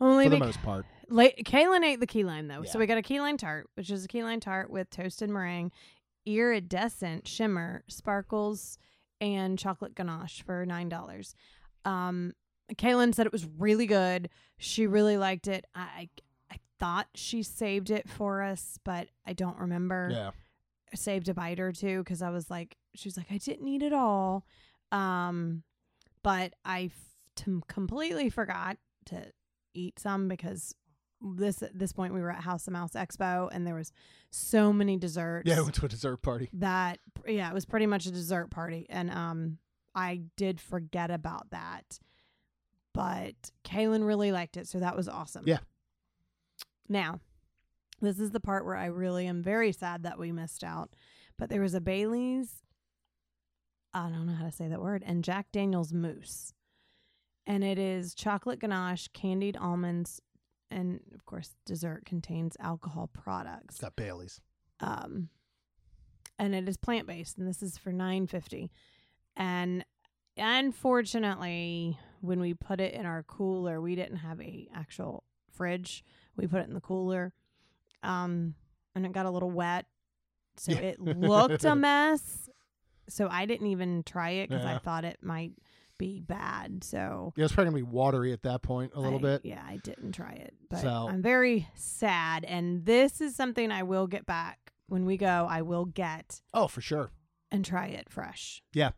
Only 0.00 0.24
for 0.26 0.30
the 0.30 0.38
most 0.38 0.62
part. 0.62 0.86
La- 1.12 1.42
Kaylin 1.44 1.84
ate 1.84 2.00
the 2.00 2.06
key 2.06 2.24
lime 2.24 2.48
though, 2.48 2.62
Yeah. 2.62 2.70
so 2.70 2.78
we 2.78 2.86
got 2.86 2.98
a 2.98 3.02
key 3.02 3.20
lime 3.20 3.36
tart, 3.36 3.68
which 3.74 3.90
is 3.90 4.04
a 4.04 4.08
key 4.08 4.22
lime 4.24 4.40
tart 4.40 4.70
with 4.70 4.88
toasted 4.90 5.28
meringue, 5.30 5.70
iridescent 6.26 7.26
shimmer, 7.28 7.84
sparkles, 7.88 8.78
and 9.20 9.58
chocolate 9.58 9.94
ganache 9.94 10.42
for 10.42 10.64
nine 10.66 10.88
dollars. 10.88 11.34
Um, 11.84 12.32
Kaylin 12.74 13.14
said 13.14 13.26
it 13.26 13.32
was 13.32 13.46
really 13.58 13.86
good. 13.86 14.28
She 14.58 14.86
really 14.86 15.16
liked 15.18 15.46
it. 15.48 15.66
I, 15.74 15.80
I 15.80 16.08
I 16.54 16.56
thought 16.78 17.08
she 17.14 17.42
saved 17.42 17.90
it 17.90 18.08
for 18.08 18.42
us, 18.42 18.78
but 18.84 19.08
I 19.26 19.32
don't 19.32 19.58
remember. 19.58 20.08
Yeah. 20.12 20.30
saved 20.94 21.28
a 21.28 21.34
bite 21.34 21.58
or 21.60 21.72
two 21.72 21.98
because 22.00 22.20
I 22.22 22.28
was 22.30 22.50
like, 22.50 22.76
she 22.94 23.08
was 23.08 23.16
like, 23.16 23.30
I 23.30 23.38
didn't 23.38 23.66
eat 23.68 23.82
it 23.82 23.92
all. 23.94 24.44
Um, 24.90 25.62
but 26.22 26.52
I 26.66 26.90
f- 26.92 27.16
t- 27.34 27.60
completely 27.66 28.28
forgot 28.28 28.76
to 29.06 29.32
eat 29.74 29.98
some 29.98 30.28
because 30.28 30.74
this 31.36 31.62
at 31.62 31.78
this 31.78 31.92
point 31.92 32.14
we 32.14 32.20
were 32.20 32.30
at 32.30 32.40
House 32.42 32.66
of 32.66 32.72
Mouse 32.72 32.92
Expo 32.92 33.48
and 33.52 33.66
there 33.66 33.74
was 33.74 33.92
so 34.30 34.72
many 34.72 34.96
desserts. 34.96 35.48
Yeah, 35.48 35.56
I 35.58 35.60
went 35.62 35.74
to 35.76 35.86
a 35.86 35.88
dessert 35.88 36.22
party. 36.22 36.48
that 36.54 36.98
yeah, 37.26 37.48
it 37.48 37.54
was 37.54 37.64
pretty 37.64 37.86
much 37.86 38.06
a 38.06 38.10
dessert 38.10 38.50
party, 38.50 38.86
and 38.90 39.10
um, 39.10 39.58
I 39.94 40.22
did 40.36 40.60
forget 40.60 41.10
about 41.10 41.50
that. 41.50 41.98
But 42.94 43.52
Kaylin 43.64 44.06
really 44.06 44.32
liked 44.32 44.56
it, 44.56 44.68
so 44.68 44.78
that 44.80 44.96
was 44.96 45.08
awesome. 45.08 45.44
Yeah. 45.46 45.58
Now, 46.88 47.20
this 48.02 48.18
is 48.18 48.32
the 48.32 48.40
part 48.40 48.66
where 48.66 48.76
I 48.76 48.86
really 48.86 49.26
am 49.26 49.42
very 49.42 49.72
sad 49.72 50.02
that 50.02 50.18
we 50.18 50.32
missed 50.32 50.62
out. 50.62 50.90
But 51.38 51.48
there 51.48 51.62
was 51.62 51.72
a 51.74 51.80
Bailey's, 51.80 52.62
I 53.94 54.08
don't 54.10 54.26
know 54.26 54.34
how 54.34 54.44
to 54.44 54.52
say 54.52 54.68
that 54.68 54.82
word, 54.82 55.02
and 55.06 55.24
Jack 55.24 55.52
Daniels 55.52 55.92
mousse. 55.92 56.52
And 57.46 57.64
it 57.64 57.78
is 57.78 58.14
chocolate 58.14 58.60
ganache, 58.60 59.08
candied 59.14 59.56
almonds, 59.56 60.20
and 60.72 61.00
of 61.14 61.24
course, 61.26 61.54
dessert 61.66 62.04
contains 62.06 62.56
alcohol 62.60 63.08
products. 63.12 63.74
It's 63.76 63.80
got 63.80 63.96
Bailey's. 63.96 64.40
um 64.80 65.28
and 66.38 66.54
it 66.54 66.68
is 66.68 66.76
plant 66.76 67.06
based 67.06 67.38
and 67.38 67.46
this 67.46 67.62
is 67.62 67.76
for 67.78 67.92
950 67.92 68.70
and 69.36 69.84
unfortunately 70.38 71.98
when 72.20 72.40
we 72.40 72.54
put 72.54 72.80
it 72.80 72.94
in 72.94 73.04
our 73.06 73.22
cooler 73.22 73.80
we 73.80 73.94
didn't 73.94 74.16
have 74.18 74.40
a 74.40 74.68
actual 74.74 75.24
fridge. 75.52 76.04
We 76.36 76.46
put 76.46 76.60
it 76.60 76.68
in 76.68 76.74
the 76.74 76.80
cooler 76.80 77.32
um 78.02 78.54
and 78.94 79.04
it 79.06 79.12
got 79.12 79.26
a 79.26 79.30
little 79.30 79.50
wet. 79.50 79.86
So 80.56 80.72
Yeah. 80.72 80.78
it 80.78 81.00
looked 81.00 81.64
a 81.64 81.74
mess. 81.88 82.48
So 83.08 83.28
i 83.30 83.44
didn't 83.46 83.66
even 83.68 84.02
try 84.04 84.30
it 84.30 84.48
because 84.48 84.64
i 84.64 84.78
thought 84.78 85.04
it 85.04 85.18
might 85.22 85.52
be 86.02 86.20
bad 86.20 86.82
so 86.82 87.32
Yeah, 87.36 87.44
it's 87.44 87.54
probably 87.54 87.70
gonna 87.72 87.84
be 87.86 87.90
watery 87.92 88.32
at 88.32 88.42
that 88.42 88.62
point 88.62 88.92
a 88.94 89.00
little 89.00 89.18
I- 89.20 89.22
bit. 89.22 89.44
Yeah, 89.44 89.62
I 89.64 89.76
didn't 89.84 90.12
try 90.12 90.32
it, 90.32 90.54
but 90.68 90.80
So- 90.80 91.08
I'm 91.08 91.22
very 91.22 91.68
sad. 91.74 92.44
And 92.44 92.84
this 92.84 93.20
is 93.20 93.36
something 93.36 93.70
I 93.70 93.82
will 93.84 94.06
get 94.06 94.26
back 94.26 94.72
when 94.88 95.04
we 95.06 95.16
go. 95.16 95.46
I 95.48 95.62
will 95.62 95.84
get 95.84 96.40
Oh, 96.52 96.66
for 96.68 96.80
sure. 96.80 97.10
and 97.50 97.64
try 97.64 97.86
it 97.86 98.10
fresh. 98.10 98.62
Yeah. 98.72 98.90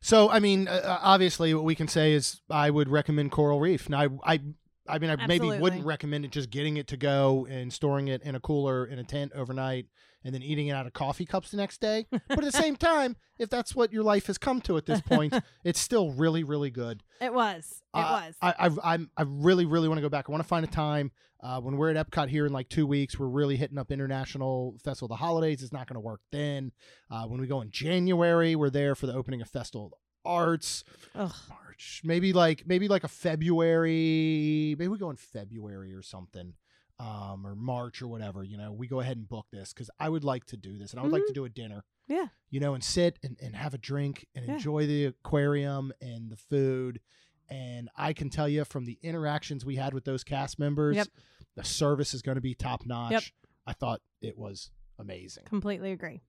So, 0.00 0.28
I 0.28 0.38
mean, 0.38 0.68
uh, 0.68 0.72
uh, 0.84 0.98
obviously, 1.02 1.54
what 1.54 1.64
we 1.64 1.74
can 1.74 1.88
say 1.88 2.12
is 2.12 2.42
I 2.50 2.68
would 2.68 2.88
recommend 2.90 3.32
Coral 3.32 3.58
Reef. 3.58 3.88
Now, 3.88 4.00
I, 4.02 4.08
I, 4.34 4.40
I 4.86 4.98
mean, 4.98 5.10
I 5.10 5.26
maybe 5.26 5.48
wouldn't 5.50 5.84
recommend 5.86 6.24
it 6.24 6.30
just 6.30 6.50
getting 6.50 6.76
it 6.76 6.88
to 6.88 6.96
go 6.96 7.46
and 7.48 7.72
storing 7.72 8.08
it 8.08 8.22
in 8.22 8.34
a 8.34 8.40
cooler 8.40 8.84
in 8.84 8.98
a 8.98 9.04
tent 9.04 9.32
overnight 9.34 9.86
and 10.24 10.34
then 10.34 10.42
eating 10.42 10.68
it 10.68 10.72
out 10.72 10.86
of 10.86 10.92
coffee 10.92 11.24
cups 11.26 11.50
the 11.50 11.56
next 11.56 11.80
day. 11.80 12.06
but 12.10 12.38
at 12.38 12.44
the 12.44 12.52
same 12.52 12.76
time, 12.92 13.16
if 13.38 13.48
that's 13.50 13.74
what 13.74 13.92
your 13.92 14.02
life 14.02 14.26
has 14.26 14.38
come 14.38 14.60
to 14.62 14.76
at 14.76 14.86
this 14.86 15.00
point, 15.02 15.34
it's 15.64 15.78
still 15.80 16.12
really, 16.12 16.44
really 16.44 16.70
good. 16.70 17.02
It 17.20 17.32
was. 17.32 17.82
It 17.94 17.98
Uh, 17.98 18.22
was. 18.26 18.34
I, 18.40 18.54
I, 18.66 18.94
I'm, 18.94 19.10
I 19.16 19.22
really, 19.26 19.66
really 19.66 19.88
want 19.88 19.98
to 19.98 20.02
go 20.02 20.08
back. 20.08 20.26
I 20.28 20.32
want 20.32 20.42
to 20.42 20.48
find 20.48 20.64
a 20.64 20.68
time 20.68 21.12
uh, 21.42 21.60
when 21.60 21.76
we're 21.76 21.94
at 21.94 22.10
Epcot 22.10 22.28
here 22.28 22.46
in 22.46 22.52
like 22.52 22.68
two 22.70 22.86
weeks. 22.86 23.18
We're 23.18 23.26
really 23.28 23.56
hitting 23.56 23.76
up 23.78 23.90
International 23.90 24.76
Festival 24.82 25.06
of 25.12 25.18
the 25.18 25.24
Holidays. 25.24 25.62
It's 25.62 25.72
not 25.72 25.86
going 25.86 25.96
to 25.96 26.00
work 26.00 26.20
then. 26.32 26.72
Uh, 27.10 27.24
when 27.26 27.40
we 27.40 27.46
go 27.46 27.60
in 27.60 27.70
January, 27.70 28.56
we're 28.56 28.70
there 28.70 28.94
for 28.94 29.06
the 29.06 29.14
opening 29.14 29.42
of 29.42 29.48
Festival 29.50 29.86
of 29.86 29.90
the 29.92 29.96
Arts. 30.30 30.84
Ugh. 31.14 31.32
March, 31.74 32.00
maybe 32.04 32.32
like 32.32 32.66
maybe 32.66 32.88
like 32.88 33.04
a 33.04 33.08
February. 33.08 34.74
Maybe 34.78 34.88
we 34.88 34.98
go 34.98 35.10
in 35.10 35.16
February 35.16 35.92
or 35.92 36.02
something, 36.02 36.54
um, 36.98 37.46
or 37.46 37.54
March 37.54 38.02
or 38.02 38.06
whatever. 38.08 38.42
You 38.44 38.56
know, 38.56 38.72
we 38.72 38.86
go 38.86 39.00
ahead 39.00 39.16
and 39.16 39.28
book 39.28 39.46
this 39.52 39.72
because 39.72 39.90
I 39.98 40.08
would 40.08 40.24
like 40.24 40.44
to 40.46 40.56
do 40.56 40.78
this, 40.78 40.92
and 40.92 41.00
I 41.00 41.02
would 41.02 41.12
like 41.12 41.26
to 41.26 41.32
do 41.32 41.44
a 41.44 41.48
dinner. 41.48 41.84
Yeah. 42.06 42.26
You 42.50 42.60
know, 42.60 42.74
and 42.74 42.84
sit 42.84 43.18
and, 43.22 43.36
and 43.42 43.56
have 43.56 43.74
a 43.74 43.78
drink 43.78 44.26
and 44.34 44.46
Yeah. 44.46 44.54
enjoy 44.54 44.86
the 44.86 45.06
aquarium 45.06 45.92
and 46.00 46.30
the 46.30 46.36
food. 46.36 47.00
And 47.48 47.88
I 47.96 48.12
can 48.12 48.30
tell 48.30 48.48
you 48.48 48.64
from 48.64 48.84
the 48.84 48.98
interactions 49.02 49.64
we 49.64 49.76
had 49.76 49.92
with 49.94 50.04
those 50.04 50.22
cast 50.24 50.58
members, 50.58 50.96
Yep. 50.96 51.08
the 51.56 51.64
service 51.64 52.14
is 52.14 52.22
going 52.22 52.36
to 52.36 52.40
be 52.42 52.54
top 52.54 52.84
notch. 52.86 53.12
Yep. 53.12 53.22
I 53.66 53.72
thought 53.72 54.00
it 54.20 54.36
was 54.38 54.70
amazing. 54.98 55.44
Completely 55.44 55.92
agree. 55.92 56.20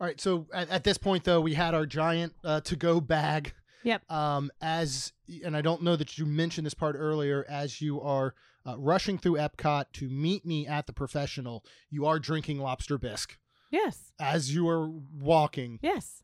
All 0.00 0.06
right, 0.06 0.20
so 0.20 0.46
at, 0.54 0.68
at 0.70 0.84
this 0.84 0.98
point 0.98 1.24
though, 1.24 1.40
we 1.40 1.54
had 1.54 1.74
our 1.74 1.84
giant 1.86 2.32
uh, 2.44 2.60
to 2.62 2.76
go 2.76 3.00
bag. 3.00 3.52
Yep. 3.84 4.10
Um, 4.10 4.50
as 4.60 5.12
and 5.44 5.56
I 5.56 5.60
don't 5.62 5.82
know 5.82 5.96
that 5.96 6.18
you 6.18 6.26
mentioned 6.26 6.66
this 6.66 6.74
part 6.74 6.96
earlier. 6.98 7.44
As 7.48 7.80
you 7.80 8.00
are 8.00 8.34
uh, 8.66 8.76
rushing 8.78 9.18
through 9.18 9.34
Epcot 9.36 9.86
to 9.94 10.08
meet 10.08 10.44
me 10.44 10.66
at 10.66 10.86
the 10.86 10.92
professional, 10.92 11.64
you 11.90 12.06
are 12.06 12.18
drinking 12.18 12.58
lobster 12.58 12.98
bisque 12.98 13.38
Yes. 13.70 14.12
as 14.20 14.54
you 14.54 14.68
are 14.68 14.88
walking. 14.88 15.78
Yes. 15.82 16.22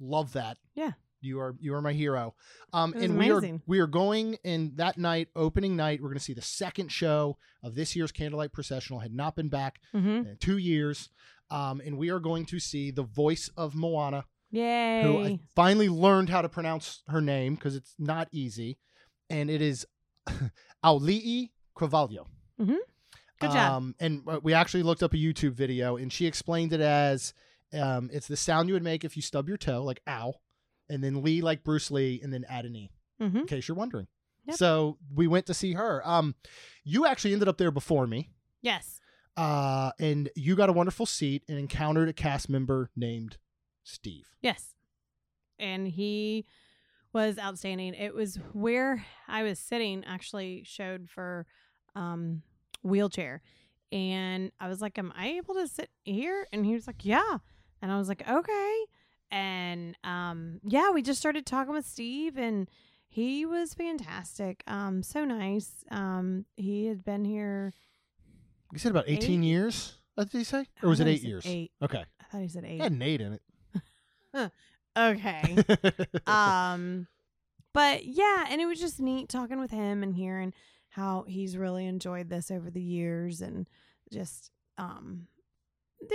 Love 0.00 0.32
that. 0.32 0.58
Yeah. 0.74 0.92
You 1.20 1.38
are 1.38 1.54
you 1.60 1.72
are 1.74 1.80
my 1.80 1.92
hero. 1.92 2.34
Um, 2.72 2.94
and 2.94 3.16
we 3.16 3.30
are 3.30 3.40
we 3.66 3.78
are 3.78 3.86
going 3.86 4.38
in 4.42 4.72
that 4.76 4.98
night, 4.98 5.28
opening 5.36 5.76
night. 5.76 6.00
We're 6.02 6.08
going 6.08 6.18
to 6.18 6.24
see 6.24 6.34
the 6.34 6.42
second 6.42 6.90
show 6.90 7.38
of 7.62 7.76
this 7.76 7.94
year's 7.94 8.10
Candlelight 8.10 8.52
Processional. 8.52 8.98
Had 9.00 9.14
not 9.14 9.36
been 9.36 9.48
back 9.48 9.80
Mm-hmm. 9.94 10.08
in 10.28 10.36
two 10.40 10.58
years. 10.58 11.10
Um, 11.48 11.80
and 11.84 11.96
we 11.98 12.10
are 12.10 12.18
going 12.18 12.46
to 12.46 12.58
see 12.58 12.90
the 12.90 13.02
voice 13.02 13.50
of 13.56 13.74
Moana, 13.76 14.24
Yay. 14.52 15.02
who 15.02 15.18
I 15.24 15.38
finally 15.56 15.88
learned 15.88 16.28
how 16.28 16.42
to 16.42 16.48
pronounce 16.48 17.02
her 17.08 17.20
name 17.20 17.54
because 17.56 17.74
it's 17.74 17.94
not 17.98 18.28
easy, 18.30 18.78
and 19.28 19.50
it 19.50 19.60
is 19.62 19.86
Auli'i 20.84 21.50
Cravalho. 21.76 22.26
Good 22.58 23.50
job. 23.50 23.56
Um, 23.72 23.94
and 23.98 24.22
uh, 24.28 24.38
we 24.42 24.54
actually 24.54 24.84
looked 24.84 25.02
up 25.02 25.14
a 25.14 25.16
YouTube 25.16 25.52
video, 25.54 25.96
and 25.96 26.12
she 26.12 26.26
explained 26.26 26.72
it 26.72 26.80
as 26.80 27.34
um, 27.72 28.08
it's 28.12 28.28
the 28.28 28.36
sound 28.36 28.68
you 28.68 28.74
would 28.74 28.84
make 28.84 29.04
if 29.04 29.16
you 29.16 29.22
stub 29.22 29.48
your 29.48 29.56
toe, 29.56 29.82
like 29.82 30.00
ow, 30.06 30.34
and 30.88 31.02
then 31.02 31.22
Lee 31.22 31.40
like 31.42 31.64
Bruce 31.64 31.90
Lee, 31.90 32.20
and 32.22 32.32
then 32.32 32.44
add 32.48 32.66
an 32.66 32.76
e. 32.76 32.90
mm-hmm. 33.20 33.38
In 33.38 33.46
case 33.46 33.66
you're 33.66 33.76
wondering. 33.76 34.06
Yep. 34.46 34.56
So 34.56 34.98
we 35.14 35.26
went 35.26 35.46
to 35.46 35.54
see 35.54 35.72
her. 35.72 36.06
Um, 36.08 36.34
you 36.84 37.06
actually 37.06 37.32
ended 37.32 37.48
up 37.48 37.58
there 37.58 37.70
before 37.70 38.06
me 38.08 38.30
Yes. 38.60 39.00
uh, 39.36 39.92
and 40.00 40.28
you 40.36 40.54
got 40.56 40.68
a 40.68 40.72
wonderful 40.72 41.06
seat 41.06 41.44
and 41.48 41.58
encountered 41.58 42.08
a 42.08 42.12
cast 42.12 42.48
member 42.48 42.90
named 42.96 43.38
Steve. 43.84 44.24
Yes. 44.40 44.74
And 45.58 45.86
he 45.86 46.44
was 47.12 47.38
outstanding. 47.38 47.94
It 47.94 48.14
was 48.14 48.36
where 48.52 49.04
I 49.28 49.42
was 49.42 49.58
sitting 49.58 50.04
actually 50.04 50.62
showed 50.64 51.08
for 51.10 51.46
um 51.94 52.42
wheelchair. 52.82 53.42
And 53.90 54.50
I 54.58 54.68
was 54.68 54.80
like, 54.80 54.98
Am 54.98 55.12
I 55.16 55.28
able 55.32 55.54
to 55.54 55.68
sit 55.68 55.90
here? 56.04 56.46
And 56.52 56.64
he 56.64 56.72
was 56.74 56.86
like, 56.86 57.04
Yeah. 57.04 57.38
And 57.82 57.92
I 57.92 57.98
was 57.98 58.08
like, 58.08 58.26
Okay. 58.28 58.76
And 59.30 59.96
um 60.04 60.60
yeah, 60.64 60.90
we 60.90 61.02
just 61.02 61.20
started 61.20 61.44
talking 61.46 61.72
with 61.74 61.86
Steve 61.86 62.36
and 62.38 62.68
he 63.08 63.44
was 63.44 63.74
fantastic. 63.74 64.62
Um 64.66 65.02
so 65.02 65.24
nice. 65.24 65.84
Um 65.90 66.46
he 66.56 66.86
had 66.86 67.04
been 67.04 67.24
here 67.26 67.72
You 68.72 68.78
said 68.78 68.90
about 68.90 69.04
18 69.06 69.42
years, 69.42 69.98
uh, 70.16 70.24
did 70.24 70.38
he 70.38 70.44
say? 70.44 70.66
Or 70.82 70.88
was 70.88 71.00
it 71.00 71.06
eight 71.08 71.22
years? 71.22 71.44
Eight. 71.46 71.72
Okay. 71.82 72.04
I 72.20 72.24
thought 72.30 72.40
he 72.40 72.48
said 72.48 72.64
It 72.64 72.68
eight. 72.68 72.80
had 72.80 72.92
an 72.92 73.02
eight 73.02 73.20
in 73.20 73.38
Okay. 74.96 75.56
um 76.26 77.06
but 77.72 78.04
yeah 78.04 78.46
and 78.50 78.60
it 78.60 78.66
was 78.66 78.78
just 78.80 79.00
neat 79.00 79.28
talking 79.28 79.58
with 79.58 79.70
him 79.70 80.02
and 80.02 80.14
hearing 80.14 80.52
how 80.90 81.24
he's 81.26 81.56
really 81.56 81.86
enjoyed 81.86 82.28
this 82.28 82.50
over 82.50 82.70
the 82.70 82.82
years 82.82 83.40
and 83.40 83.66
just 84.12 84.50
um 84.76 85.26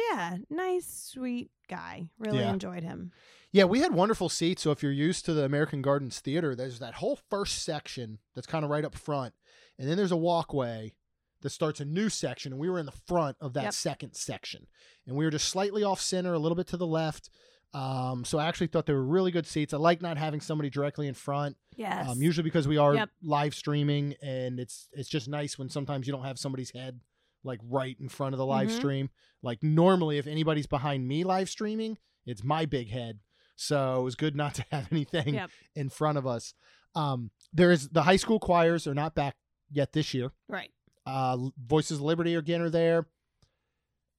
yeah 0.09 0.37
nice 0.49 1.09
sweet 1.11 1.49
guy 1.69 2.09
really 2.19 2.39
Yeah. 2.39 2.51
enjoyed 2.53 2.83
him 2.83 3.11
yeah, 3.53 3.63
we 3.63 3.79
had 3.79 3.93
wonderful 3.93 4.27
seats. 4.27 4.61
So 4.63 4.71
if 4.71 4.83
you're 4.83 4.91
used 4.91 5.23
to 5.25 5.33
the 5.33 5.45
American 5.45 5.81
Gardens 5.81 6.19
Theater, 6.19 6.53
there's 6.53 6.79
that 6.79 6.95
whole 6.95 7.17
first 7.29 7.63
section 7.63 8.19
that's 8.35 8.45
kind 8.45 8.65
of 8.65 8.69
right 8.69 8.83
up 8.83 8.93
front. 8.93 9.33
And 9.79 9.89
then 9.89 9.95
there's 9.95 10.11
a 10.11 10.17
walkway 10.17 10.93
that 11.41 11.49
starts 11.51 11.79
a 11.79 11.85
new 11.85 12.09
section, 12.09 12.51
and 12.51 12.59
we 12.59 12.69
were 12.69 12.77
in 12.77 12.85
the 12.85 12.91
front 12.91 13.37
of 13.39 13.53
that 13.53 13.63
Yep. 13.63 13.73
second 13.73 14.13
section, 14.15 14.67
and 15.07 15.15
we 15.15 15.23
were 15.23 15.31
just 15.31 15.47
slightly 15.47 15.81
off 15.81 16.01
center, 16.01 16.33
a 16.33 16.39
little 16.39 16.57
bit 16.57 16.67
to 16.67 16.77
the 16.77 16.85
left. 16.85 17.29
Um, 17.73 18.25
so 18.25 18.39
I 18.39 18.47
actually 18.47 18.67
thought 18.67 18.85
they 18.85 18.93
were 18.93 19.03
really 19.03 19.29
good 19.31 19.45
seats. 19.45 19.73
I 19.73 19.77
like 19.77 20.01
not 20.01 20.17
having 20.17 20.41
somebody 20.41 20.69
directly 20.69 21.07
in 21.07 21.13
front. 21.13 21.57
Yes. 21.75 22.09
Um, 22.09 22.21
usually 22.21 22.43
because 22.43 22.67
we 22.67 22.77
are 22.77 22.95
Yep. 22.95 23.09
live 23.21 23.53
streaming, 23.53 24.15
and 24.21 24.59
it's 24.59 24.87
it's 24.93 25.09
just 25.09 25.27
nice 25.27 25.57
when 25.59 25.69
sometimes 25.69 26.07
you 26.07 26.13
don't 26.13 26.23
have 26.23 26.39
somebody's 26.39 26.71
head 26.71 26.99
like 27.43 27.59
right 27.63 27.95
in 27.99 28.09
front 28.09 28.33
of 28.33 28.39
the 28.39 28.45
live 28.45 28.69
Mhm. 28.69 28.75
stream. 28.75 29.09
Like 29.43 29.61
normally, 29.61 30.17
if 30.17 30.27
anybody's 30.27 30.65
behind 30.67 31.07
me 31.07 31.23
live 31.23 31.49
streaming, 31.49 31.97
it's 32.25 32.43
my 32.43 32.65
big 32.65 32.89
head. 32.89 33.19
So 33.55 33.99
it 33.99 34.03
was 34.03 34.15
good 34.15 34.35
not 34.35 34.55
to 34.55 34.65
have 34.71 34.87
anything 34.91 35.35
Yep. 35.35 35.51
in 35.75 35.89
front 35.89 36.17
of 36.17 36.25
us. 36.25 36.53
Um, 36.95 37.31
there 37.53 37.71
is 37.71 37.89
the 37.89 38.03
high 38.03 38.15
school 38.15 38.39
choirs 38.39 38.87
are 38.87 38.95
not 38.95 39.13
back 39.13 39.35
yet 39.69 39.93
this 39.93 40.13
year. 40.13 40.31
right. 40.47 40.71
Uh, 41.05 41.49
Voices 41.57 41.99
of 41.99 42.03
Liberty 42.03 42.33
again 42.35 42.59
are 42.61 42.69
there, 42.69 43.07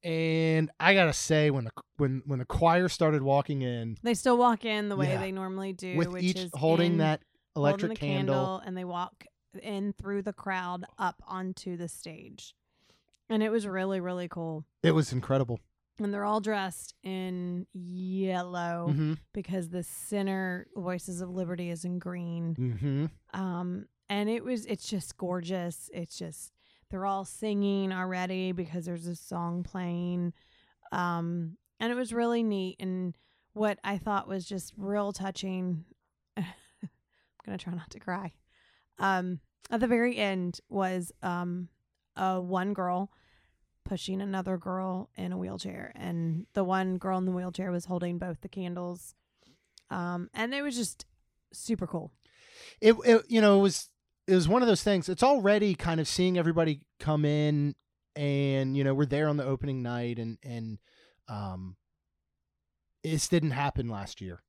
and 0.04 0.70
I 0.80 0.94
gotta 0.94 1.12
say 1.12 1.50
when 1.50 1.64
the 1.64 1.70
when 1.96 2.22
when 2.26 2.38
the 2.38 2.44
choir 2.44 2.88
started 2.88 3.22
walking 3.22 3.62
in 3.62 3.96
They 4.02 4.14
still 4.14 4.38
walk 4.38 4.64
in 4.64 4.88
the 4.88 4.96
way 4.96 5.08
Yeah. 5.08 5.18
they 5.20 5.32
normally 5.32 5.72
do, 5.72 5.96
with 5.96 6.08
which 6.08 6.22
each 6.22 6.38
is 6.38 6.50
holding 6.54 6.92
in- 6.92 6.98
that 6.98 7.22
electric 7.56 7.90
holding 7.90 7.94
the 7.94 8.14
candle, 8.16 8.58
and 8.64 8.76
they 8.76 8.84
walk 8.84 9.26
in 9.62 9.92
through 9.94 10.22
the 10.22 10.32
crowd 10.32 10.84
up 10.98 11.22
onto 11.26 11.76
the 11.76 11.88
stage. 11.88 12.54
And 13.30 13.42
it 13.42 13.50
was 13.50 13.66
really, 13.66 14.00
really 14.00 14.28
cool. 14.28 14.64
it 14.82 14.92
was 14.92 15.12
incredible. 15.12 15.58
And 16.00 16.14
they're 16.14 16.24
all 16.24 16.40
dressed 16.40 16.94
in 17.02 17.66
yellow 17.72 18.92
hmm 18.92 19.14
because 19.34 19.70
the 19.70 19.82
center 19.82 20.68
Voices 20.76 21.20
of 21.20 21.30
Liberty 21.30 21.70
is 21.70 21.84
in 21.84 21.98
green. 21.98 22.54
hmm 22.54 23.06
Um, 23.38 23.86
and 24.08 24.28
it 24.30 24.44
was 24.44 24.64
it's 24.66 24.88
just 24.88 25.16
gorgeous. 25.16 25.90
It's 25.92 26.16
just 26.16 26.52
they're 26.90 27.06
all 27.06 27.24
singing 27.24 27.92
already 27.92 28.52
because 28.52 28.84
there's 28.84 29.06
a 29.06 29.16
song 29.16 29.62
playing. 29.62 30.32
Um, 30.92 31.56
and 31.80 31.92
it 31.92 31.96
was 31.96 32.12
really 32.12 32.42
neat. 32.42 32.76
And 32.80 33.16
what 33.52 33.78
I 33.84 33.98
thought 33.98 34.28
was 34.28 34.46
just 34.46 34.72
real 34.76 35.12
touching. 35.12 35.84
I'm 36.36 36.46
gonna 37.44 37.58
try 37.58 37.74
not 37.74 37.90
to 37.90 38.00
cry. 38.00 38.32
Um, 38.98 39.40
at 39.70 39.80
the 39.80 39.86
very 39.86 40.16
end 40.16 40.60
was 40.68 41.12
um 41.22 41.68
a 42.16 42.40
one 42.40 42.72
girl 42.72 43.10
pushing 43.84 44.20
another 44.20 44.58
girl 44.58 45.08
in 45.16 45.32
a 45.32 45.38
wheelchair 45.38 45.92
and 45.94 46.46
the 46.52 46.64
one 46.64 46.98
girl 46.98 47.18
in 47.18 47.24
the 47.24 47.32
wheelchair 47.32 47.70
was 47.70 47.86
holding 47.86 48.18
both 48.18 48.40
the 48.42 48.48
candles 48.48 49.14
um 49.90 50.28
and 50.34 50.52
it 50.52 50.62
was 50.62 50.76
just 50.76 51.06
super 51.52 51.86
cool 51.86 52.12
it, 52.80 52.94
it 53.04 53.24
you 53.28 53.40
know 53.40 53.58
it 53.58 53.62
was 53.62 53.88
it 54.28 54.34
was 54.34 54.46
one 54.46 54.62
of 54.62 54.68
those 54.68 54.82
things 54.82 55.08
it's 55.08 55.22
already 55.22 55.74
kind 55.74 56.00
of 56.00 56.06
seeing 56.06 56.38
everybody 56.38 56.80
come 57.00 57.24
in 57.24 57.74
and 58.14 58.76
you 58.76 58.84
know 58.84 58.94
we're 58.94 59.06
there 59.06 59.28
on 59.28 59.36
the 59.36 59.44
opening 59.44 59.82
night 59.82 60.18
and 60.18 60.38
and 60.42 60.78
um 61.28 61.76
this 63.02 63.28
didn't 63.28 63.52
happen 63.52 63.88
last 63.88 64.20
year. 64.20 64.42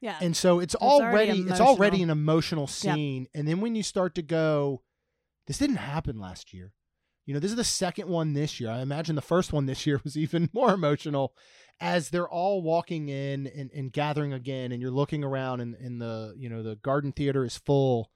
Yeah. 0.00 0.16
And 0.20 0.36
so 0.36 0.60
it's, 0.60 0.74
already 0.74 1.30
already 1.30 1.50
it's 1.50 1.60
already 1.60 2.02
an 2.02 2.10
emotional 2.10 2.64
Yep. 2.64 2.70
scene. 2.70 3.26
And 3.34 3.46
then 3.46 3.60
when 3.60 3.74
you 3.74 3.82
start 3.82 4.14
to 4.14 4.22
go 4.22 4.82
this 5.46 5.58
didn't 5.58 5.76
happen 5.76 6.18
last 6.20 6.54
year. 6.54 6.72
You 7.26 7.34
know 7.34 7.40
this 7.40 7.50
is 7.50 7.56
the 7.56 7.64
second 7.64 8.08
one 8.08 8.32
this 8.32 8.60
year. 8.60 8.70
I 8.70 8.80
imagine 8.80 9.14
the 9.14 9.22
first 9.22 9.52
one 9.52 9.66
this 9.66 9.86
year 9.86 10.00
was 10.02 10.16
even 10.16 10.48
more 10.52 10.72
emotional 10.72 11.34
as 11.80 12.10
they're 12.10 12.28
all 12.28 12.60
walking 12.60 13.08
in 13.08 13.46
and, 13.46 13.70
and 13.74 13.92
gathering 13.92 14.32
again 14.32 14.72
and 14.72 14.82
you're 14.82 14.90
looking 14.90 15.24
around 15.24 15.60
and, 15.60 15.74
and 15.76 16.00
the 16.00 16.34
you 16.36 16.48
know 16.48 16.62
the 16.62 16.76
garden 16.76 17.12
theater 17.12 17.44
is 17.44 17.56
full 17.56 18.10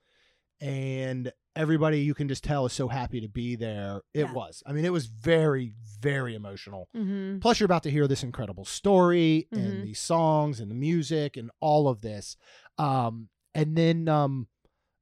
and 0.61 1.31
everybody 1.55 1.99
you 2.01 2.13
can 2.13 2.27
just 2.27 2.43
tell 2.43 2.65
is 2.65 2.73
so 2.73 2.87
happy 2.87 3.21
to 3.21 3.27
be 3.29 3.55
there 3.55 4.01
it 4.13 4.25
Yeah. 4.25 4.33
was 4.33 4.61
i 4.65 4.71
mean 4.73 4.83
it 4.85 4.91
was 4.91 5.05
very 5.05 5.73
very 6.01 6.35
emotional 6.35 6.87
mm-hmm. 6.95 7.39
Plus, 7.39 7.59
you're 7.59 7.65
about 7.65 7.83
to 7.83 7.91
hear 7.91 8.07
this 8.07 8.23
incredible 8.23 8.65
story 8.65 9.47
Mhm. 9.53 9.57
and 9.57 9.83
these 9.83 9.99
songs 9.99 10.59
and 10.59 10.69
the 10.69 10.75
music 10.75 11.35
and 11.37 11.49
all 11.59 11.87
of 11.87 12.01
this. 12.01 12.37
Um, 12.77 13.29
and 13.55 13.75
then 13.77 14.07
um, 14.09 14.47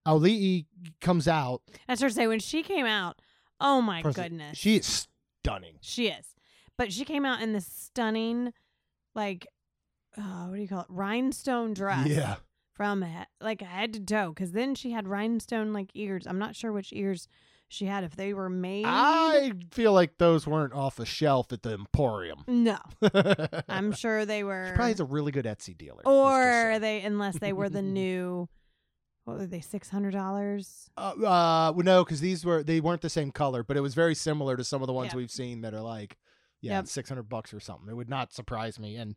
Auli'i 0.08 0.66
comes 1.02 1.28
out. 1.28 1.62
that's 1.88 2.02
her 2.02 2.10
say 2.10 2.28
when 2.28 2.40
she 2.40 2.62
came 2.64 2.86
out 2.86 3.20
oh 3.60 3.82
my 3.82 4.02
goodness 4.02 4.58
She 4.58 4.76
is 4.78 5.08
stunning. 5.42 5.76
she 5.82 6.08
is 6.08 6.36
but 6.78 6.92
she 6.94 7.04
came 7.06 7.26
out 7.26 7.42
in 7.42 7.54
this 7.54 7.66
stunning 7.68 8.54
like 9.16 9.48
uh, 10.18 10.46
what 10.48 10.56
do 10.56 10.62
you 10.62 10.68
call 10.68 10.82
it 10.82 10.88
rhinestone 10.90 11.74
dress 11.74 12.08
Yeah. 12.08 12.36
From 12.74 13.02
he- 13.04 13.24
like 13.42 13.62
head 13.62 13.94
to 13.94 14.00
toe 14.00 14.30
because 14.30 14.52
then 14.52 14.74
she 14.76 14.92
had 14.92 15.08
rhinestone 15.08 15.74
like 15.74 15.90
ears 15.94 16.26
i'm 16.28 16.40
not 16.40 16.56
sure 16.56 16.72
which 16.72 16.92
ears 16.94 17.28
she 17.70 17.86
had 17.86 18.04
if 18.04 18.16
they 18.16 18.34
were 18.36 18.50
made 18.50 18.86
I 18.86 19.52
feel 19.72 19.94
like 19.94 20.20
those 20.20 20.46
weren't 20.46 20.74
off 20.74 21.00
a 21.00 21.06
shelf 21.06 21.52
at 21.52 21.64
the 21.64 21.74
Emporium. 21.74 22.44
no 22.48 22.78
I'm 23.70 23.92
sure 23.94 24.26
they 24.26 24.44
were 24.44 24.68
She 24.68 24.74
probably 24.76 24.92
has 24.92 25.00
a 25.00 25.06
really 25.06 25.32
good 25.32 25.46
Etsy 25.46 25.76
dealer. 25.76 26.02
or 26.06 26.78
they 26.80 27.02
unless 27.02 27.40
they 27.40 27.52
were 27.54 27.70
the 27.70 27.82
new 28.00 28.48
what 29.26 29.38
were 29.40 29.46
they 29.48 29.62
six 29.62 29.90
hundred 29.90 30.12
dollars 30.12 30.90
Uh, 30.98 31.14
uh 31.18 31.74
well, 31.76 31.84
no, 31.84 32.04
because 32.04 32.20
these 32.20 32.46
were 32.46 32.62
they 32.62 32.80
weren't 32.80 33.02
the 33.02 33.10
same 33.10 33.32
color, 33.32 33.64
but 33.64 33.76
it 33.78 33.82
was 33.82 33.96
very 33.96 34.14
similar 34.14 34.56
to 34.58 34.64
some 34.64 34.82
of 34.84 34.88
the 34.88 34.94
ones 34.94 35.14
Yeah. 35.14 35.18
we've 35.18 35.32
seen 35.32 35.62
that 35.62 35.74
are 35.74 35.82
like, 35.82 36.18
yeah, 36.62 36.74
Yep. 36.80 36.88
six 36.88 37.10
hundred 37.10 37.30
bucks 37.30 37.54
or 37.56 37.60
something. 37.60 37.90
It 37.90 37.96
would 37.96 38.10
not 38.10 38.34
surprise 38.34 38.78
me. 38.80 38.98
And 38.98 39.16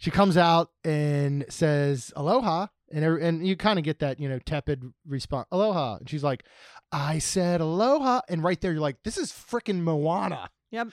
she 0.00 0.10
comes 0.10 0.36
out 0.36 0.70
and 0.82 1.44
says 1.48 2.12
aloha, 2.16 2.66
and 2.92 3.04
every, 3.04 3.24
and 3.24 3.46
you 3.46 3.54
kind 3.56 3.78
of 3.78 3.84
get 3.84 4.00
that 4.00 4.18
you 4.18 4.28
know 4.28 4.40
tepid 4.40 4.82
response, 5.06 5.46
aloha, 5.52 5.98
and 5.98 6.10
she's 6.10 6.24
like, 6.24 6.44
I 6.90 7.20
said 7.20 7.60
aloha, 7.60 8.22
and 8.28 8.42
right 8.42 8.60
there 8.60 8.72
you're 8.72 8.80
like, 8.80 9.02
this 9.04 9.16
is 9.16 9.30
freaking 9.30 9.82
Moana. 9.82 10.50
Yep. 10.72 10.88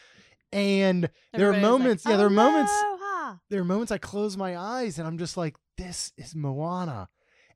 And 0.53 1.09
there 1.33 1.49
are 1.49 1.53
Everybody 1.53 1.55
was 1.55 1.63
like, 1.63 1.71
moments, 1.81 2.03
yeah, 2.05 2.17
there 2.17 2.27
are 2.27 2.29
moments 2.29 2.71
"Aloha." 2.71 3.35
there 3.49 3.61
are 3.61 3.65
moments 3.65 3.91
I 3.91 3.97
close 3.97 4.37
my 4.37 4.55
eyes 4.57 4.97
and 4.97 5.05
I'm 5.07 5.17
just 5.17 5.35
like, 5.35 5.55
this 5.77 6.13
is 6.17 6.35
Moana. 6.35 7.09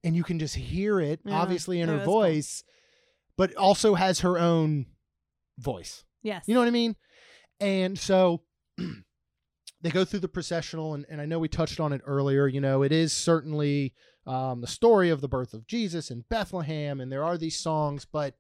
And 0.04 0.16
you 0.16 0.24
can 0.24 0.40
just 0.40 0.56
hear 0.56 1.00
it, 1.00 1.22
Yeah, 1.24 1.40
obviously, 1.40 1.80
in 1.80 1.88
it 1.88 1.92
her 1.92 1.98
was 2.00 2.06
cool. 2.06 2.14
voice, 2.22 2.64
but 3.38 3.56
also 3.56 3.96
has 3.96 4.20
her 4.22 4.38
own 4.38 4.88
voice. 5.58 6.04
yes 6.24 6.44
You 6.48 6.54
know 6.54 6.60
what 6.60 6.68
I 6.68 6.72
mean? 6.72 6.96
And 7.62 7.98
so 7.98 8.42
they 9.82 9.90
go 9.90 10.06
through 10.06 10.20
the 10.22 10.28
processional, 10.28 10.94
and, 10.94 11.06
and 11.10 11.20
I 11.22 11.26
know 11.26 11.40
we 11.40 11.48
touched 11.48 11.80
on 11.80 11.94
it 11.94 12.02
earlier. 12.06 12.48
You 12.48 12.62
know, 12.62 12.84
it 12.84 12.92
is 12.92 13.12
certainly 13.14 13.94
um, 14.28 14.62
the 14.62 14.68
story 14.68 15.10
of 15.10 15.22
the 15.22 15.28
birth 15.28 15.54
of 15.54 15.66
Jesus 15.68 16.12
in 16.12 16.24
Bethlehem, 16.30 17.00
and 17.02 17.12
there 17.12 17.24
are 17.24 17.38
these 17.38 17.58
songs, 17.60 18.06
but 18.06 18.36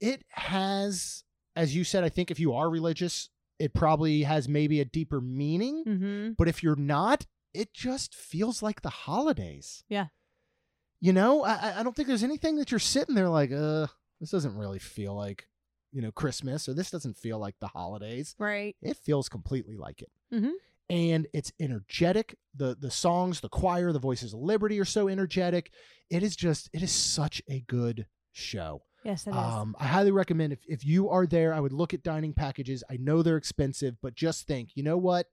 it 0.00 0.24
has, 0.30 1.24
as 1.56 1.74
you 1.74 1.84
said, 1.84 2.04
I 2.04 2.08
think 2.08 2.30
if 2.30 2.40
you 2.40 2.54
are 2.54 2.70
religious, 2.70 3.28
it 3.58 3.74
probably 3.74 4.22
has 4.22 4.48
maybe 4.48 4.80
a 4.80 4.84
deeper 4.84 5.20
meaning. 5.20 5.84
mm-hmm. 5.86 6.30
But 6.38 6.48
if 6.48 6.62
you're 6.62 6.76
not, 6.76 7.26
it 7.52 7.74
just 7.74 8.14
feels 8.14 8.62
like 8.62 8.80
the 8.82 8.88
holidays. 8.90 9.82
Yeah. 9.88 10.06
You 11.00 11.12
know, 11.12 11.42
I, 11.44 11.52
I- 11.54 11.80
I 11.80 11.82
don't 11.82 11.94
think 11.96 12.08
there's 12.08 12.22
anything 12.22 12.56
that 12.56 12.70
you're 12.70 12.78
sitting 12.80 13.14
there 13.14 13.28
like, 13.28 13.50
uh, 13.52 13.88
this 14.20 14.30
doesn't 14.30 14.56
really 14.56 14.78
feel 14.78 15.14
like, 15.14 15.46
you 15.92 16.00
know, 16.02 16.12
Christmas 16.12 16.68
or 16.68 16.74
this 16.74 16.90
doesn't 16.90 17.16
feel 17.16 17.38
like 17.38 17.56
the 17.60 17.66
holidays. 17.68 18.34
right 18.38 18.76
It 18.82 18.96
feels 18.96 19.28
completely 19.28 19.76
like 19.76 20.02
it. 20.02 20.10
Mhm. 20.32 20.52
And 20.88 21.26
it's 21.32 21.52
energetic. 21.60 22.36
The 22.54 22.76
the 22.78 22.90
songs, 22.90 23.40
the 23.40 23.48
choir, 23.48 23.92
the 23.92 23.98
voices 23.98 24.32
of 24.34 24.40
liberty 24.40 24.78
are 24.80 24.84
so 24.84 25.08
energetic. 25.08 25.72
It 26.10 26.22
is 26.22 26.34
just, 26.36 26.68
it 26.72 26.82
is 26.82 26.90
such 26.92 27.40
a 27.48 27.60
good 27.68 28.06
show. 28.32 28.82
yes 29.04 29.26
it 29.26 29.30
is 29.30 29.36
Um, 29.36 29.74
I 29.78 29.86
highly 29.86 30.10
recommend 30.10 30.52
if, 30.52 30.60
if 30.68 30.84
you 30.84 31.08
are 31.08 31.26
there, 31.26 31.54
I 31.54 31.60
would 31.60 31.72
look 31.72 31.94
at 31.94 32.02
dining 32.02 32.32
packages. 32.34 32.82
I 32.90 32.96
know 32.98 33.22
they're 33.22 33.36
expensive, 33.36 33.96
but 34.02 34.14
just 34.14 34.46
think, 34.46 34.70
you 34.74 34.82
know 34.82 34.96
what? 34.98 35.26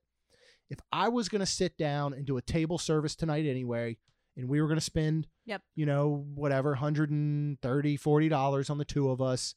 If 0.70 0.78
I 0.92 1.08
was 1.08 1.28
going 1.28 1.40
to 1.40 1.46
sit 1.46 1.76
down 1.78 2.12
and 2.12 2.24
do 2.26 2.36
a 2.36 2.42
table 2.42 2.78
service 2.78 3.14
tonight 3.16 3.46
anyway, 3.46 3.96
and 4.36 4.48
we 4.48 4.60
were 4.60 4.68
going 4.68 4.78
to 4.78 4.84
spend, 4.84 5.26
Yep. 5.46 5.62
you 5.74 5.86
know, 5.86 6.24
whatever, 6.34 6.70
130 6.70 7.98
$40 7.98 8.70
on 8.70 8.78
the 8.78 8.84
two 8.84 9.10
of 9.10 9.20
us, 9.20 9.54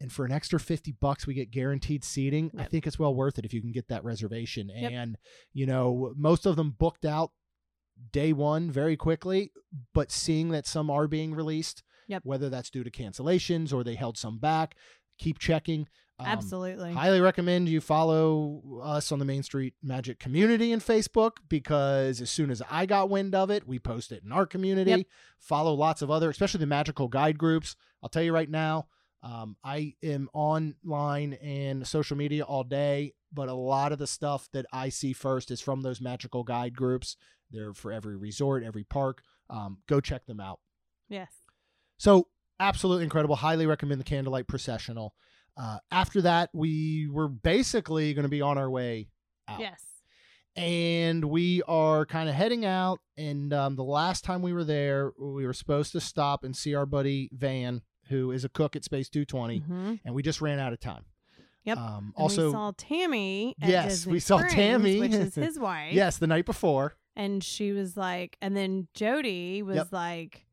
and 0.00 0.10
for 0.12 0.24
an 0.24 0.32
extra 0.32 0.58
50 0.58 0.92
bucks 0.92 1.26
we 1.26 1.34
get 1.34 1.50
guaranteed 1.50 2.04
seating, 2.04 2.50
I 2.58 2.64
think 2.64 2.86
it's 2.86 2.98
well 2.98 3.14
worth 3.14 3.38
it 3.38 3.44
if 3.44 3.52
you 3.52 3.60
can 3.60 3.72
get 3.72 3.88
that 3.88 4.02
reservation. 4.04 4.70
Yep. 4.74 4.92
And, 4.92 5.18
you 5.52 5.66
know, 5.66 6.12
most 6.16 6.46
of 6.46 6.56
them 6.56 6.70
booked 6.78 7.04
out 7.04 7.32
day 8.12 8.32
one 8.32 8.70
very 8.70 8.96
quickly, 8.96 9.52
but 9.92 10.10
seeing 10.10 10.48
that 10.50 10.66
some 10.66 10.90
are 10.90 11.06
being 11.06 11.34
released, 11.34 11.82
Yep. 12.08 12.22
whether 12.24 12.48
that's 12.48 12.70
due 12.70 12.82
to 12.82 12.90
cancellations 12.90 13.72
or 13.72 13.84
they 13.84 13.94
held 13.94 14.16
some 14.16 14.38
back, 14.38 14.74
keep 15.18 15.38
checking. 15.38 15.86
Um, 16.18 16.26
absolutely 16.26 16.92
Highly 16.92 17.20
recommend 17.20 17.68
you 17.68 17.80
follow 17.80 18.80
us 18.82 19.10
on 19.12 19.18
the 19.18 19.24
Main 19.24 19.42
Street 19.42 19.74
Magic 19.82 20.18
community 20.18 20.72
in 20.72 20.80
Facebook 20.80 21.32
because 21.48 22.20
as 22.20 22.30
soon 22.30 22.50
as 22.50 22.62
I 22.70 22.84
got 22.86 23.08
wind 23.10 23.34
of 23.34 23.50
it, 23.50 23.66
we 23.66 23.78
post 23.78 24.12
it 24.12 24.22
in 24.24 24.32
our 24.32 24.44
community. 24.46 24.90
Yep. 24.90 25.06
Follow 25.38 25.72
lots 25.74 26.02
of 26.02 26.10
other, 26.10 26.28
especially 26.30 26.60
the 26.60 26.66
magical 26.66 27.08
guide 27.08 27.38
groups. 27.38 27.76
I'll 28.02 28.08
tell 28.08 28.22
you 28.22 28.32
right 28.34 28.50
now, 28.50 28.86
um, 29.22 29.56
I 29.62 29.94
am 30.02 30.28
online 30.32 31.34
and 31.34 31.86
social 31.86 32.16
media 32.16 32.44
all 32.44 32.64
day, 32.64 33.14
but 33.32 33.48
a 33.48 33.54
lot 33.54 33.92
of 33.92 33.98
the 33.98 34.06
stuff 34.06 34.48
that 34.52 34.66
I 34.72 34.88
see 34.88 35.12
first 35.12 35.50
is 35.50 35.60
from 35.60 35.82
those 35.82 36.00
magical 36.00 36.42
guide 36.42 36.74
groups. 36.74 37.16
They're 37.50 37.74
for 37.74 37.92
every 37.92 38.16
resort, 38.16 38.62
every 38.62 38.84
park. 38.84 39.22
Um, 39.50 39.78
go 39.88 40.00
check 40.00 40.26
them 40.26 40.40
out. 40.40 40.60
yes 41.08 41.32
So 41.98 42.28
absolutely 42.60 43.04
incredible. 43.04 43.36
Highly 43.36 43.66
recommend 43.66 44.00
the 44.00 44.04
Candlelight 44.04 44.46
Processional. 44.46 45.14
Uh, 45.56 45.78
after 45.90 46.22
that, 46.22 46.50
we 46.54 47.08
were 47.10 47.28
basically 47.28 48.14
going 48.14 48.22
to 48.22 48.28
be 48.28 48.40
on 48.42 48.56
our 48.56 48.70
way 48.70 49.08
out. 49.48 49.60
Yes. 49.60 49.82
And 50.56 51.24
we 51.24 51.62
are 51.68 52.06
kind 52.06 52.28
of 52.28 52.34
heading 52.34 52.64
out. 52.64 53.00
And 53.16 53.52
um, 53.52 53.76
the 53.76 53.84
last 53.84 54.24
time 54.24 54.42
we 54.42 54.52
were 54.52 54.64
there, 54.64 55.12
we 55.18 55.46
were 55.46 55.52
supposed 55.52 55.92
to 55.92 56.00
stop 56.00 56.44
and 56.44 56.56
see 56.56 56.74
our 56.74 56.86
buddy 56.86 57.28
Van, 57.32 57.82
who 58.10 58.30
is 58.32 58.44
a 58.44 58.48
cook 58.50 58.76
at 58.76 58.84
Space 58.84 59.08
220. 59.08 59.60
Mhm. 59.60 60.00
And 60.04 60.14
we 60.14 60.22
just 60.22 60.40
ran 60.42 60.58
out 60.58 60.72
of 60.74 60.80
time. 60.80 61.04
Yep. 61.64 61.78
Um, 61.78 62.12
also, 62.16 62.46
we 62.46 62.52
saw 62.52 62.72
Tammy. 62.76 63.54
Yes, 63.58 64.06
we 64.06 64.20
saw 64.20 64.38
Springs, 64.38 64.54
Tammy. 64.54 65.00
which 65.00 65.12
is 65.12 65.34
his 65.46 65.58
wife. 65.58 65.92
yes, 65.94 66.18
the 66.18 66.26
night 66.26 66.44
before. 66.46 66.96
And 67.16 67.42
she 67.44 67.72
was 67.72 67.96
like, 67.96 68.36
and 68.40 68.56
then 68.56 68.88
Jody 68.94 69.62
was 69.62 69.76
Yep. 69.76 69.88
like, 69.92 70.46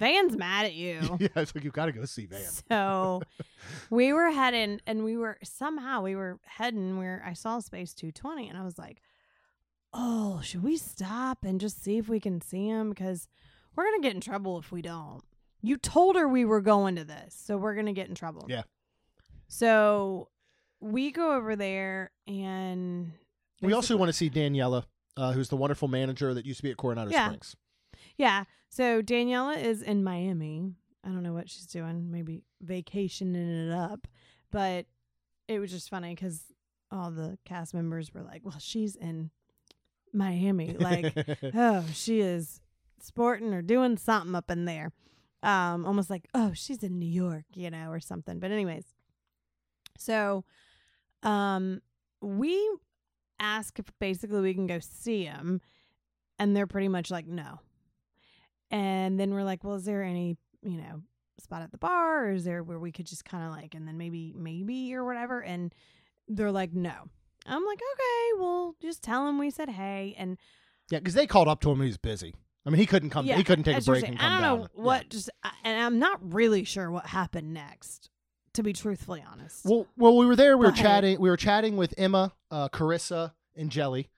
Van's 0.00 0.36
mad 0.36 0.66
at 0.66 0.74
you. 0.74 0.98
yeah, 1.20 1.28
it's 1.36 1.54
like, 1.54 1.62
you've 1.62 1.72
got 1.72 1.86
to 1.86 1.92
go 1.92 2.04
see 2.04 2.26
Van. 2.26 2.40
So 2.68 3.22
we 3.90 4.12
were 4.12 4.30
heading, 4.30 4.80
and 4.88 5.04
we 5.04 5.16
were 5.16 5.38
somehow 5.44 6.02
we 6.02 6.16
were 6.16 6.40
heading 6.44 6.98
where 6.98 7.22
I 7.24 7.32
saw 7.34 7.60
Space 7.60 7.94
220, 7.94 8.48
and 8.48 8.58
I 8.58 8.64
was 8.64 8.76
like, 8.76 9.00
"Oh, 9.92 10.40
should 10.42 10.64
we 10.64 10.76
stop 10.76 11.44
and 11.44 11.60
just 11.60 11.82
see 11.82 11.96
if 11.98 12.08
we 12.08 12.18
can 12.18 12.40
see 12.40 12.66
him? 12.66 12.90
Because 12.90 13.28
we're 13.76 13.84
gonna 13.84 14.00
get 14.02 14.14
in 14.14 14.20
trouble 14.20 14.58
if 14.58 14.72
we 14.72 14.82
don't." 14.82 15.22
You 15.64 15.78
told 15.78 16.16
her 16.16 16.28
we 16.28 16.44
were 16.44 16.60
going 16.60 16.96
to 16.96 17.04
this, 17.04 17.34
so 17.34 17.56
we're 17.56 17.74
gonna 17.74 17.94
get 17.94 18.08
in 18.08 18.14
trouble. 18.14 18.44
Yeah. 18.48 18.62
So 19.48 20.28
we 20.80 21.10
go 21.10 21.34
over 21.34 21.56
there, 21.56 22.10
and 22.26 23.12
We 23.62 23.72
also 23.72 23.96
want 23.96 24.10
to 24.10 24.12
see 24.12 24.28
Daniela, 24.28 24.84
uh, 25.16 25.32
who's 25.32 25.48
the 25.48 25.56
wonderful 25.56 25.88
manager 25.88 26.34
that 26.34 26.44
used 26.44 26.58
to 26.58 26.62
be 26.64 26.70
at 26.70 26.76
Coronado 26.76 27.10
Yeah. 27.10 27.26
Springs. 27.26 27.56
Yeah. 28.18 28.44
So 28.68 29.00
Daniela 29.00 29.56
is 29.56 29.80
in 29.80 30.04
Miami. 30.04 30.74
I 31.02 31.08
don't 31.08 31.22
know 31.22 31.32
what 31.32 31.48
she's 31.48 31.66
doing, 31.66 32.10
maybe 32.10 32.42
vacationing 32.60 33.68
it 33.68 33.72
up. 33.72 34.06
But 34.50 34.84
it 35.48 35.60
was 35.60 35.70
just 35.70 35.88
funny 35.88 36.14
because 36.14 36.42
all 36.90 37.10
the 37.10 37.38
cast 37.46 37.72
members 37.72 38.12
were 38.12 38.22
like, 38.22 38.42
well, 38.44 38.58
she's 38.58 38.96
in 38.96 39.30
Miami. 40.12 40.76
Like, 40.78 41.14
oh, 41.54 41.86
she 41.92 42.20
is 42.20 42.60
sporting 43.00 43.54
or 43.54 43.62
doing 43.62 43.96
something 43.96 44.34
up 44.34 44.50
in 44.50 44.66
there. 44.66 44.92
Um, 45.44 45.84
almost 45.84 46.08
like, 46.10 46.26
oh, 46.34 46.52
she's 46.54 46.82
in 46.82 46.98
New 46.98 47.08
York, 47.08 47.44
you 47.54 47.70
know, 47.70 47.90
or 47.90 48.00
something. 48.00 48.40
But 48.40 48.50
anyways, 48.50 48.84
so 49.98 50.44
um 51.22 51.80
we 52.20 52.58
ask 53.38 53.78
if 53.78 53.86
basically 54.00 54.40
we 54.40 54.54
can 54.54 54.66
go 54.66 54.78
see 54.78 55.24
him 55.24 55.60
and 56.38 56.56
they're 56.56 56.66
pretty 56.66 56.88
much 56.88 57.10
like 57.10 57.26
no. 57.26 57.60
And 58.70 59.20
then 59.20 59.32
we're 59.32 59.44
like, 59.44 59.62
well, 59.62 59.74
is 59.74 59.84
there 59.84 60.02
any, 60.02 60.36
you 60.62 60.78
know, 60.78 61.02
spot 61.38 61.62
at 61.62 61.70
the 61.70 61.78
bar 61.78 62.26
or 62.26 62.32
is 62.32 62.44
there 62.44 62.62
where 62.62 62.78
we 62.78 62.90
could 62.90 63.06
just 63.06 63.24
kind 63.24 63.44
of 63.44 63.50
like 63.50 63.74
and 63.74 63.86
then 63.86 63.98
maybe 63.98 64.32
maybe 64.36 64.94
or 64.94 65.04
whatever 65.04 65.42
and 65.42 65.74
they're 66.26 66.52
like 66.52 66.72
no. 66.72 66.94
I'm 67.46 67.64
like, 67.66 67.78
"Okay, 67.78 68.40
well, 68.40 68.74
just 68.80 69.02
tell 69.02 69.28
him 69.28 69.38
we 69.38 69.50
said 69.50 69.68
hey." 69.68 70.14
And 70.16 70.38
yeah, 70.90 70.98
because 70.98 71.14
they 71.14 71.26
called 71.26 71.48
up 71.48 71.60
to 71.60 71.70
him. 71.70 71.80
He 71.80 71.86
was 71.88 71.98
busy. 71.98 72.34
I 72.66 72.70
mean, 72.70 72.78
he 72.78 72.86
couldn't 72.86 73.10
come. 73.10 73.26
Yeah, 73.26 73.36
he 73.36 73.44
couldn't 73.44 73.64
take 73.64 73.78
a 73.78 73.82
break 73.82 74.08
and 74.08 74.18
come 74.18 74.26
I 74.26 74.40
don't 74.40 74.42
down. 74.42 74.58
know 74.60 74.68
what 74.74 75.08
just, 75.10 75.28
and 75.64 75.78
I'm 75.82 75.98
not 75.98 76.18
really 76.32 76.64
sure 76.64 76.90
what 76.90 77.06
happened 77.06 77.52
next. 77.52 78.10
To 78.54 78.62
be 78.62 78.72
truthfully 78.72 79.24
honest, 79.28 79.64
Well, 79.64 79.86
well, 79.96 80.16
we 80.16 80.26
were 80.26 80.36
there. 80.36 80.56
We 80.56 80.66
were 80.66 80.72
chatting. 80.72 81.20
We 81.20 81.28
were 81.28 81.36
chatting 81.36 81.76
with 81.76 81.92
Emma, 81.98 82.32
uh, 82.52 82.68
Carissa, 82.68 83.32
and 83.56 83.68
Jelly, 83.68 84.10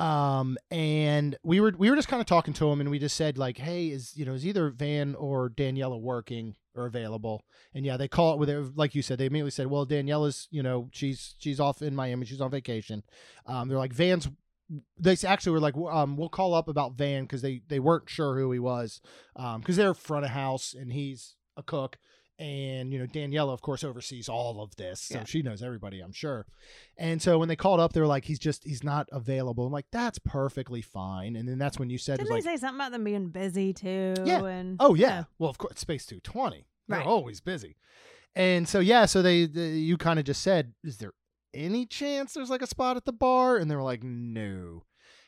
um, 0.00 0.56
and 0.70 1.36
we 1.44 1.60
were 1.60 1.74
we 1.76 1.90
were 1.90 1.96
just 1.96 2.08
kind 2.08 2.20
of 2.20 2.26
talking 2.26 2.54
to 2.54 2.70
him, 2.70 2.80
and 2.80 2.90
we 2.90 2.98
just 2.98 3.16
said 3.16 3.36
like, 3.36 3.58
"Hey, 3.58 3.88
is 3.88 4.16
you 4.16 4.24
know 4.24 4.32
is 4.32 4.46
either 4.46 4.70
Van 4.70 5.14
or 5.14 5.50
Daniela 5.50 6.00
working 6.00 6.56
or 6.74 6.86
available?" 6.86 7.44
And 7.74 7.84
yeah, 7.84 7.98
they 7.98 8.08
call 8.08 8.32
it 8.32 8.38
with 8.38 8.48
it 8.48 8.76
like 8.76 8.94
you 8.94 9.02
said. 9.02 9.18
They 9.18 9.26
immediately 9.26 9.50
said, 9.50 9.66
"Well, 9.66 9.86
Daniela's 9.86 10.48
you 10.50 10.62
know 10.62 10.88
she's 10.90 11.34
she's 11.38 11.60
off 11.60 11.82
in 11.82 11.94
Miami. 11.94 12.24
She's 12.24 12.40
on 12.40 12.50
vacation." 12.50 13.02
Um, 13.46 13.68
they're 13.68 13.78
like, 13.78 13.92
"Van's." 13.92 14.26
They 14.98 15.16
actually 15.26 15.52
were 15.52 15.60
like, 15.60 15.76
um, 15.76 16.16
"We'll 16.16 16.28
call 16.28 16.54
up 16.54 16.68
about 16.68 16.94
Van 16.94 17.24
because 17.24 17.42
they 17.42 17.62
they 17.68 17.80
weren't 17.80 18.08
sure 18.08 18.38
who 18.38 18.50
he 18.52 18.58
was, 18.58 19.00
because 19.34 19.76
they're 19.76 19.94
front 19.94 20.24
of 20.24 20.30
house 20.30 20.74
and 20.74 20.92
he's 20.92 21.36
a 21.56 21.62
cook." 21.62 21.98
and 22.38 22.92
you 22.92 22.98
know 22.98 23.06
Daniela, 23.06 23.52
of 23.52 23.60
course, 23.60 23.84
oversees 23.84 24.26
all 24.28 24.62
of 24.62 24.74
this, 24.76 25.00
so 25.02 25.18
Yeah. 25.18 25.24
she 25.24 25.42
knows 25.42 25.62
everybody, 25.62 26.00
I'm 26.00 26.14
sure. 26.14 26.46
And 26.96 27.20
so 27.22 27.38
when 27.38 27.48
they 27.48 27.54
called 27.56 27.78
up, 27.78 27.92
they 27.92 28.00
were 28.00 28.06
like, 28.06 28.24
"He's 28.24 28.38
just 28.38 28.64
he's 28.64 28.82
not 28.82 29.06
available." 29.12 29.66
I'm 29.66 29.72
like, 29.72 29.86
"That's 29.92 30.18
perfectly 30.18 30.80
fine." 30.80 31.36
And 31.36 31.46
then 31.46 31.58
that's 31.58 31.78
when 31.78 31.90
you 31.90 31.98
said, 31.98 32.16
didn't 32.18 32.30
they 32.30 32.36
like, 32.36 32.44
say 32.44 32.56
something 32.56 32.80
about 32.80 32.90
them 32.92 33.04
being 33.04 33.28
busy 33.28 33.72
too? 33.74 34.14
Yeah. 34.24 34.42
And 34.44 34.76
"Oh 34.80 34.94
yeah, 34.94 35.24
well 35.38 35.50
of 35.50 35.58
course, 35.58 35.78
Space 35.78 36.06
220, 36.06 36.66
they're 36.88 36.98
Right. 37.00 37.06
always 37.06 37.40
busy." 37.40 37.76
And 38.34 38.66
so 38.66 38.80
yeah, 38.80 39.04
so 39.04 39.20
they, 39.20 39.44
they 39.44 39.72
you 39.74 39.98
kind 39.98 40.18
of 40.18 40.24
just 40.24 40.40
said, 40.42 40.72
"Is 40.82 40.96
there 40.96 41.12
any 41.54 41.86
chance 41.86 42.34
there's 42.34 42.50
like 42.50 42.62
a 42.62 42.66
spot 42.66 42.96
at 42.96 43.04
the 43.04 43.12
bar?" 43.12 43.56
And 43.56 43.70
they 43.70 43.76
were 43.76 43.82
like, 43.82 44.02
"No." 44.02 44.84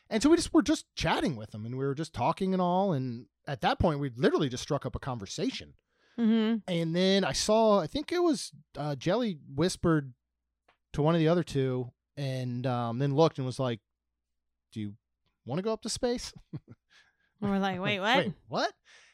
And 0.09 0.21
so 0.21 0.29
we 0.29 0.35
just 0.35 0.53
were 0.53 0.61
just 0.61 0.85
chatting 0.95 1.35
with 1.35 1.51
them, 1.51 1.65
and 1.65 1.77
we 1.77 1.85
were 1.85 1.95
just 1.95 2.13
talking 2.13 2.53
and 2.53 2.61
all. 2.61 2.93
And 2.93 3.25
at 3.47 3.61
that 3.61 3.79
point, 3.79 3.99
we 3.99 4.11
literally 4.15 4.49
just 4.49 4.63
struck 4.63 4.85
up 4.85 4.95
a 4.95 4.99
conversation. 4.99 5.73
Mm-hmm. 6.19 6.57
And 6.67 6.95
then 6.95 7.23
I 7.23 7.33
saw, 7.33 7.79
I 7.81 7.87
think 7.87 8.11
it 8.11 8.21
was 8.21 8.51
uh, 8.77 8.95
Jelly 8.95 9.37
whispered 9.53 10.13
to 10.93 11.01
one 11.01 11.15
of 11.15 11.19
the 11.19 11.27
other 11.27 11.43
two, 11.43 11.91
and 12.15 12.65
um, 12.67 12.99
then 12.99 13.15
looked 13.15 13.37
and 13.37 13.45
was 13.45 13.59
like, 13.59 13.79
"Do 14.71 14.79
you 14.79 14.93
want 15.45 15.59
to 15.59 15.63
go 15.63 15.73
up 15.73 15.81
to 15.81 15.89
space?" 15.89 16.33
And 17.41 17.51
we're 17.51 17.59
like, 17.59 17.81
wait, 17.81 17.99
what? 17.99 18.17
Wait, 18.17 18.33
what? 18.47 18.73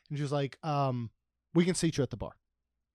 And 0.10 0.18
she 0.18 0.22
was 0.22 0.32
like, 0.32 0.58
um, 0.64 1.10
"We 1.54 1.66
can 1.66 1.74
seat 1.74 1.98
you 1.98 2.04
at 2.04 2.10
the 2.10 2.18
bar." 2.18 2.34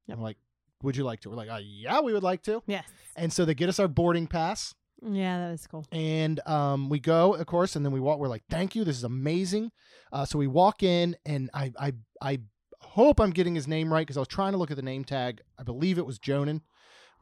Yep. 0.06 0.18
I'm 0.18 0.22
like, 0.22 0.36
"Would 0.82 0.96
you 0.96 1.04
like 1.04 1.20
to?" 1.20 1.30
We're 1.30 1.36
like, 1.36 1.50
uh, 1.50 1.60
"Yeah, 1.62 2.00
we 2.00 2.12
would 2.12 2.22
like 2.22 2.42
to." 2.44 2.62
Yes. 2.66 2.84
And 3.16 3.32
so 3.32 3.44
they 3.44 3.54
get 3.54 3.68
us 3.68 3.78
our 3.78 3.88
boarding 3.88 4.26
pass, 4.26 4.74
Yeah, 5.02 5.38
that 5.38 5.50
was 5.50 5.66
cool. 5.66 5.86
and 5.92 6.38
um, 6.46 6.88
we 6.90 7.00
go, 7.00 7.34
of 7.34 7.46
course, 7.46 7.74
and 7.76 7.84
then 7.84 7.92
we 7.92 8.00
walk. 8.00 8.18
We're 8.18 8.28
like, 8.28 8.44
"Thank 8.50 8.74
you, 8.74 8.84
this 8.84 8.96
is 8.96 9.04
amazing." 9.04 9.72
Uh, 10.12 10.24
so 10.24 10.38
we 10.38 10.46
walk 10.46 10.82
in, 10.82 11.16
and 11.24 11.50
I, 11.54 11.72
I, 11.78 11.92
I 12.20 12.38
hope 12.82 13.20
I'm 13.20 13.30
getting 13.30 13.54
his 13.54 13.66
name 13.66 13.92
right 13.92 14.02
because 14.06 14.16
I 14.16 14.20
was 14.20 14.28
trying 14.28 14.52
to 14.52 14.58
look 14.58 14.70
at 14.70 14.76
the 14.76 14.82
name 14.82 15.04
tag. 15.04 15.40
I 15.58 15.62
believe 15.62 15.98
it 15.98 16.06
was 16.06 16.18
Jonan, 16.18 16.60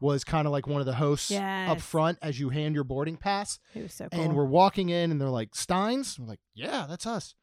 was 0.01 0.23
kind 0.25 0.45
of 0.47 0.51
like 0.51 0.67
one 0.67 0.81
of 0.81 0.85
the 0.85 0.95
hosts 0.95 1.31
up 1.31 1.79
front 1.81 2.19
as 2.21 2.39
you 2.39 2.49
hand 2.49 2.75
your 2.75 2.83
boarding 2.83 3.15
pass. 3.17 3.57
It 3.73 3.83
was 3.83 3.93
so 3.93 4.09
cool. 4.09 4.21
And 4.21 4.35
we're 4.35 4.45
walking 4.45 4.89
in, 4.89 5.11
and 5.11 5.19
they're 5.21 5.29
like, 5.29 5.55
"Steins." 5.55 6.19
We're 6.19 6.27
like, 6.27 6.41
"Yeah, 6.53 6.85
that's 6.89 7.07
us." 7.07 7.35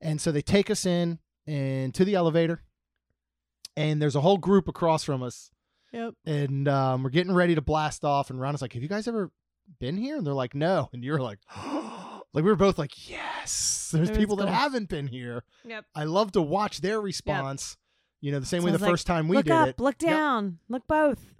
And 0.00 0.20
so 0.20 0.32
they 0.32 0.42
take 0.42 0.70
us 0.70 0.84
in 0.84 1.20
and 1.46 1.94
to 1.94 2.04
the 2.04 2.16
elevator, 2.16 2.62
and 3.76 4.02
there's 4.02 4.16
a 4.16 4.20
whole 4.20 4.38
group 4.38 4.66
across 4.66 5.04
from 5.04 5.22
us 5.22 5.50
yep. 5.92 6.14
and 6.26 6.68
um, 6.68 7.02
we're 7.02 7.10
getting 7.10 7.34
ready 7.34 7.54
to 7.54 7.60
blast 7.60 8.04
off. 8.04 8.30
And 8.30 8.40
Ron 8.40 8.54
is 8.54 8.62
like, 8.62 8.72
"Have 8.72 8.82
you 8.82 8.88
guys 8.88 9.06
ever 9.08 9.30
been 9.78 9.96
here?" 9.96 10.16
And 10.16 10.26
they're 10.26 10.34
like, 10.34 10.54
"No." 10.54 10.88
And 10.92 11.02
you're 11.04 11.20
like, 11.20 11.38
like 11.56 12.22
we 12.34 12.42
were 12.42 12.56
both 12.56 12.78
like, 12.78 13.08
"Yes." 13.10 13.90
There's 13.92 14.10
people 14.10 14.36
that 14.36 14.48
haven't 14.48 14.88
been 14.88 15.06
here. 15.06 15.44
Yep. 15.64 15.84
I 15.94 16.04
love 16.04 16.32
to 16.32 16.42
watch 16.42 16.80
their 16.80 17.00
response. 17.00 17.76
You 18.20 18.32
know, 18.32 18.40
the 18.40 18.46
same 18.46 18.62
way 18.62 18.70
the 18.70 18.78
like, 18.78 18.90
first 18.90 19.06
time 19.06 19.28
we 19.28 19.36
look 19.36 19.46
did 19.46 19.52
up, 19.52 19.68
it. 19.68 19.80
look 19.80 20.00
Yep. 20.00 20.10
down, 20.10 20.58
look 20.68 20.86
both. 20.86 21.34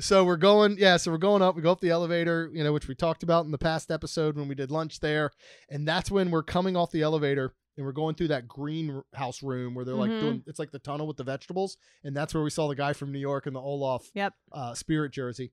So 0.00 0.24
we're 0.24 0.36
going, 0.36 0.76
yeah. 0.78 0.96
So 0.96 1.10
we're 1.10 1.18
going 1.18 1.42
up. 1.42 1.56
We 1.56 1.62
go 1.62 1.72
up 1.72 1.80
the 1.80 1.90
elevator, 1.90 2.50
you 2.52 2.62
know, 2.62 2.72
which 2.72 2.86
we 2.86 2.94
talked 2.94 3.22
about 3.24 3.46
in 3.46 3.50
the 3.50 3.58
past 3.58 3.90
episode 3.90 4.36
when 4.36 4.46
we 4.46 4.54
did 4.54 4.70
lunch 4.70 5.00
there, 5.00 5.32
and 5.68 5.88
that's 5.88 6.10
when 6.10 6.30
we're 6.30 6.44
coming 6.44 6.76
off 6.76 6.92
the 6.92 7.02
elevator 7.02 7.52
and 7.78 7.86
we're 7.86 7.92
going 7.92 8.14
through 8.16 8.28
that 8.28 8.46
greenhouse 8.48 9.42
room 9.42 9.74
where 9.74 9.84
they're 9.86 9.94
like 9.94 10.10
Mhm. 10.10 10.20
doing. 10.20 10.44
It's 10.46 10.58
like 10.58 10.72
the 10.72 10.78
tunnel 10.80 11.06
with 11.06 11.16
the 11.16 11.24
vegetables, 11.24 11.78
and 12.04 12.14
that's 12.14 12.34
where 12.34 12.42
we 12.42 12.50
saw 12.50 12.68
the 12.68 12.74
guy 12.74 12.92
from 12.92 13.12
New 13.12 13.18
York 13.20 13.46
in 13.46 13.54
the 13.54 13.60
Olaf 13.60 14.10
Yep. 14.14 14.34
uh, 14.52 14.74
Spirit 14.74 15.12
jersey. 15.12 15.52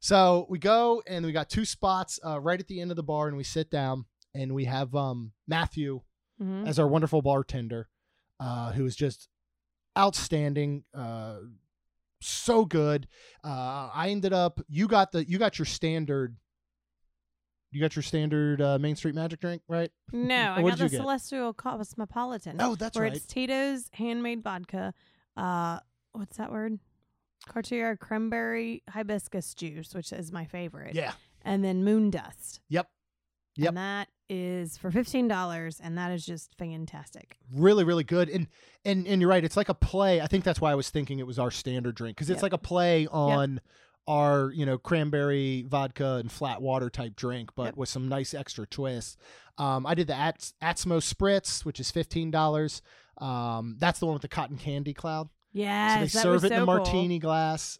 So 0.00 0.46
we 0.48 0.58
go 0.58 1.02
and 1.06 1.24
we 1.26 1.32
got 1.32 1.50
two 1.50 1.64
spots 1.64 2.18
uh, 2.24 2.40
right 2.40 2.58
at 2.58 2.66
the 2.68 2.80
end 2.80 2.90
of 2.90 2.96
the 2.96 3.02
bar, 3.02 3.28
and 3.28 3.36
we 3.36 3.44
sit 3.44 3.70
down 3.70 4.06
and 4.34 4.54
we 4.54 4.64
have 4.64 4.94
um, 4.96 5.32
Matthew 5.46 6.00
hmm 6.38 6.64
as 6.66 6.78
our 6.78 6.88
wonderful 6.88 7.20
bartender, 7.22 7.88
uh, 8.40 8.72
who 8.72 8.84
is 8.86 8.96
just 8.96 9.28
outstanding, 9.98 10.84
uh, 10.94 11.38
so 12.20 12.64
good. 12.64 13.08
Uh, 13.44 13.90
I 13.92 14.08
ended 14.10 14.32
up 14.32 14.60
you 14.68 14.88
got 14.88 15.12
the 15.12 15.28
you 15.28 15.38
got 15.38 15.58
your 15.58 15.66
standard. 15.66 16.36
You 17.70 17.80
got 17.80 17.94
your 17.96 18.02
standard 18.02 18.62
uh, 18.62 18.78
Main 18.78 18.96
Street 18.96 19.14
Magic 19.14 19.40
drink, 19.40 19.62
right? 19.68 19.90
No, 20.12 20.54
I 20.56 20.62
got 20.62 20.78
the 20.78 20.88
get? 20.88 20.98
Celestial 20.98 21.52
Cosmopolitan. 21.52 22.56
Oh, 22.60 22.74
that's 22.74 22.96
where 22.96 23.04
right. 23.04 23.14
it's 23.14 23.26
Tito's 23.26 23.88
handmade 23.92 24.42
vodka. 24.42 24.94
Uh, 25.36 25.80
what's 26.12 26.38
that 26.38 26.50
word? 26.50 26.78
Cartier 27.46 27.96
cranberry 27.96 28.82
hibiscus 28.90 29.54
juice, 29.54 29.94
which 29.94 30.12
is 30.12 30.32
my 30.32 30.44
favorite. 30.44 30.94
Yeah. 30.94 31.12
And 31.42 31.62
then 31.64 31.84
moon 31.84 32.10
dust. 32.10 32.60
Yep. 32.68 32.88
Yep. 33.56 33.68
And 33.68 33.76
that 33.76 34.08
is 34.28 34.76
for 34.76 34.90
fifteen 34.90 35.26
dollars, 35.28 35.80
and 35.82 35.96
that 35.98 36.12
is 36.12 36.24
just 36.24 36.54
fantastic. 36.58 37.38
really 37.52 37.82
really 37.84 38.04
good 38.04 38.28
and 38.28 38.46
and 38.84 39.06
and 39.06 39.20
you're 39.22 39.30
right 39.30 39.42
it's 39.42 39.56
like 39.56 39.70
a 39.70 39.74
play 39.74 40.20
i 40.20 40.26
think 40.26 40.44
that's 40.44 40.60
why 40.60 40.70
i 40.70 40.74
was 40.74 40.90
thinking 40.90 41.18
it 41.18 41.26
was 41.26 41.38
our 41.38 41.50
standard 41.50 41.94
drink 41.94 42.14
because 42.16 42.28
it's 42.28 42.36
Yep. 42.38 42.42
like 42.42 42.52
a 42.52 42.58
play 42.58 43.06
on 43.06 43.60
our 44.08 44.50
you 44.52 44.66
know 44.66 44.76
cranberry 44.78 45.64
vodka 45.68 46.14
and 46.16 46.32
flat 46.32 46.60
water 46.60 46.90
type 46.90 47.14
drink 47.14 47.50
but 47.54 47.66
Yep. 47.66 47.76
with 47.76 47.88
some 47.88 48.08
nice 48.08 48.34
extra 48.34 48.66
twists 48.66 49.16
um, 49.58 49.86
i 49.86 49.94
did 49.94 50.06
the 50.08 50.16
At- 50.16 50.52
atsmo 50.62 50.98
spritz 50.98 51.64
which 51.64 51.78
is 51.78 51.92
$15 51.92 52.80
um, 53.18 53.76
that's 53.78 53.98
the 54.00 54.06
one 54.06 54.14
with 54.14 54.22
the 54.22 54.28
cotton 54.28 54.56
candy 54.56 54.94
cloud 54.94 55.28
Yes, 55.52 55.94
so 55.94 56.00
they 56.00 56.08
serve 56.08 56.44
it 56.44 56.52
in 56.52 56.58
so 56.58 56.62
a 56.62 56.66
cool. 56.66 56.74
martini 56.76 57.18
glass 57.18 57.78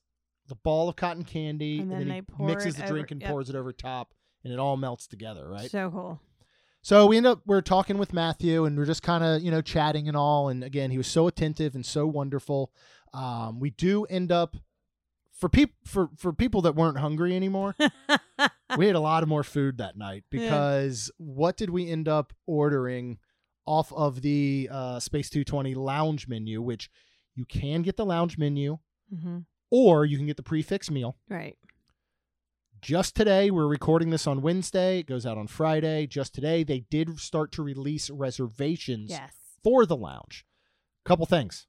the 0.49 0.55
ball 0.55 0.89
of 0.89 0.97
cotton 0.97 1.25
candy, 1.25 1.81
And 1.81 1.93
then 1.93 2.07
he 2.07 2.13
they 2.13 2.23
pour 2.23 2.47
mixes 2.47 2.75
the 2.77 2.83
drink 2.85 3.11
and 3.11 3.21
yep. 3.21 3.31
pours 3.31 3.51
it 3.51 3.55
over 3.55 3.71
top, 3.71 4.15
and 4.43 4.51
it 4.51 4.59
all 4.59 4.79
melts 4.79 5.07
together, 5.07 5.47
right? 5.47 5.71
So 5.71 5.91
cool. 5.91 6.21
So 6.81 7.05
we 7.07 7.19
end 7.19 7.27
up 7.27 7.43
we're 7.45 7.61
talking 7.61 7.99
with 7.99 8.15
Matthew 8.15 8.65
and 8.65 8.79
we're 8.79 8.87
just 8.87 9.03
kind 9.03 9.23
of 9.23 9.43
you 9.43 9.51
know 9.51 9.61
chatting 9.61 10.09
and 10.09 10.17
all. 10.17 10.49
And 10.49 10.65
again, 10.65 10.91
he 10.91 10.97
was 10.97 11.07
so 11.07 11.27
attentive 11.27 11.75
and 11.75 11.85
so 11.85 12.07
wonderful. 12.07 12.73
Um, 13.13 13.61
we 13.61 13.69
do 13.71 14.05
end 14.07 14.33
up 14.33 14.57
for 15.39 15.49
people 15.49 15.75
for 15.87 16.11
for 16.17 16.33
people 16.33 16.61
that 16.63 16.75
weren't 16.75 16.99
hungry 16.99 17.35
anymore. 17.35 17.75
we 18.77 18.87
had 18.87 18.95
a 18.97 19.01
lot 19.01 19.23
of 19.23 19.29
more 19.29 19.43
food 19.45 19.79
that 19.79 19.97
night 19.97 20.25
Yeah. 20.31 20.41
because 20.43 21.11
what 21.17 21.57
did 21.57 21.71
we 21.71 21.89
end 21.91 22.09
up 22.09 22.33
ordering 22.47 23.19
off 23.65 23.93
of 23.93 24.21
the 24.23 24.69
uh, 24.71 24.99
Space 25.01 25.31
220 25.31 25.75
lounge 25.75 26.27
menu, 26.29 26.61
which 26.61 26.91
you 27.35 27.45
can 27.47 27.83
get 27.83 27.97
the 27.97 28.05
lounge 28.07 28.37
menu 28.37 28.79
hmm 29.11 29.39
or 29.71 30.05
you 30.07 30.17
can 30.17 30.27
get 30.27 30.37
the 30.39 30.43
prix 30.43 30.63
fixe 30.63 30.91
meal. 30.91 31.17
Right. 31.29 31.57
Just 32.81 33.15
today, 33.17 33.51
we're 33.51 33.67
recording 33.67 34.11
this 34.11 34.27
on 34.27 34.41
Wednesday. 34.41 35.01
It 35.01 35.07
goes 35.07 35.27
out 35.27 35.37
on 35.37 35.47
Friday. 35.47 36.07
Just 36.07 36.35
today, 36.35 36.63
they 36.65 36.81
did 36.91 37.19
start 37.21 37.53
to 37.53 37.63
release 37.63 38.09
reservations 38.09 39.11
Yes. 39.11 39.31
for 39.63 39.85
the 39.85 39.97
lounge. 39.97 40.47
Couple 41.05 41.27
things 41.27 41.67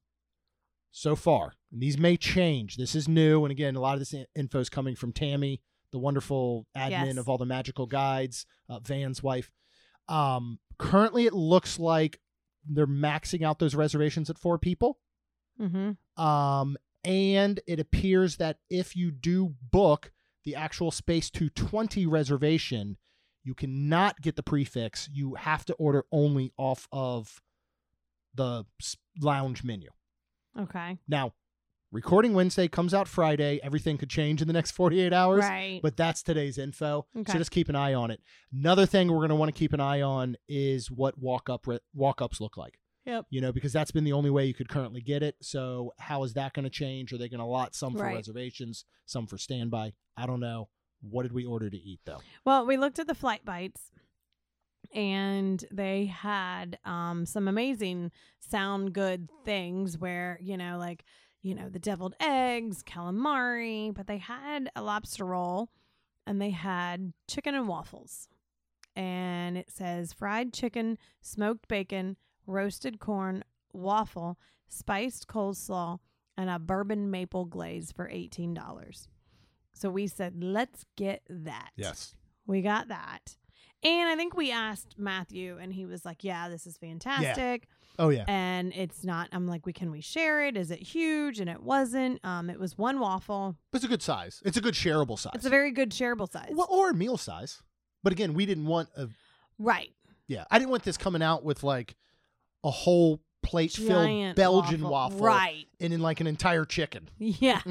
so 0.91 1.15
far. 1.15 1.53
And 1.71 1.81
these 1.81 1.97
may 1.97 2.17
change. 2.17 2.77
This 2.77 2.95
is 2.95 3.07
new. 3.07 3.43
And 3.43 3.51
again, 3.51 3.75
a 3.75 3.79
lot 3.79 3.93
of 3.93 3.99
this 3.99 4.13
info 4.35 4.59
is 4.59 4.69
coming 4.69 4.95
from 4.95 5.11
Tammy, 5.13 5.61
the 5.91 5.99
wonderful 5.99 6.67
admin 6.75 7.05
Yes. 7.07 7.17
of 7.17 7.29
all 7.29 7.37
the 7.37 7.45
magical 7.45 7.85
guides, 7.85 8.45
uh, 8.69 8.79
Van's 8.79 9.21
wife. 9.21 9.51
Um, 10.07 10.59
currently, 10.77 11.25
it 11.25 11.33
looks 11.33 11.77
like 11.79 12.19
they're 12.67 12.87
maxing 12.87 13.43
out 13.43 13.59
those 13.59 13.75
reservations 13.75 14.29
at 14.29 14.39
four 14.39 14.57
people. 14.57 14.99
Mm-hmm. 15.59 16.21
Um, 16.21 16.77
and 17.03 17.59
it 17.67 17.79
appears 17.79 18.37
that 18.37 18.57
if 18.69 18.95
you 18.95 19.11
do 19.11 19.55
book 19.71 20.11
the 20.43 20.55
actual 20.55 20.91
Space 20.91 21.29
220 21.29 22.05
reservation, 22.05 22.97
you 23.43 23.53
cannot 23.53 24.21
get 24.21 24.35
the 24.35 24.43
prix 24.43 24.65
fixe. 24.65 25.09
You 25.11 25.35
have 25.35 25.65
to 25.65 25.73
order 25.75 26.05
only 26.11 26.51
off 26.57 26.87
of 26.91 27.41
the 28.33 28.65
lounge 29.21 29.63
menu. 29.63 29.89
Okay. 30.57 30.97
Now, 31.07 31.33
recording 31.91 32.33
Wednesday 32.33 32.67
comes 32.67 32.93
out 32.93 33.07
Friday. 33.07 33.59
Everything 33.63 33.97
could 33.97 34.09
change 34.09 34.41
in 34.41 34.47
the 34.47 34.53
next 34.53 34.71
48 34.71 35.11
hours, 35.13 35.43
Right. 35.43 35.79
but 35.81 35.97
that's 35.97 36.23
today's 36.23 36.57
info. 36.57 37.05
Okay. 37.15 37.31
So 37.31 37.37
just 37.37 37.51
keep 37.51 37.69
an 37.69 37.75
eye 37.75 37.93
on 37.93 38.11
it. 38.11 38.21
Another 38.53 38.85
thing 38.85 39.09
we're 39.09 39.17
going 39.17 39.29
to 39.29 39.35
want 39.35 39.53
to 39.53 39.57
keep 39.57 39.73
an 39.73 39.79
eye 39.79 40.01
on 40.01 40.35
is 40.47 40.89
what 40.91 41.17
walk 41.17 41.49
up 41.49 41.67
re- 41.67 41.79
walk 41.93 42.21
ups 42.21 42.39
look 42.41 42.57
like 42.57 42.79
Yep. 43.05 43.25
you 43.29 43.41
know, 43.41 43.51
because 43.51 43.73
that's 43.73 43.91
been 43.91 44.03
the 44.03 44.13
only 44.13 44.29
way 44.29 44.45
you 44.45 44.53
could 44.53 44.69
currently 44.69 45.01
get 45.01 45.23
it. 45.23 45.35
So 45.41 45.93
how 45.99 46.23
is 46.23 46.33
that 46.33 46.53
going 46.53 46.65
to 46.65 46.69
change? 46.69 47.11
Are 47.13 47.17
they 47.17 47.29
going 47.29 47.39
to 47.39 47.45
allot 47.45 47.73
some 47.73 47.93
for 47.93 48.03
Right. 48.03 48.15
reservations, 48.15 48.85
some 49.05 49.25
for 49.25 49.37
standby? 49.37 49.93
I 50.17 50.25
don't 50.27 50.39
know. 50.41 50.69
What 51.01 51.23
did 51.23 51.31
we 51.31 51.45
order 51.45 51.69
to 51.69 51.77
eat 51.77 52.01
though? 52.05 52.19
Well, 52.45 52.65
we 52.65 52.75
looked 52.77 52.99
at 52.99 53.07
the 53.07 53.15
flight 53.15 53.45
bites 53.45 53.89
and 54.93 55.63
they 55.71 56.05
had 56.05 56.79
um, 56.85 57.25
some 57.25 57.47
amazing 57.47 58.11
sound 58.39 58.93
good 58.93 59.29
things 59.45 59.97
where, 59.97 60.39
you 60.41 60.57
know, 60.57 60.77
like, 60.77 61.03
you 61.41 61.55
know, 61.55 61.69
the 61.69 61.79
deviled 61.79 62.15
eggs, 62.19 62.83
calamari, 62.83 63.93
but 63.93 64.07
they 64.07 64.17
had 64.17 64.69
a 64.75 64.81
lobster 64.81 65.25
roll 65.25 65.69
and 66.25 66.41
they 66.41 66.49
had 66.49 67.13
chicken 67.27 67.55
and 67.55 67.67
waffles. 67.67 68.27
And 68.95 69.57
it 69.57 69.71
says 69.71 70.11
fried 70.11 70.53
chicken, 70.53 70.97
smoked 71.21 71.67
bacon, 71.67 72.17
roasted 72.45 72.99
corn, 72.99 73.43
waffle, 73.71 74.37
spiced 74.67 75.27
coleslaw, 75.27 75.99
and 76.37 76.49
a 76.49 76.59
bourbon 76.59 77.11
maple 77.11 77.45
glaze 77.45 77.91
for 77.91 78.07
$18. 78.09 79.07
So 79.73 79.89
we 79.89 80.07
said, 80.07 80.43
let's 80.43 80.85
get 80.97 81.21
that. 81.29 81.69
Yes. 81.77 82.15
We 82.45 82.61
got 82.61 82.89
that. 82.89 83.37
And 83.83 84.09
I 84.09 84.15
think 84.15 84.35
we 84.35 84.51
asked 84.51 84.95
Matthew, 84.97 85.57
and 85.61 85.73
he 85.73 85.85
was 85.85 86.03
like, 86.05 86.23
Yeah, 86.23 86.49
this 86.49 86.65
is 86.67 86.77
fantastic. 86.77 87.67
Oh 87.97 88.09
yeah. 88.09 88.23
And 88.27 88.71
it's 88.73 89.03
not, 89.03 89.27
I'm 89.33 89.45
like, 89.47 89.65
we 89.65 89.73
can 89.73 89.91
we 89.91 89.99
share 90.01 90.45
it? 90.45 90.55
Is 90.55 90.71
it 90.71 90.79
huge? 90.79 91.39
And 91.41 91.49
it 91.49 91.61
wasn't. 91.61 92.19
Um, 92.23 92.49
it 92.49 92.57
was 92.59 92.77
one 92.77 92.99
waffle. 92.99 93.57
It's 93.73 93.83
a 93.83 93.89
good 93.89 94.01
size. 94.01 94.41
It's 94.45 94.55
a 94.57 94.61
good 94.61 94.73
shareable 94.73 95.19
size. 95.19 95.33
It's 95.35 95.45
a 95.45 95.49
very 95.49 95.71
good 95.71 95.91
shareable 95.91 96.31
size. 96.31 96.49
well, 96.51 96.67
or 96.69 96.93
meal 96.93 97.17
size. 97.17 97.61
But 98.03 98.13
again, 98.13 98.33
we 98.33 98.45
didn't 98.45 98.65
want 98.67 98.87
a 98.95 99.09
right. 99.57 99.91
yeah. 100.27 100.45
I 100.49 100.59
didn't 100.59 100.71
want 100.71 100.83
this 100.83 100.95
coming 100.97 101.21
out 101.21 101.43
with 101.43 101.63
like 101.63 101.95
a 102.63 102.71
whole 102.71 103.19
plate 103.43 103.71
filled 103.73 104.35
Belgian 104.35 104.81
waffle, 104.87 105.19
Right. 105.19 105.65
and 105.81 105.93
in 105.93 106.01
like 106.01 106.19
an 106.21 106.27
entire 106.27 106.63
chicken, 106.65 107.09
Yeah. 107.17 107.61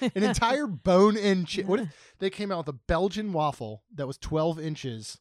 an 0.00 0.10
entire 0.14 0.66
bone 0.66 1.16
in. 1.16 1.46
Chi- 1.46 1.62
what 1.62 1.80
if 1.80 2.14
they 2.18 2.30
came 2.30 2.50
out 2.50 2.58
with 2.58 2.68
a 2.68 2.72
Belgian 2.72 3.32
waffle 3.32 3.82
that 3.94 4.06
was 4.08 4.16
twelve 4.18 4.58
inches, 4.58 5.18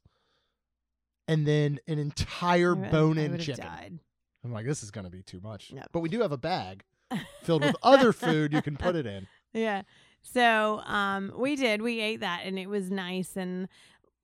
and 1.28 1.47
then 1.47 1.80
an 1.88 1.99
entire 1.99 2.76
bone 2.76 3.17
in 3.17 3.38
chicken? 3.39 3.65
Died. 3.65 3.99
I'm 4.43 4.51
like, 4.51 4.65
this 4.65 4.84
is 4.84 4.91
going 4.91 5.05
to 5.05 5.09
be 5.09 5.24
too 5.24 5.39
much. 5.41 5.71
But 5.91 6.01
we 6.01 6.09
do 6.09 6.21
have 6.21 6.32
a 6.32 6.38
bag 6.38 6.84
filled 7.43 7.63
with 7.63 7.76
other 7.82 8.11
food 8.11 8.53
you 8.53 8.61
can 8.61 8.76
put 8.78 8.95
it 8.95 9.05
in. 9.05 9.28
Yeah. 9.53 9.84
So 10.21 10.80
um, 10.86 11.34
we 11.38 11.55
did. 11.55 11.82
We 11.82 11.99
ate 11.99 12.21
that, 12.21 12.41
and 12.45 12.57
it 12.57 12.67
was 12.67 12.89
nice 12.89 13.36
and 13.36 13.67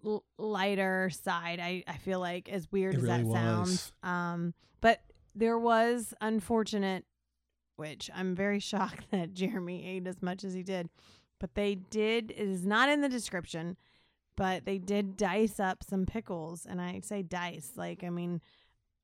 l- 0.06 0.24
lighter 0.38 1.10
side. 1.10 1.60
I 1.60 1.84
I 1.88 1.98
feel 1.98 2.20
like 2.20 2.50
as 2.50 2.72
weird 2.72 2.96
It 2.96 2.98
as 3.00 3.04
that 3.04 3.22
really 3.22 3.34
sounds. 3.34 3.92
Um, 4.02 4.54
but 4.82 5.02
there 5.36 5.60
was 5.60 6.14
unfortunate, 6.22 7.06
which 7.76 8.10
I'm 8.16 8.34
very 8.36 8.60
shocked 8.72 9.12
that 9.12 9.34
Jeremy 9.34 9.86
ate 9.86 10.08
as 10.08 10.22
much 10.22 10.44
as 10.44 10.54
he 10.54 10.64
did. 10.64 10.90
But 11.40 11.56
they 11.56 11.76
did. 11.76 12.32
It 12.32 12.50
is 12.50 12.66
not 12.66 12.90
in 12.90 13.02
the 13.02 13.10
description, 13.10 13.78
but 14.40 14.66
they 14.66 14.80
did 14.80 15.18
dice 15.18 15.60
up 15.60 15.84
some 15.84 16.06
pickles, 16.08 16.66
and 16.66 16.82
I 16.82 17.02
say 17.02 17.22
dice 17.22 17.74
like 17.76 18.04
I 18.04 18.10
mean. 18.10 18.42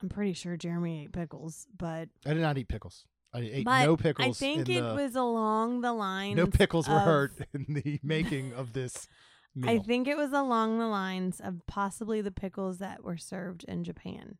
I'm 0.01 0.09
pretty 0.09 0.33
sure 0.33 0.57
Jeremy 0.57 1.03
ate 1.03 1.13
pickles, 1.13 1.67
but 1.75 2.09
I 2.25 2.33
did 2.33 2.41
not 2.41 2.57
eat 2.57 2.67
pickles. 2.67 3.05
I 3.33 3.39
ate 3.39 3.65
but 3.65 3.85
no 3.85 3.95
pickles. 3.97 4.27
I 4.27 4.31
think 4.31 4.67
in 4.69 4.75
it 4.75 4.81
the, 4.81 4.93
was 4.93 5.15
along 5.15 5.81
the 5.81 5.93
lines. 5.93 6.35
no 6.35 6.47
pickles 6.47 6.87
were 6.87 6.99
hurt 6.99 7.33
in 7.53 7.65
the 7.69 7.99
making 8.03 8.53
of 8.53 8.73
this 8.73 9.07
meal. 9.55 9.69
I 9.69 9.79
think 9.79 10.07
it 10.07 10.17
was 10.17 10.33
along 10.33 10.79
the 10.79 10.87
lines 10.87 11.39
of 11.39 11.65
possibly 11.65 12.21
the 12.21 12.29
pickles 12.31 12.77
that 12.79 13.03
were 13.03 13.17
served 13.17 13.63
in 13.69 13.85
Japan. 13.85 14.37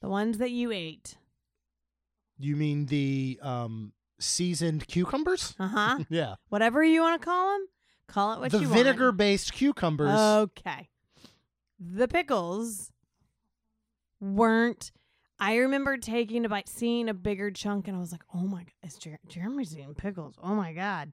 The 0.00 0.08
ones 0.08 0.38
that 0.38 0.52
you 0.52 0.70
ate. 0.72 1.16
you 2.38 2.56
mean 2.56 2.86
the 2.86 3.38
um, 3.42 3.92
seasoned 4.18 4.86
cucumbers? 4.88 5.54
Uh 5.58 5.68
huh. 5.68 5.98
Yeah, 6.08 6.36
Whatever 6.48 6.82
you 6.84 7.00
want 7.02 7.20
to 7.20 7.24
call 7.24 7.52
them, 7.52 7.66
call 8.08 8.34
it 8.34 8.40
what 8.40 8.50
the 8.52 8.58
you 8.58 8.68
want. 8.68 8.78
The 8.78 8.84
vinegar-based 8.84 9.52
cucumbers. 9.52 10.18
Okay. 10.18 10.88
The 11.80 12.08
pickles 12.08 12.90
weren't. 14.20 14.92
I 15.40 15.56
remember 15.56 15.96
taking 15.96 16.44
a 16.44 16.48
bite, 16.48 16.68
seeing 16.68 17.08
a 17.08 17.14
bigger 17.14 17.50
chunk, 17.50 17.88
and 17.88 17.96
I 17.96 18.00
was 18.00 18.12
like, 18.12 18.22
"Oh 18.34 18.46
my 18.46 18.60
god, 18.60 18.72
it's 18.82 18.96
Jer- 18.96 19.18
Jeremy's 19.28 19.76
eating 19.76 19.94
pickles! 19.94 20.34
Oh 20.42 20.54
my 20.54 20.72
god!" 20.72 21.12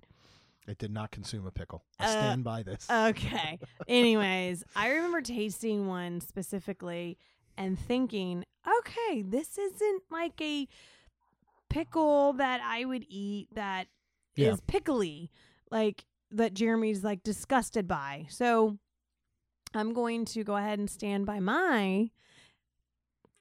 it 0.67 0.77
did 0.77 0.91
not 0.91 1.09
consume 1.09 1.47
a 1.47 1.51
pickle. 1.51 1.83
I 1.99 2.05
Uh, 2.05 2.09
stand 2.09 2.43
by 2.43 2.61
this. 2.61 2.87
Okay. 2.91 3.57
Anyways, 3.87 4.63
I 4.75 4.89
remember 4.91 5.19
tasting 5.21 5.87
one 5.87 6.21
specifically 6.21 7.17
and 7.57 7.79
thinking, 7.79 8.45
okay, 8.79 9.23
this 9.23 9.57
isn't 9.57 10.03
like 10.11 10.39
a 10.39 10.67
pickle 11.69 12.33
that 12.33 12.61
I 12.63 12.85
would 12.85 13.03
eat 13.09 13.47
that 13.55 13.87
is 14.35 14.45
Yeah. 14.45 14.55
pickly, 14.67 15.31
like 15.71 16.05
that 16.31 16.53
Jeremy's 16.53 17.03
like 17.03 17.23
disgusted 17.23 17.87
by. 17.87 18.27
So 18.29 18.77
I'm 19.73 19.93
going 19.93 20.25
to 20.25 20.43
go 20.43 20.55
ahead 20.55 20.79
and 20.79 20.89
stand 20.89 21.25
by 21.25 21.39
my 21.39 22.09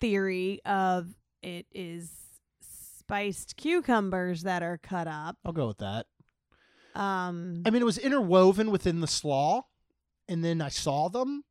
theory 0.00 0.60
of 0.64 1.08
it 1.42 1.66
is 1.72 2.10
spiced 2.60 3.56
cucumbers 3.56 4.42
that 4.42 4.62
are 4.62 4.78
cut 4.78 5.06
up. 5.06 5.36
I'll 5.44 5.52
go 5.52 5.68
with 5.68 5.78
that. 5.78 6.06
Um 6.94 7.62
I 7.66 7.70
mean, 7.70 7.82
it 7.82 7.86
was 7.86 7.98
interwoven 7.98 8.70
within 8.70 9.00
the 9.00 9.06
slaw, 9.06 9.62
and 10.28 10.44
then 10.44 10.60
I 10.60 10.68
saw 10.68 11.08
them, 11.08 11.44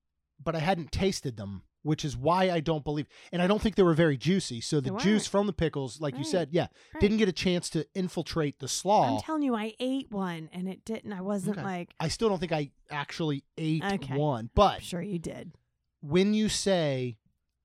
but 0.43 0.55
I 0.55 0.59
hadn't 0.59 0.91
tasted 0.91 1.37
them, 1.37 1.63
which 1.87 2.03
is 2.05 2.15
why 2.17 2.51
I 2.51 2.59
don't 2.59 2.83
believe. 2.83 3.07
And 3.31 3.41
I 3.41 3.47
don't 3.47 3.61
think 3.61 3.75
they 3.75 3.83
were 3.83 3.93
very 3.93 4.17
juicy. 4.17 4.61
So 4.61 4.79
the 4.79 4.91
juice 4.97 5.25
from 5.25 5.47
the 5.47 5.53
pickles, 5.53 5.99
like 6.01 6.17
you 6.17 6.23
said, 6.23 6.49
yeah, 6.51 6.67
right. 6.93 7.01
didn't 7.01 7.17
get 7.17 7.29
a 7.29 7.33
chance 7.33 7.69
to 7.71 7.85
infiltrate 7.95 8.59
the 8.59 8.67
slaw. 8.67 9.15
I'm 9.15 9.21
telling 9.21 9.41
you, 9.43 9.55
I 9.55 9.73
ate 9.79 10.11
one 10.11 10.49
and 10.51 10.67
it 10.67 10.83
didn't. 10.85 11.13
I 11.13 11.21
wasn't 11.21 11.57
Okay. 11.57 11.65
like, 11.65 11.93
I 11.99 12.09
still 12.09 12.29
don't 12.29 12.39
think 12.39 12.51
I 12.51 12.71
actually 12.91 13.43
ate 13.57 13.83
Okay. 13.83 14.15
one. 14.17 14.45
I'm 14.45 14.49
But 14.53 14.83
sure 14.83 15.01
you 15.01 15.17
did. 15.17 15.53
when 16.01 16.33
you 16.33 16.49
say 16.49 17.17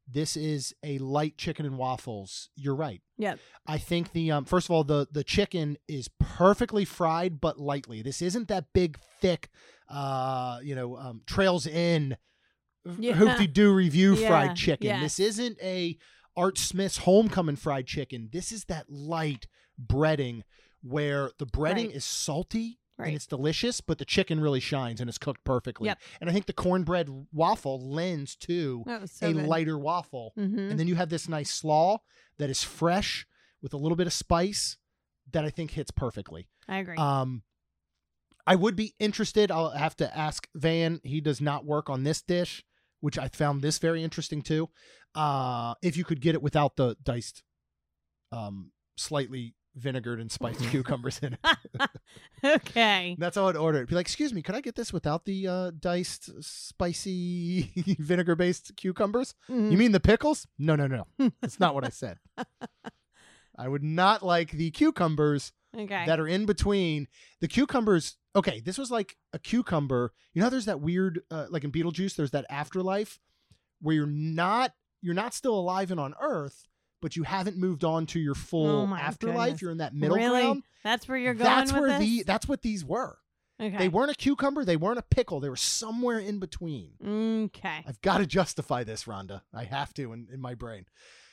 this 0.08 0.36
is 0.36 0.74
a 0.82 0.98
light 0.98 1.36
chicken 1.38 1.64
and 1.66 1.78
waffles, 1.78 2.50
you're 2.54 2.74
right. 2.74 3.00
Yep. 3.18 3.38
I 3.66 3.78
think 3.78 4.12
the 4.12 4.30
um 4.30 4.44
first 4.44 4.66
of 4.66 4.72
all 4.72 4.84
the 4.84 5.06
the 5.10 5.24
chicken 5.24 5.78
is 5.88 6.08
perfectly 6.18 6.84
fried 6.84 7.40
but 7.40 7.58
lightly. 7.58 8.02
This 8.02 8.20
isn't 8.22 8.48
that 8.48 8.66
big 8.72 8.98
thick 9.20 9.48
uh 9.88 10.58
you 10.62 10.74
know 10.74 10.96
um 10.96 11.22
Trail's 11.26 11.66
End 11.66 12.16
Yeah. 12.98 13.12
Hoop-Dee-Doo 13.14 13.72
Revue 13.72 14.14
Yeah, 14.14 14.28
fried 14.28 14.56
chicken. 14.56 14.86
yes. 14.88 15.00
This 15.16 15.20
isn't 15.20 15.58
a 15.62 15.96
Art 16.36 16.58
Smith's 16.58 16.98
homecoming 16.98 17.56
fried 17.56 17.86
chicken. 17.86 18.28
This 18.32 18.52
is 18.52 18.64
that 18.64 18.90
light 18.90 19.46
breading 19.84 20.42
where 20.82 21.30
the 21.38 21.46
breading 21.46 21.86
Right. 21.88 21.94
is 21.96 22.04
salty 22.04 22.78
Right. 22.98 23.06
and 23.08 23.16
it's 23.16 23.26
delicious, 23.26 23.80
but 23.80 23.98
the 23.98 24.04
chicken 24.04 24.40
really 24.40 24.58
shines 24.60 25.00
and 25.00 25.08
it's 25.08 25.18
cooked 25.18 25.44
perfectly. 25.44 25.86
Yep. 25.86 26.00
And 26.20 26.30
I 26.30 26.32
think 26.32 26.46
the 26.46 26.52
cornbread 26.52 27.08
waffle 27.32 27.80
lends 27.80 28.34
to 28.36 28.82
so 29.06 29.28
a 29.28 29.32
good. 29.32 29.46
lighter 29.46 29.78
waffle. 29.78 30.32
mm-hmm. 30.36 30.58
And 30.58 30.78
then 30.80 30.88
you 30.88 30.94
have 30.96 31.08
this 31.08 31.28
nice 31.28 31.50
slaw 31.50 31.98
that 32.38 32.50
is 32.50 32.62
fresh 32.64 33.26
with 33.62 33.72
a 33.72 33.76
little 33.76 33.96
bit 33.96 34.06
of 34.06 34.12
spice 34.12 34.76
that 35.30 35.44
I 35.44 35.50
think 35.50 35.72
hits 35.72 35.90
perfectly. 35.90 36.48
I 36.68 36.78
agree. 36.78 36.96
Um, 36.96 37.42
I 38.46 38.56
would 38.56 38.74
be 38.74 38.94
interested. 38.98 39.50
I'll 39.52 39.70
have 39.70 39.96
to 39.96 40.16
ask 40.16 40.48
Van. 40.54 41.00
He 41.04 41.20
does 41.20 41.40
not 41.40 41.64
work 41.64 41.88
on 41.88 42.02
this 42.02 42.22
dish, 42.22 42.64
which 43.02 43.18
I 43.18 43.28
found 43.28 43.60
this 43.60 43.78
very 43.78 44.02
interesting 44.02 44.40
too. 44.40 44.70
Uh, 45.14 45.74
if 45.82 45.96
you 45.96 46.04
could 46.04 46.22
get 46.22 46.34
it 46.34 46.42
without 46.42 46.76
the 46.76 46.96
diced, 47.02 47.42
um, 48.32 48.70
slightly 48.96 49.54
vinegared 49.78 50.20
and 50.20 50.30
spiced 50.30 50.60
cucumbers 50.70 51.18
in 51.22 51.34
it. 51.34 51.90
okay. 52.44 53.16
That's 53.18 53.36
how 53.36 53.48
I'd 53.48 53.56
order 53.56 53.82
it. 53.82 53.88
Be 53.88 53.94
like, 53.94 54.06
excuse 54.06 54.32
me, 54.32 54.40
could 54.40 54.54
I 54.54 54.60
get 54.60 54.76
this 54.76 54.92
without 54.92 55.24
the 55.24 55.48
uh, 55.48 55.70
diced, 55.78 56.30
spicy, 56.42 57.70
vinegar 57.98 58.36
based 58.36 58.72
cucumbers? 58.76 59.34
Mhm. 59.50 59.72
You 59.72 59.76
mean 59.78 59.92
the 59.92 60.00
pickles? 60.00 60.46
No, 60.58 60.76
no, 60.76 60.86
no. 60.86 61.06
That's 61.40 61.60
not 61.60 61.74
what 61.74 61.84
I 61.84 61.90
said. 61.90 62.18
I 63.58 63.68
would 63.68 63.82
not 63.82 64.22
like 64.22 64.52
the 64.52 64.70
cucumbers 64.70 65.52
okay. 65.76 66.04
that 66.06 66.20
are 66.20 66.28
in 66.28 66.46
between 66.46 67.08
the 67.40 67.48
cucumbers. 67.48 68.16
Okay, 68.34 68.60
this 68.60 68.78
was 68.78 68.90
like 68.90 69.16
a 69.32 69.38
cucumber. 69.38 70.12
You 70.34 70.42
know, 70.42 70.50
there's 70.50 70.66
that 70.66 70.80
weird, 70.80 71.20
uh, 71.30 71.46
like 71.50 71.64
in 71.64 71.72
Beetlejuice, 71.72 72.16
there's 72.16 72.30
that 72.30 72.46
afterlife 72.48 73.18
where 73.80 73.94
you're 73.94 74.06
not 74.06 74.72
you're 75.02 75.14
not 75.14 75.34
still 75.34 75.58
alive 75.58 75.90
and 75.90 75.98
on 75.98 76.14
Earth, 76.20 76.66
but 77.00 77.16
you 77.16 77.24
haven't 77.24 77.56
moved 77.56 77.84
on 77.84 78.06
to 78.06 78.20
your 78.20 78.34
full 78.34 78.88
Oh 78.88 78.94
afterlife. 78.94 79.44
goodness. 79.46 79.62
You're 79.62 79.70
in 79.72 79.78
that 79.78 79.94
middle 79.94 80.16
really? 80.16 80.42
ground. 80.42 80.62
That's 80.84 81.08
where 81.08 81.18
you're 81.18 81.34
going 81.34 81.44
That's 81.44 81.72
where 81.72 81.98
the 81.98 82.22
that's 82.24 82.48
what 82.48 82.62
these 82.62 82.84
were. 82.84 83.18
Okay. 83.60 83.76
They 83.76 83.88
weren't 83.88 84.10
a 84.10 84.14
cucumber. 84.14 84.64
They 84.64 84.76
weren't 84.76 84.98
a 84.98 85.04
pickle. 85.08 85.38
They 85.38 85.48
were 85.48 85.56
somewhere 85.56 86.18
in 86.18 86.40
between. 86.40 86.92
Okay. 87.54 87.84
I've 87.86 88.00
got 88.00 88.18
to 88.18 88.26
justify 88.26 88.82
this, 88.82 89.04
Rhonda. 89.04 89.42
I 89.54 89.64
have 89.64 89.94
to 89.94 90.12
in, 90.12 90.26
in 90.32 90.40
my 90.40 90.54
brain. 90.54 90.86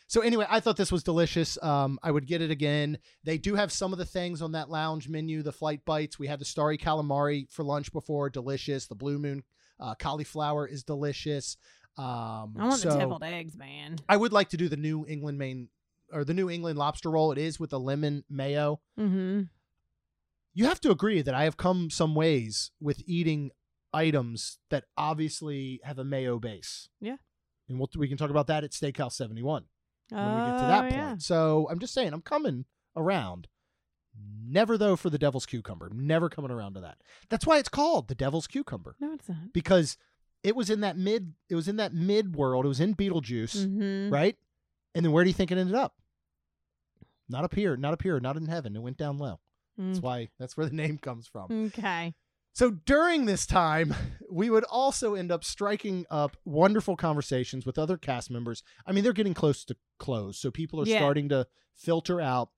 So 0.10 0.22
anyway, 0.22 0.48
I 0.50 0.60
thought 0.60 0.76
this 0.76 0.92
was 0.92 1.04
delicious. 1.04 1.62
Um, 1.62 2.00
I 2.02 2.10
would 2.10 2.26
get 2.26 2.42
it 2.42 2.50
again. 2.50 2.98
They 3.24 3.38
do 3.38 3.54
have 3.54 3.72
some 3.72 3.94
of 3.94 4.00
the 4.00 4.06
things 4.06 4.42
on 4.42 4.54
that 4.54 4.68
lounge 4.68 5.08
menu. 5.08 5.44
The 5.44 5.52
flight 5.52 5.86
bites. 5.86 6.18
We 6.18 6.26
had 6.26 6.40
the 6.40 6.46
starry 6.46 6.80
calamari 6.80 7.48
for 7.52 7.62
lunch 7.64 7.94
before. 7.94 8.32
Delicious. 8.32 8.88
The 8.88 8.96
blue 8.96 9.20
moon 9.20 9.44
uh, 9.80 9.94
cauliflower 9.94 10.66
is 10.66 10.84
delicious. 10.84 11.58
Um, 11.96 12.56
I 12.58 12.66
want 12.66 12.80
so 12.80 12.90
the 12.90 12.98
deviled 12.98 13.24
eggs, 13.24 13.56
man. 13.56 13.98
I 14.10 14.18
would 14.18 14.34
like 14.34 14.50
to 14.50 14.58
do 14.58 14.68
the 14.68 14.78
New 14.78 15.06
England 15.08 15.38
main 15.38 15.70
or 16.12 16.24
the 16.24 16.34
New 16.34 16.50
England 16.50 16.80
lobster 16.80 17.12
roll. 17.12 17.32
It 17.32 17.38
is 17.38 17.60
with 17.60 17.70
the 17.70 17.80
lemon 17.80 18.24
mayo. 18.28 18.82
Mm-hmm. 19.00 19.42
You 20.56 20.66
have 20.66 20.82
to 20.82 20.90
agree 20.90 21.22
that 21.22 21.36
I 21.36 21.44
have 21.44 21.56
come 21.56 21.92
some 21.92 22.16
ways 22.16 22.72
with 22.82 23.04
eating 23.06 23.52
items 23.94 24.58
that 24.72 24.86
obviously 24.98 25.82
have 25.84 26.00
a 26.00 26.04
mayo 26.04 26.40
base. 26.40 26.90
Yeah. 27.00 27.18
And 27.68 27.78
we'll, 27.78 27.90
we 27.96 28.08
can 28.08 28.18
talk 28.18 28.32
about 28.32 28.48
that 28.48 28.64
at 28.64 28.72
Steakhouse 28.72 29.14
71 29.14 29.66
when 30.12 30.26
we 30.26 30.42
get 30.52 30.58
to 30.60 30.66
Oh, 30.66 30.68
that 30.68 30.92
yeah. 30.92 31.08
point. 31.10 31.24
So 31.24 31.68
I'm 31.70 31.80
just 31.80 31.94
saying, 31.94 32.14
I'm 32.14 32.22
coming 32.22 32.66
around. 32.96 33.48
Never, 34.46 34.78
though, 34.78 34.96
for 34.96 35.10
the 35.10 35.18
devil's 35.20 35.46
cucumber. 35.46 35.90
Never 35.94 36.30
coming 36.30 36.52
around 36.52 36.74
to 36.74 36.82
that. 36.82 36.98
That's 37.30 37.46
why 37.46 37.58
it's 37.60 37.70
called 37.70 38.08
the 38.08 38.16
devil's 38.16 38.48
cucumber 38.48 38.96
No, 39.00 39.14
it's 39.14 39.30
not. 39.30 39.54
because 39.54 39.96
it 40.44 40.56
was 40.56 40.70
in 40.70 40.82
that 40.82 40.98
mid, 40.98 41.34
it 41.50 41.56
was 41.56 41.68
in 41.68 41.76
that 41.78 41.94
mid 41.94 42.36
world. 42.36 42.66
It 42.66 42.70
was 42.70 42.80
in 42.80 42.96
Beetlejuice, 42.96 43.56
Mm-hmm. 43.66 44.12
right? 44.14 44.36
And 44.96 45.06
then 45.06 45.12
where 45.12 45.24
do 45.24 45.30
you 45.30 45.34
think 45.36 45.52
it 45.52 45.58
ended 45.58 45.76
up? 45.76 45.96
Not 47.30 47.44
up 47.44 47.54
here, 47.54 47.78
not 47.78 47.94
up 47.94 48.02
here, 48.02 48.20
not 48.20 48.38
in 48.38 48.48
heaven. 48.48 48.76
It 48.76 48.82
went 48.82 48.98
down 48.98 49.18
low. 49.20 49.40
That's 49.78 50.02
why, 50.02 50.30
that's 50.40 50.58
where 50.58 50.66
the 50.66 50.76
name 50.76 50.98
comes 50.98 51.28
from. 51.28 51.48
Mm, 51.50 51.68
Okay. 51.68 52.14
So 52.54 52.72
during 52.72 53.26
this 53.26 53.46
time, 53.46 53.94
we 54.32 54.50
would 54.50 54.64
also 54.66 55.16
end 55.16 55.32
up 55.32 55.44
striking 55.44 56.06
up 56.10 56.36
wonderful 56.46 56.96
conversations 56.96 57.66
with 57.66 57.78
other 57.78 57.98
cast 57.98 58.30
members. 58.32 58.64
I 58.86 58.92
mean, 58.92 59.04
they're 59.04 59.14
getting 59.14 59.34
close 59.34 59.64
to 59.66 59.76
close, 59.98 60.38
so 60.38 60.52
people 60.52 60.82
are 60.82 60.86
Yeah. 60.86 60.98
starting 61.00 61.30
to 61.30 61.48
filter 61.76 62.20
out. 62.20 62.50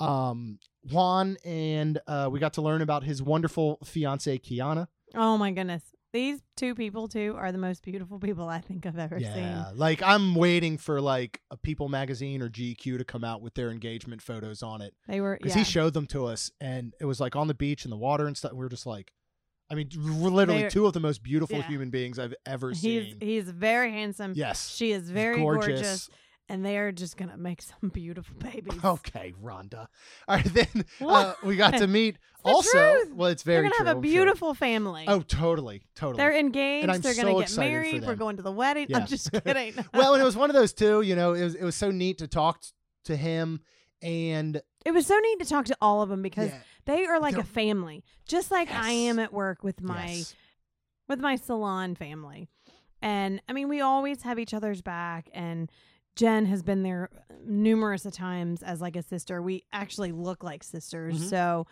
Um, 0.00 0.60
Juan 0.90 1.36
and 1.44 1.98
uh, 2.06 2.28
we 2.30 2.38
got 2.38 2.52
to 2.54 2.62
learn 2.62 2.82
about 2.82 3.02
his 3.02 3.20
wonderful 3.20 3.78
fiance 3.84 4.38
Kiana. 4.38 4.86
Oh 5.14 5.36
my 5.36 5.50
goodness. 5.50 5.82
These 6.12 6.40
two 6.56 6.74
people 6.74 7.06
too 7.08 7.34
are 7.36 7.52
the 7.52 7.58
most 7.58 7.82
beautiful 7.82 8.18
people 8.18 8.48
I 8.48 8.60
think 8.60 8.86
I've 8.86 8.98
ever 8.98 9.18
Yeah, 9.18 9.34
seen. 9.34 9.42
Yeah, 9.42 9.70
like 9.74 10.02
I'm 10.02 10.34
waiting 10.34 10.78
for 10.78 11.00
like 11.00 11.42
a 11.50 11.56
People 11.56 11.88
magazine 11.88 12.40
or 12.40 12.48
GQ 12.48 12.96
to 12.98 13.04
come 13.04 13.24
out 13.24 13.42
with 13.42 13.54
their 13.54 13.70
engagement 13.70 14.22
photos 14.22 14.62
on 14.62 14.80
it 14.80 14.94
They 15.06 15.20
were 15.20 15.36
because 15.36 15.54
yeah. 15.54 15.64
he 15.64 15.70
showed 15.70 15.92
them 15.94 16.06
to 16.08 16.26
us, 16.26 16.50
and 16.60 16.94
it 17.00 17.04
was 17.04 17.20
like 17.20 17.36
on 17.36 17.46
the 17.48 17.54
beach 17.54 17.84
in 17.84 17.90
the 17.90 17.96
water 17.96 18.26
and 18.26 18.36
stuff. 18.36 18.52
We 18.52 18.58
were 18.58 18.70
just 18.70 18.86
like, 18.86 19.12
I 19.70 19.74
mean, 19.74 19.88
literally 19.94 20.62
They're- 20.62 20.70
two 20.70 20.86
of 20.86 20.92
the 20.94 21.00
most 21.00 21.22
beautiful 21.22 21.58
yeah. 21.58 21.66
human 21.66 21.90
beings 21.90 22.18
I've 22.18 22.34
ever 22.46 22.74
seen. 22.74 23.16
he's 23.20 23.44
very 23.50 23.92
handsome. 23.92 24.32
yes, 24.34 24.74
She 24.74 24.92
is 24.92 25.10
very 25.10 25.36
gorgeous. 25.38 26.08
and 26.48 26.64
they 26.64 26.78
are 26.78 26.90
just 26.90 27.18
gonna 27.18 27.36
make 27.36 27.60
some 27.60 27.90
beautiful 27.92 28.34
babies. 28.38 28.82
Okay, 28.82 29.34
Rhonda. 29.42 29.88
All 30.26 30.36
right, 30.36 30.44
then 30.54 30.84
uh, 31.02 31.34
we 31.44 31.56
got 31.56 31.74
to 31.76 31.86
meet 31.86 32.16
also. 32.44 32.70
truth. 32.78 33.12
Well, 33.12 33.28
it's 33.28 33.42
very. 33.42 33.56
They're 33.56 33.62
gonna 33.64 33.74
true. 33.74 33.86
have 33.88 33.96
a 33.96 33.98
I'm 33.98 34.02
sure. 34.02 34.10
beautiful 34.10 34.54
family. 34.54 35.04
Oh, 35.06 35.20
totally, 35.20 35.82
totally. 35.94 36.16
They're 36.16 36.34
engaged. 36.38 36.88
I'm 36.88 37.00
They're 37.02 37.12
so 37.12 37.22
gonna 37.24 37.38
get 37.40 37.56
married. 37.58 38.06
We're 38.06 38.14
going 38.14 38.36
to 38.38 38.42
the 38.42 38.52
wedding. 38.52 38.86
Yeah. 38.88 38.98
I'm 39.00 39.06
just 39.06 39.30
kidding. 39.30 39.74
well, 39.92 40.14
and 40.14 40.22
it 40.22 40.24
was 40.24 40.36
one 40.36 40.48
of 40.48 40.54
those 40.54 40.72
too. 40.72 41.02
You 41.02 41.14
know, 41.14 41.34
it 41.34 41.44
was 41.44 41.54
it 41.56 41.64
was 41.64 41.74
so 41.76 41.90
neat 41.90 42.16
to 42.18 42.26
talk 42.26 42.62
t- 42.62 42.68
to 43.04 43.16
him, 43.16 43.60
and 44.00 44.62
it 44.86 44.92
was 44.92 45.06
so 45.06 45.18
neat 45.18 45.40
to 45.40 45.44
talk 45.44 45.66
to 45.66 45.76
all 45.82 46.00
of 46.00 46.08
them 46.08 46.22
because 46.22 46.48
yeah, 46.48 46.58
they 46.88 47.06
are 47.06 47.20
like 47.20 47.34
They're- 47.34 47.42
a 47.42 47.46
family, 47.46 48.02
just 48.26 48.50
like 48.50 48.68
I 48.72 48.90
am 48.90 49.18
at 49.20 49.32
work 49.32 49.62
with 49.62 49.80
my 49.80 50.06
yes. 50.08 50.34
with 51.08 51.20
my 51.20 51.36
salon 51.36 51.94
family. 51.94 52.48
And 53.00 53.40
I 53.48 53.52
mean, 53.52 53.68
we 53.68 53.80
always 53.80 54.22
have 54.22 54.38
each 54.40 54.52
other's 54.52 54.82
back 54.82 55.28
and 55.32 55.70
Jen 56.16 56.46
has 56.46 56.64
been 56.64 56.82
there 56.82 57.10
numerous 57.46 58.04
of 58.04 58.12
times 58.12 58.62
as 58.64 58.80
like 58.80 58.96
a 58.96 59.02
sister. 59.02 59.40
We 59.40 59.62
actually 59.72 60.10
look 60.10 60.42
like 60.42 60.64
sisters. 60.64 61.20
Mhm. 61.20 61.30
So 61.30 61.66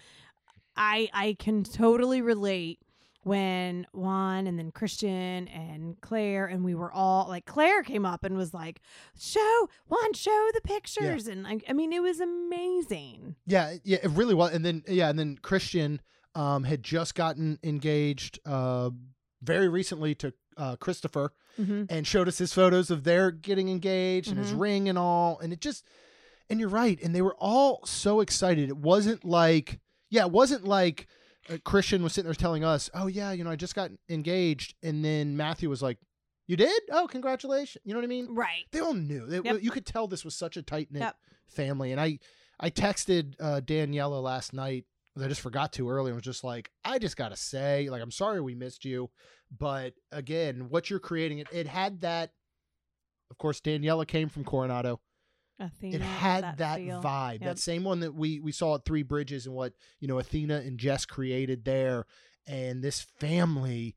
I 0.76 1.08
I 1.12 1.36
can 1.38 1.64
totally 1.64 2.22
relate 2.22 2.78
when 3.26 3.86
Juan 3.92 4.46
and 4.46 4.56
then 4.56 4.70
Christian 4.70 5.48
and 5.48 6.00
Claire 6.00 6.46
and 6.46 6.64
we 6.64 6.76
were 6.76 6.92
all 6.92 7.26
like 7.28 7.44
Claire 7.44 7.82
came 7.82 8.06
up 8.06 8.22
and 8.24 8.36
was 8.36 8.54
like, 8.54 8.80
"Show 9.18 9.68
Juan, 9.88 10.12
show 10.12 10.48
the 10.54 10.60
pictures." 10.60 11.26
And 11.26 11.44
I, 11.46 11.58
I 11.68 11.72
mean, 11.72 11.92
it 11.92 12.00
was 12.02 12.20
amazing. 12.20 13.34
Yeah, 13.46 13.74
yeah, 13.84 13.98
it 14.02 14.10
really 14.12 14.34
was. 14.34 14.52
And 14.52 14.64
then 14.64 14.82
yeah, 14.86 15.08
and 15.08 15.18
then 15.18 15.38
Christian 15.42 16.00
um 16.34 16.64
had 16.64 16.82
just 16.82 17.14
gotten 17.14 17.58
engaged 17.64 18.38
uh 18.46 18.90
very 19.42 19.68
recently 19.68 20.14
to 20.16 20.32
uh 20.56 20.76
Christopher 20.76 21.32
Mm-hmm. 21.60 21.84
and 21.88 22.06
showed 22.06 22.28
us 22.28 22.36
his 22.36 22.52
photos 22.52 22.90
of 22.90 23.04
their 23.04 23.30
getting 23.30 23.70
engaged 23.70 24.28
and 24.28 24.36
his 24.36 24.52
Mhm. 24.52 24.60
ring 24.60 24.88
and 24.90 24.98
all 24.98 25.38
and 25.38 25.54
it 25.54 25.60
just 25.62 25.86
and 26.50 26.60
you're 26.60 26.68
right 26.68 27.00
and 27.02 27.14
they 27.14 27.22
were 27.22 27.34
all 27.38 27.80
so 27.86 28.20
excited 28.20 28.68
it 28.68 28.76
wasn't 28.76 29.24
like 29.24 29.80
yeah 30.10 30.26
it 30.26 30.30
wasn't 30.32 30.64
like 30.66 31.06
christian 31.64 32.02
was 32.02 32.12
sitting 32.12 32.26
there 32.26 32.34
telling 32.34 32.64
us 32.64 32.90
oh 32.94 33.06
yeah 33.06 33.32
you 33.32 33.44
know 33.44 33.50
i 33.50 33.56
just 33.56 33.74
got 33.74 33.90
engaged 34.08 34.74
and 34.82 35.04
then 35.04 35.36
matthew 35.36 35.68
was 35.70 35.82
like 35.82 35.98
you 36.46 36.56
did 36.56 36.82
oh 36.90 37.06
congratulations 37.08 37.82
you 37.84 37.92
know 37.92 37.98
what 37.98 38.04
i 38.04 38.08
mean 38.08 38.28
Right. 38.34 38.64
they 38.72 38.80
all 38.80 38.94
knew 38.94 39.26
They- 39.26 39.40
Yep. 39.42 39.62
you 39.62 39.70
could 39.70 39.86
tell 39.86 40.06
this 40.08 40.24
was 40.24 40.34
such 40.34 40.56
a 40.56 40.62
tight-knit 40.62 41.02
Yep. 41.02 41.16
family 41.48 41.92
and 41.92 42.00
i 42.00 42.18
i 42.60 42.70
texted 42.70 43.34
uh 43.40 43.60
daniela 43.64 44.22
last 44.22 44.52
night. 44.52 44.84
i 45.20 45.28
just 45.28 45.40
forgot 45.40 45.72
to 45.74 45.88
earlier 45.88 46.12
and 46.12 46.16
was 46.16 46.24
just 46.24 46.44
like 46.44 46.70
i 46.84 46.98
just 46.98 47.16
gotta 47.16 47.36
say 47.36 47.88
like 47.90 48.02
i'm 48.02 48.10
sorry 48.10 48.40
we 48.40 48.54
missed 48.54 48.84
you 48.84 49.08
but 49.56 49.94
again 50.12 50.66
what 50.68 50.90
you're 50.90 50.98
creating 50.98 51.38
it, 51.38 51.46
it 51.52 51.66
had 51.66 52.00
that 52.00 52.32
of 53.30 53.38
course 53.38 53.60
daniela 53.60 54.06
came 54.06 54.28
from 54.28 54.44
coronado 54.44 55.00
Athena, 55.58 55.96
it 55.96 56.02
had 56.02 56.58
that, 56.58 56.76
feel. 56.78 57.02
vibe 57.02 57.40
Yep. 57.40 57.42
that 57.42 57.58
same 57.58 57.82
one 57.84 58.00
that 58.00 58.14
we 58.14 58.40
we 58.40 58.52
saw 58.52 58.74
at 58.74 58.84
three 58.84 59.02
bridges 59.02 59.46
and 59.46 59.54
what 59.54 59.72
you 60.00 60.06
know 60.08 60.18
athena 60.18 60.56
and 60.58 60.78
jess 60.78 61.04
created 61.06 61.64
there 61.64 62.04
and 62.46 62.82
this 62.82 63.00
family 63.00 63.96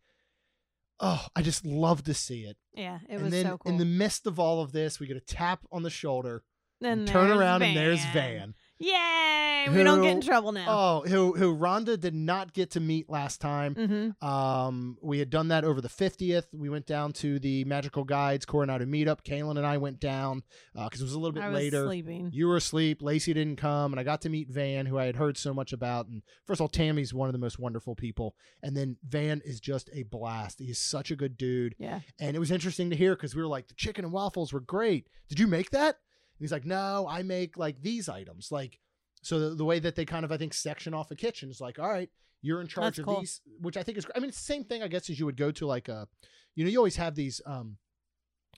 oh 0.99 1.26
i 1.36 1.41
just 1.41 1.66
love 1.66 2.03
to 2.03 2.14
see 2.14 2.43
it 2.43 2.57
Yeah, 2.74 2.99
it 3.07 3.16
and 3.16 3.24
was 3.24 3.32
then 3.32 3.45
so 3.45 3.57
cool. 3.57 3.72
in 3.72 3.78
the 3.78 3.86
midst 3.86 4.26
of 4.28 4.39
all 4.39 4.62
of 4.62 4.72
this 4.72 4.99
we 4.99 5.07
get 5.07 5.18
a 5.18 5.22
tap 5.22 5.66
on 5.72 5.84
the 5.84 5.89
shoulder 5.89 6.43
Then 6.82 6.99
and 6.99 7.07
turn 7.07 7.32
around 7.32 7.62
and 7.62 7.76
there's 7.76 8.03
van 8.14 8.53
Yay! 8.80 9.67
we 9.69 9.84
don't 9.84 10.01
get 10.01 10.11
in 10.11 10.21
trouble 10.21 10.51
now. 10.51 10.65
oh 10.69 11.01
who 11.07 11.34
who 11.34 11.55
rhonda 11.55 11.99
did 11.99 12.15
not 12.15 12.53
get 12.53 12.71
to 12.71 12.80
meet 12.80 13.09
last 13.09 13.41
time 13.41 13.75
mm-hmm. 13.75 14.25
Um, 14.25 14.97
we 15.01 15.19
had 15.19 15.30
done 15.30 15.49
that 15.49 15.63
over 15.63 15.82
the 15.82 15.89
50th. 15.89 16.45
We 16.53 16.69
went 16.69 16.86
down 16.86 17.13
to 17.13 17.39
the 17.39 17.63
Magical 17.65 18.03
Guides 18.03 18.45
Coronado 18.45 18.86
meetup. 18.86 19.23
Kaylin 19.23 19.57
and 19.57 19.65
I 19.65 19.77
went 19.77 19.99
down 19.99 20.43
because 20.73 21.01
it 21.01 21.03
was 21.03 21.13
a 21.13 21.19
little 21.19 21.34
bit 21.34 21.43
I 21.43 21.49
later. 21.49 21.86
sleeping. 21.86 22.32
You 22.34 22.47
were 22.47 22.57
asleep. 22.57 23.01
Lacey 23.01 23.34
didn't 23.34 23.57
come, 23.57 23.93
and 23.93 23.99
I 23.99 24.03
got 24.03 24.21
to 24.21 24.30
meet 24.30 24.49
Van, 24.49 24.86
who 24.86 24.97
I 24.97 25.05
had 25.05 25.15
heard 25.15 25.38
so 25.38 25.53
much 25.53 25.73
about. 25.73 26.07
And 26.07 26.21
first 26.45 26.59
of 26.59 26.63
all, 26.63 26.67
Tammy's 26.69 27.13
one 27.13 27.30
of 27.30 27.34
the 27.34 27.39
most 27.39 27.59
wonderful 27.59 27.95
people, 27.95 28.36
and 28.63 28.75
then 28.75 28.97
Van 29.07 29.41
is 29.45 29.59
just 29.59 29.89
a 29.93 30.03
blast. 30.03 30.59
He's 30.59 30.80
such 30.80 31.11
a 31.11 31.15
good 31.15 31.38
dude, 31.38 31.75
Yeah. 31.77 31.99
and 32.19 32.36
it 32.36 32.39
was 32.39 32.51
interesting 32.51 32.89
to 32.89 32.95
hear 32.95 33.15
because 33.15 33.36
we 33.36 33.41
were 33.41 33.47
like, 33.47 33.67
the 33.67 33.73
chicken 33.75 34.05
and 34.05 34.13
waffles 34.13 34.53
were 34.53 34.61
great. 34.61 35.07
Did 35.27 35.39
you 35.39 35.47
make 35.47 35.69
that? 35.71 35.97
He's 36.39 36.51
like, 36.51 36.65
no, 36.65 37.05
I 37.09 37.21
make 37.23 37.57
like 37.57 37.81
these 37.81 38.07
items, 38.09 38.51
like 38.51 38.79
so 39.21 39.39
the, 39.49 39.55
the 39.55 39.65
way 39.65 39.79
that 39.79 39.95
they 39.95 40.05
kind 40.05 40.23
of 40.23 40.31
I 40.31 40.37
think 40.37 40.53
section 40.53 40.93
off 40.93 41.11
a 41.11 41.15
kitchen 41.15 41.49
is 41.49 41.59
like, 41.59 41.77
all 41.79 41.89
right, 41.89 42.09
you're 42.41 42.61
in 42.61 42.67
charge 42.67 42.85
That's 42.95 42.99
of 42.99 43.05
cool. 43.05 43.19
these, 43.19 43.41
which 43.59 43.75
I 43.77 43.83
think 43.83 43.97
is. 43.97 44.07
I 44.15 44.19
mean, 44.19 44.29
it's 44.29 44.37
the 44.39 44.43
same 44.53 44.63
thing 44.63 44.81
I 44.81 44.87
guess 44.87 45.09
as 45.09 45.19
you 45.19 45.25
would 45.25 45.35
go 45.37 45.51
to 45.51 45.65
like 45.67 45.89
a, 45.89 46.07
you 46.55 46.63
know, 46.63 46.69
you 46.69 46.77
always 46.77 46.95
have 46.95 47.15
these. 47.15 47.41
um 47.45 47.77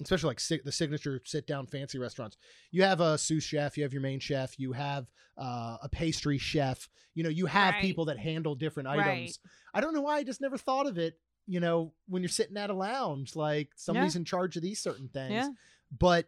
Especially 0.01 0.29
like 0.29 0.39
sig- 0.39 0.63
the 0.63 0.71
signature 0.71 1.21
sit 1.25 1.45
down 1.45 1.67
fancy 1.67 1.99
restaurants. 1.99 2.37
You 2.71 2.83
have 2.83 3.01
a 3.01 3.17
sous 3.17 3.43
chef, 3.43 3.77
you 3.77 3.83
have 3.83 3.91
your 3.93 4.01
main 4.01 4.19
chef, 4.19 4.57
you 4.57 4.71
have 4.71 5.05
uh, 5.37 5.77
a 5.83 5.89
pastry 5.89 6.37
chef. 6.37 6.87
You 7.13 7.23
know, 7.23 7.29
you 7.29 7.45
have 7.45 7.73
Right. 7.75 7.81
people 7.81 8.05
that 8.05 8.17
handle 8.17 8.55
different 8.55 8.87
Right. 8.87 8.99
items. 9.05 9.39
I 9.73 9.81
don't 9.81 9.93
know 9.93 10.01
why 10.01 10.17
I 10.17 10.23
just 10.23 10.41
never 10.41 10.57
thought 10.57 10.87
of 10.87 10.97
it. 10.97 11.19
You 11.45 11.59
know, 11.59 11.93
when 12.07 12.21
you're 12.23 12.29
sitting 12.29 12.57
at 12.57 12.69
a 12.69 12.73
lounge, 12.73 13.35
like 13.35 13.69
somebody's 13.75 14.15
in 14.15 14.25
charge 14.25 14.55
of 14.55 14.63
these 14.63 14.79
certain 14.81 15.09
things. 15.09 15.33
Yeah. 15.33 15.49
But 15.95 16.27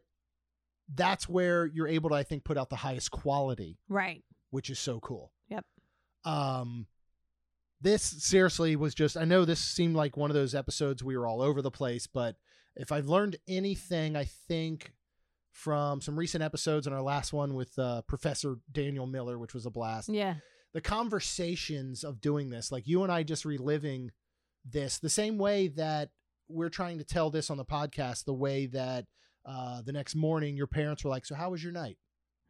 that's 0.94 1.28
where 1.30 1.66
you're 1.68 1.88
able 1.88 2.10
to, 2.10 2.16
I 2.16 2.24
think, 2.24 2.44
put 2.44 2.58
out 2.58 2.70
the 2.70 2.76
highest 2.78 3.12
quality, 3.12 3.78
Right. 3.90 4.24
which 4.50 4.70
is 4.70 4.80
so 4.80 5.00
cool. 5.00 5.32
Yep. 5.50 5.66
Um, 6.26 6.88
this 7.82 8.02
seriously 8.04 8.76
was 8.76 8.96
just. 8.96 9.18
I 9.18 9.26
know 9.26 9.46
this 9.46 9.60
seemed 9.60 9.96
like 9.96 10.16
one 10.18 10.30
of 10.30 10.36
those 10.36 10.56
episodes 10.56 11.04
we 11.04 11.18
were 11.18 11.28
all 11.28 11.42
over 11.42 11.62
the 11.62 11.72
place, 11.72 12.08
but 12.08 12.36
if 12.76 12.92
I've 12.92 13.08
learned 13.08 13.36
anything, 13.48 14.16
I 14.16 14.26
think 14.26 14.94
from 15.52 16.02
some 16.02 16.18
recent 16.18 16.44
episodes 16.44 16.88
and 16.88 16.96
our 16.96 17.02
last 17.02 17.32
one 17.34 17.54
with 17.54 17.78
uh, 17.78 18.02
Professor 18.04 18.56
Daniel 18.72 19.06
Miller, 19.06 19.38
which 19.38 19.54
was 19.54 19.66
a 19.66 19.70
blast 19.70 20.10
Yeah. 20.10 20.36
the 20.74 20.82
conversations 20.82 22.04
of 22.04 22.20
doing 22.22 22.50
this, 22.50 22.72
like 22.72 22.88
you 22.88 23.04
and 23.04 23.12
I 23.12 23.24
just 23.24 23.46
reliving 23.46 24.12
this, 24.66 24.98
the 24.98 25.10
same 25.10 25.38
way 25.38 25.68
that 25.70 26.10
we're 26.48 26.70
trying 26.70 26.98
to 26.98 27.04
tell 27.04 27.30
this 27.30 27.50
on 27.50 27.58
the 27.58 27.66
podcast, 27.66 28.26
the 28.26 28.34
way 28.34 28.66
that 28.68 29.06
uh, 29.46 29.82
the 29.82 29.92
next 29.92 30.16
morning 30.16 30.56
your 30.58 30.68
parents 30.68 31.04
were 31.04 31.10
like, 31.10 31.26
"So 31.26 31.36
how 31.36 31.50
was 31.52 31.64
your 31.64 31.74
night?" 31.74 31.98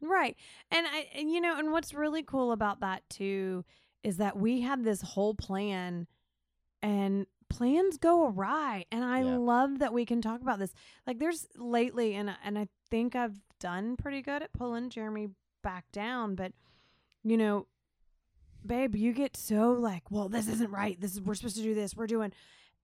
Right. 0.00 0.36
And 0.70 0.86
I 0.86 1.08
and 1.14 1.30
you 1.30 1.40
know, 1.40 1.58
and 1.58 1.72
what's 1.72 1.94
really 1.94 2.22
cool 2.22 2.52
about 2.52 2.80
that 2.80 3.02
too 3.08 3.64
is 4.02 4.18
that 4.18 4.36
we 4.36 4.60
had 4.60 4.84
this 4.84 5.00
whole 5.00 5.34
plan 5.34 6.06
and 6.82 7.26
plans 7.48 7.96
go 7.98 8.26
awry 8.26 8.84
and 8.90 9.04
I 9.04 9.20
Yeah. 9.22 9.36
love 9.36 9.78
that 9.78 9.92
we 9.94 10.04
can 10.04 10.20
talk 10.20 10.40
about 10.42 10.58
this. 10.58 10.72
Like 11.06 11.18
there's 11.18 11.46
lately 11.56 12.14
and 12.14 12.34
and 12.44 12.58
I 12.58 12.68
think 12.90 13.14
I've 13.16 13.40
done 13.60 13.96
pretty 13.96 14.20
good 14.22 14.42
at 14.42 14.52
pulling 14.52 14.90
Jeremy 14.90 15.28
back 15.62 15.90
down, 15.92 16.34
but 16.34 16.52
you 17.22 17.36
know, 17.38 17.66
babe, 18.66 18.94
you 18.94 19.12
get 19.14 19.36
so 19.36 19.72
like, 19.72 20.10
well, 20.10 20.28
this 20.28 20.48
isn't 20.48 20.70
right. 20.70 21.00
This 21.00 21.12
is 21.14 21.20
we're 21.22 21.34
supposed 21.34 21.56
to 21.56 21.62
do 21.62 21.74
this. 21.74 21.94
We're 21.96 22.06
doing 22.06 22.32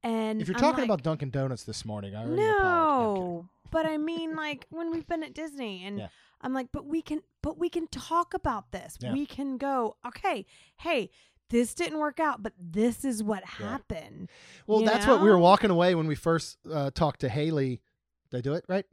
and 0.03 0.41
If 0.41 0.49
you're 0.49 0.57
I'm 0.57 0.61
talking 0.63 0.79
like, 0.81 0.87
about 0.89 1.03
Dunkin' 1.03 1.31
Donuts 1.31 1.65
this 1.65 1.85
morning, 1.85 2.15
I 2.17 2.23
already. 2.25 2.37
No, 2.43 2.59
I'm 2.59 3.15
kidding. 3.15 3.25
no, 3.25 3.49
but 3.71 3.87
I 3.87 3.99
mean, 3.99 4.35
like 4.37 4.67
when 4.71 4.91
we've 4.91 5.07
been 5.07 5.23
at 5.23 5.35
Disney, 5.35 5.85
and 5.85 5.99
Yeah. 5.99 6.09
I'm 6.41 6.55
like, 6.55 6.69
but 6.73 6.87
we 6.87 7.03
can, 7.03 7.21
but 7.43 7.59
we 7.59 7.69
can 7.69 7.87
talk 7.89 8.33
about 8.35 8.73
this. 8.73 8.97
Yeah. 9.01 9.13
We 9.13 9.27
can 9.27 9.59
go, 9.59 9.97
okay, 10.07 10.47
hey, 10.79 11.11
this 11.51 11.75
didn't 11.75 11.99
work 11.99 12.19
out, 12.21 12.43
but 12.43 12.53
this 12.59 13.05
is 13.05 13.23
what 13.23 13.43
Yeah. 13.59 13.69
happened. 13.71 14.31
Well, 14.67 14.81
you 14.81 14.87
that's 14.87 15.07
what 15.07 15.21
we 15.21 15.29
were 15.29 15.39
walking 15.39 15.71
away 15.71 15.95
when 15.95 16.07
we 16.07 16.15
first 16.15 16.59
uh, 16.73 16.91
talked 16.93 17.21
to 17.21 17.29
Haley. 17.29 17.83
Did 18.31 18.39
I 18.39 18.41
do 18.41 18.55
it 18.55 18.65
right? 18.69 18.87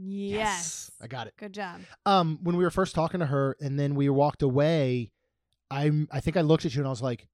Yes, 0.00 0.90
I 1.02 1.08
got 1.08 1.26
it. 1.26 1.34
good 1.36 1.52
job. 1.52 1.80
um 2.06 2.38
when 2.42 2.56
we 2.56 2.62
were 2.64 2.70
first 2.70 2.94
talking 2.94 3.20
to 3.20 3.26
her 3.26 3.56
and 3.60 3.78
then 3.78 3.94
we 3.96 4.08
walked 4.08 4.42
away 4.42 5.10
i'm 5.70 6.06
i 6.12 6.20
think 6.20 6.36
i 6.36 6.40
looked 6.40 6.64
at 6.64 6.74
you 6.74 6.80
and 6.80 6.86
i 6.86 6.90
was 6.90 7.02
like 7.02 7.26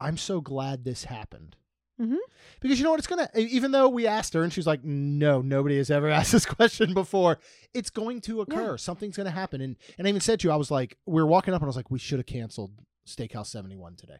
i'm 0.00 0.16
so 0.16 0.40
glad 0.40 0.84
this 0.84 1.04
happened 1.04 1.56
Mhm. 2.00 2.16
because 2.60 2.78
you 2.78 2.84
know 2.84 2.90
what? 2.92 2.98
It's 3.00 3.06
gonna 3.06 3.28
e, 3.36 3.42
even 3.42 3.72
though 3.72 3.88
we 3.88 4.06
asked 4.06 4.32
her 4.34 4.42
and 4.42 4.52
she's 4.52 4.66
like 4.66 4.82
no 4.82 5.42
nobody 5.42 5.76
has 5.76 5.90
ever 5.90 6.08
asked 6.18 6.32
this 6.32 6.46
question 6.46 6.94
before 6.94 7.38
it's 7.74 7.90
going 7.90 8.20
to 8.22 8.40
occur. 8.40 8.78
Something's 8.78 9.16
gonna 9.16 9.30
happen. 9.30 9.60
And 9.60 9.76
and 9.98 10.06
i 10.06 10.08
even 10.08 10.20
said 10.20 10.40
to 10.40 10.48
you 10.48 10.52
i 10.52 10.56
was 10.56 10.70
like 10.70 10.96
we 11.06 11.20
were 11.20 11.26
walking 11.26 11.52
up 11.52 11.60
and 11.60 11.66
i 11.66 11.68
was 11.68 11.76
like 11.76 11.90
we 11.90 11.98
should 11.98 12.18
have 12.18 12.26
canceled 12.26 12.72
steakhouse 13.06 13.46
71 13.48 13.96
today. 13.96 14.16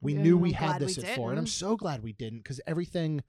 We 0.00 0.14
Yeah, 0.14 0.22
knew 0.22 0.36
I'm 0.36 0.40
we 0.42 0.52
had 0.52 0.66
glad 0.66 0.80
we 0.80 0.86
this 0.88 0.98
at 0.98 1.14
four 1.14 1.30
and 1.30 1.38
i'm 1.38 1.46
so 1.46 1.76
glad 1.76 2.02
we 2.02 2.12
didn't 2.12 2.38
because 2.40 2.60
everything 2.66 3.22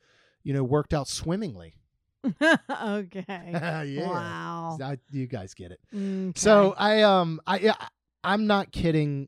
you 0.44 0.54
know 0.54 0.64
worked 0.64 0.94
out 0.94 1.08
swimmingly. 1.08 1.76
Okay. 2.42 3.24
yeah. 3.28 3.84
Wow. 4.08 4.78
I- 4.82 4.98
you 5.12 5.28
guys 5.28 5.54
get 5.54 5.72
it. 5.72 5.80
Okay. 5.94 6.32
so 6.36 6.74
I 6.78 7.02
um 7.04 7.40
I 7.46 7.60
yeah, 7.60 7.76
I'm 8.24 8.48
not 8.48 8.72
kidding 8.72 9.28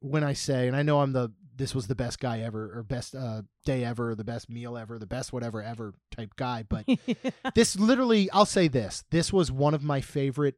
when 0.00 0.22
I 0.22 0.34
say, 0.34 0.68
and 0.68 0.76
I 0.76 0.82
know 0.82 1.00
I'm 1.00 1.12
the 1.12 1.32
this 1.56 1.74
was 1.74 1.86
the 1.86 1.94
best 1.94 2.20
guy 2.20 2.40
ever 2.40 2.78
or 2.78 2.82
best 2.82 3.14
uh, 3.14 3.42
day 3.64 3.84
ever, 3.84 4.10
or 4.10 4.14
the 4.14 4.24
best 4.24 4.48
meal 4.48 4.76
ever, 4.76 4.98
the 4.98 5.06
best 5.06 5.32
whatever 5.32 5.62
ever 5.62 5.94
type 6.10 6.34
guy. 6.36 6.64
But 6.68 6.86
this 7.54 7.76
literally, 7.76 8.30
I'll 8.30 8.46
say 8.46 8.68
this: 8.68 9.04
this 9.10 9.32
was 9.32 9.50
one 9.50 9.74
of 9.74 9.82
my 9.82 10.00
favorite 10.00 10.56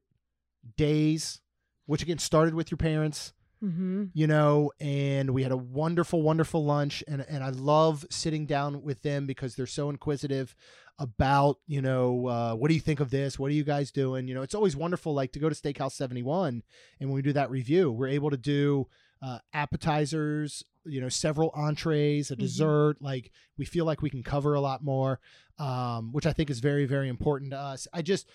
days, 0.76 1.40
which 1.86 2.03
again 2.03 2.18
started 2.18 2.55
with 2.55 2.70
your 2.70 2.78
parents 2.78 3.32
mm-hmm. 3.62 4.05
you 4.14 4.26
know, 4.26 4.72
and 4.80 5.30
we 5.30 5.42
had 5.42 5.53
a 5.53 5.57
wonderful, 5.57 6.22
wonderful 6.22 6.64
lunch. 6.64 7.03
And, 7.09 7.24
and 7.28 7.42
I 7.42 7.51
love 7.51 8.07
sitting 8.11 8.47
down 8.47 8.82
with 8.82 9.03
them 9.03 9.26
because 9.26 9.55
they're 9.55 9.66
so 9.66 9.90
inquisitive 9.90 10.55
about, 10.99 11.59
you 11.66 11.82
know, 11.82 12.26
uh, 12.26 12.55
what 12.55 12.68
do 12.68 12.74
you 12.74 12.80
think 12.80 13.01
of 13.01 13.11
this? 13.11 13.38
What 13.38 13.51
are 13.51 13.55
you 13.55 13.64
guys 13.64 13.90
doing? 13.90 14.28
You 14.28 14.34
know, 14.34 14.42
it's 14.42 14.55
always 14.55 14.76
wonderful, 14.76 15.14
like 15.14 15.32
to 15.32 15.38
go 15.38 15.49
to 15.49 15.55
Steakhouse 15.55 15.92
71. 15.92 16.62
And 17.01 17.09
when 17.09 17.14
we 17.14 17.22
do 17.22 17.32
that 17.34 17.51
review, 17.51 17.90
we're 17.90 18.09
able 18.09 18.30
to 18.30 18.36
do 18.36 18.88
uh, 19.23 19.39
appetizers, 19.53 20.64
you 20.85 21.01
know, 21.01 21.09
several 21.09 21.51
entrees, 21.55 22.31
a 22.31 22.37
Mhm. 22.37 22.41
dessert. 22.41 22.97
Like 23.03 23.31
we 23.57 23.64
feel 23.64 23.85
like 23.85 24.03
we 24.03 24.11
can 24.11 24.23
cover 24.23 24.55
a 24.55 24.61
lot 24.61 24.83
more, 24.85 25.21
um, 25.59 26.12
which 26.12 26.27
I 26.27 26.33
think 26.33 26.51
is 26.51 26.61
very, 26.61 26.87
very 26.87 27.09
important 27.09 27.51
to 27.53 27.59
us. 27.59 27.89
I 27.93 28.03
just, 28.03 28.27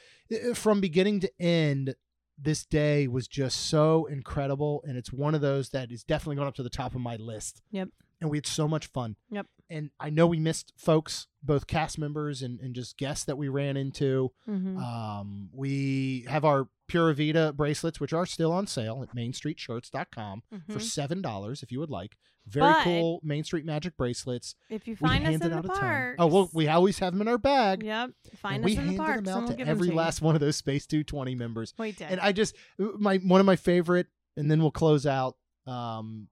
from 0.54 0.82
beginning 0.82 1.20
to 1.22 1.32
end, 1.42 1.96
this 2.38 2.66
day 2.66 3.08
was 3.08 3.28
just 3.28 3.58
so 3.68 4.06
incredible 4.08 4.84
and 4.88 4.98
it's 4.98 5.14
one 5.14 5.36
of 5.36 5.42
those 5.42 5.70
that 5.70 5.92
is 5.92 6.04
definitely 6.04 6.38
going 6.38 6.48
up 6.48 6.56
to 6.56 6.64
the 6.64 6.70
top 6.72 6.96
of 6.96 7.02
my 7.02 7.16
list 7.16 7.62
Yep. 7.72 7.90
and 8.20 8.32
we 8.32 8.38
had 8.38 8.48
so 8.48 8.68
much 8.68 8.88
fun 8.88 9.16
Yep. 9.30 9.46
and 9.70 9.92
i 10.00 10.10
know 10.10 10.26
we 10.26 10.40
missed 10.40 10.74
folks 10.76 11.28
both 11.44 11.68
cast 11.68 12.00
members 12.00 12.42
and, 12.42 12.60
and 12.60 12.74
just 12.74 12.98
guests 12.98 13.26
that 13.26 13.38
we 13.38 13.48
ran 13.48 13.78
into 13.78 14.32
Mm-hmm. 14.50 14.76
um, 14.80 15.50
we 15.54 16.26
have 16.30 16.44
our 16.44 16.68
pura 16.92 17.14
vida 17.14 17.54
bracelets 17.54 18.00
which 18.00 18.14
are 18.14 18.26
still 18.26 18.52
on 18.52 18.68
sale 18.68 19.02
at 19.02 19.16
mainstreetshirts.com 19.16 20.44
for 20.70 20.80
seven 20.80 21.22
dollars 21.22 21.64
if 21.64 21.72
you 21.72 21.80
would 21.80 21.90
like 21.90 22.18
very 22.48 22.66
Mm-hmm. 22.66 22.74
But- 22.80 22.84
cool 22.84 23.20
main 23.24 23.44
street 23.44 23.66
magic 23.66 23.96
bracelets 23.98 24.56
if 24.70 24.88
you 24.88 24.94
we 25.00 25.08
find 25.08 25.28
us 25.28 25.36
in 25.36 25.54
out 25.54 25.62
the 25.64 25.70
parks, 25.70 26.16
oh 26.20 26.26
well 26.28 26.50
we 26.54 26.68
always 26.68 26.98
have 27.00 27.14
them 27.14 27.22
in 27.22 27.28
our 27.28 27.38
bag 27.38 27.84
Yep. 27.84 28.12
Find 28.38 28.64
us 28.64 28.66
we 28.66 28.72
in 28.72 28.78
the 28.78 28.82
handed 28.84 28.98
parks, 28.98 29.24
them 29.26 29.38
out 29.44 29.48
we'll 29.50 29.58
to 29.58 29.68
every 29.68 29.90
you. 29.90 29.94
last 29.94 30.22
one 30.22 30.34
of 30.36 30.42
those 30.42 30.56
space 30.56 30.86
220 30.88 31.36
members 31.36 31.74
We 31.78 31.92
did. 31.92 32.10
and 32.10 32.20
I 32.20 32.32
just 32.32 32.56
my 32.80 33.18
one 33.18 33.40
of 33.40 33.46
my 33.46 33.56
favorite, 33.56 34.08
and 34.38 34.50
then 34.50 34.60
we'll 34.62 34.72
close 34.72 35.06
out 35.06 35.36
um, 35.68 36.28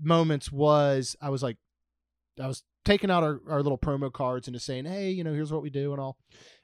moments 0.00 0.50
was 0.52 1.16
I 1.20 1.30
was 1.30 1.42
like, 1.42 1.56
I 2.40 2.46
was 2.46 2.62
taking 2.84 3.10
out 3.10 3.22
our, 3.22 3.40
our 3.48 3.62
little 3.62 3.78
promo 3.78 4.12
cards 4.12 4.48
and 4.48 4.54
just 4.54 4.66
saying, 4.66 4.84
hey, 4.84 5.10
you 5.10 5.24
know, 5.24 5.32
here's 5.32 5.52
what 5.52 5.62
we 5.62 5.70
do 5.70 5.92
and 5.92 6.00
all, 6.00 6.16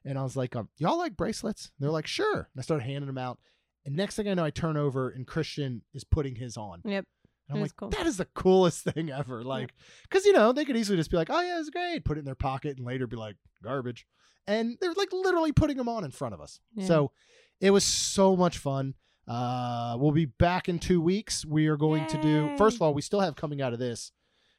and 0.05 0.19
I 0.19 0.23
was 0.23 0.37
like, 0.37 0.57
um, 0.57 0.69
y'all 0.79 0.99
like 0.99 1.17
bracelets? 1.17 1.71
And 1.79 1.85
they're 1.85 1.93
like, 1.93 2.07
sure. 2.07 2.49
And 2.53 2.59
I 2.59 2.63
started 2.63 2.85
handing 2.85 3.07
them 3.07 3.19
out, 3.19 3.39
and 3.85 3.97
next 3.97 4.17
thing 4.17 4.29
I 4.29 4.35
know, 4.35 4.45
I 4.45 4.51
turn 4.51 4.77
over 4.77 5.09
and 5.11 5.27
Christian 5.27 5.83
is 5.95 6.05
putting 6.05 6.37
his 6.37 6.57
on. 6.57 6.83
Yep. 6.85 7.05
And 7.49 7.57
I'm 7.57 7.63
like, 7.63 7.77
cool. 7.77 7.89
that 7.91 8.07
is 8.07 8.19
the 8.19 8.27
coolest 8.27 8.85
thing 8.85 9.11
ever. 9.11 9.43
Like, 9.43 9.73
because 10.03 10.27
you 10.27 10.33
know 10.33 10.53
they 10.53 10.65
could 10.65 10.77
easily 10.77 10.99
just 10.99 11.11
be 11.11 11.17
like, 11.17 11.31
oh 11.31 11.41
yeah, 11.41 11.59
it's 11.59 11.71
great, 11.71 12.05
put 12.05 12.17
it 12.17 12.21
in 12.21 12.27
their 12.27 12.35
pocket, 12.35 12.77
and 12.77 12.87
later 12.87 13.07
be 13.07 13.17
like 13.17 13.37
garbage, 13.63 14.07
and 14.47 14.77
they're 14.81 14.93
like 14.93 15.13
literally 15.13 15.53
putting 15.53 15.77
them 15.77 15.89
on 15.89 16.05
in 16.05 16.11
front 16.11 16.35
of 16.35 16.41
us. 16.41 16.61
Yeah. 16.75 16.87
So 16.87 17.13
it 17.61 17.71
was 17.71 17.85
so 17.85 18.37
much 18.37 18.59
fun. 18.59 18.95
Uh, 19.27 19.97
we'll 19.99 20.13
be 20.13 20.25
back 20.25 20.69
in 20.69 20.79
two 20.79 21.01
weeks. 21.01 21.45
We 21.45 21.67
are 21.67 21.77
going 21.77 22.07
to 22.07 22.21
do 22.21 22.57
first 22.57 22.77
of 22.77 22.83
all, 22.83 22.95
we 22.95 23.03
still 23.03 23.21
have 23.21 23.37
coming 23.37 23.61
out 23.61 23.73
of 23.73 23.79
this. 23.79 24.13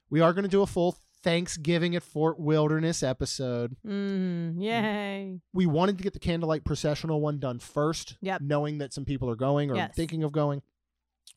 We 0.10 0.22
are 0.22 0.34
going 0.34 0.44
to 0.44 0.50
do 0.50 0.62
a 0.62 0.68
full 0.68 0.98
Thanksgiving 1.22 1.96
at 1.96 2.04
Fort 2.04 2.40
Wilderness 2.40 3.04
episode. 3.04 3.76
Mm, 3.86 4.62
yay. 4.62 5.40
We 5.54 5.66
wanted 5.66 5.98
to 5.98 6.04
get 6.04 6.14
the 6.14 6.20
candlelight 6.20 6.64
processional 6.64 7.22
one 7.22 7.40
done 7.40 7.60
first, 7.60 8.18
Yep. 8.22 8.42
knowing 8.42 8.78
that 8.80 8.94
some 8.94 9.06
people 9.06 9.30
are 9.30 9.36
going 9.36 9.70
or 9.72 9.76
Yes. 9.76 9.94
thinking 9.96 10.24
of 10.24 10.32
going. 10.32 10.62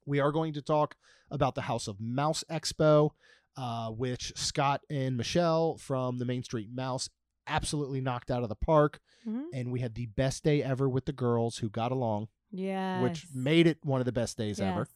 We 0.07 0.21
are 0.21 0.33
going 0.33 0.53
to 0.55 0.63
talk 0.63 0.97
about 1.31 1.55
the 1.55 1.63
House 1.63 1.89
of 1.89 2.01
Mouse 2.01 2.45
Expo, 2.51 3.11
uh, 3.57 3.91
which 3.91 4.33
Scott 4.37 4.83
and 4.91 5.17
Michelle 5.17 5.77
from 5.77 6.19
the 6.19 6.25
Main 6.25 6.43
Street 6.43 6.71
Mouse 6.73 7.09
absolutely 7.47 8.01
knocked 8.01 8.31
out 8.31 8.43
of 8.43 8.49
the 8.49 8.55
park. 8.55 9.01
Mhm. 9.27 9.47
And 9.53 9.73
we 9.73 9.81
had 9.81 9.95
the 9.95 10.07
best 10.07 10.45
day 10.45 10.63
ever 10.63 10.89
with 10.89 11.07
the 11.07 11.13
girls 11.13 11.59
who 11.59 11.69
got 11.69 11.91
along, 11.93 12.29
Yes. 12.51 13.03
which 13.03 13.27
made 13.35 13.67
it 13.67 13.85
one 13.85 14.01
of 14.01 14.05
the 14.05 14.13
best 14.13 14.37
days 14.39 14.61
ever. 14.61 14.89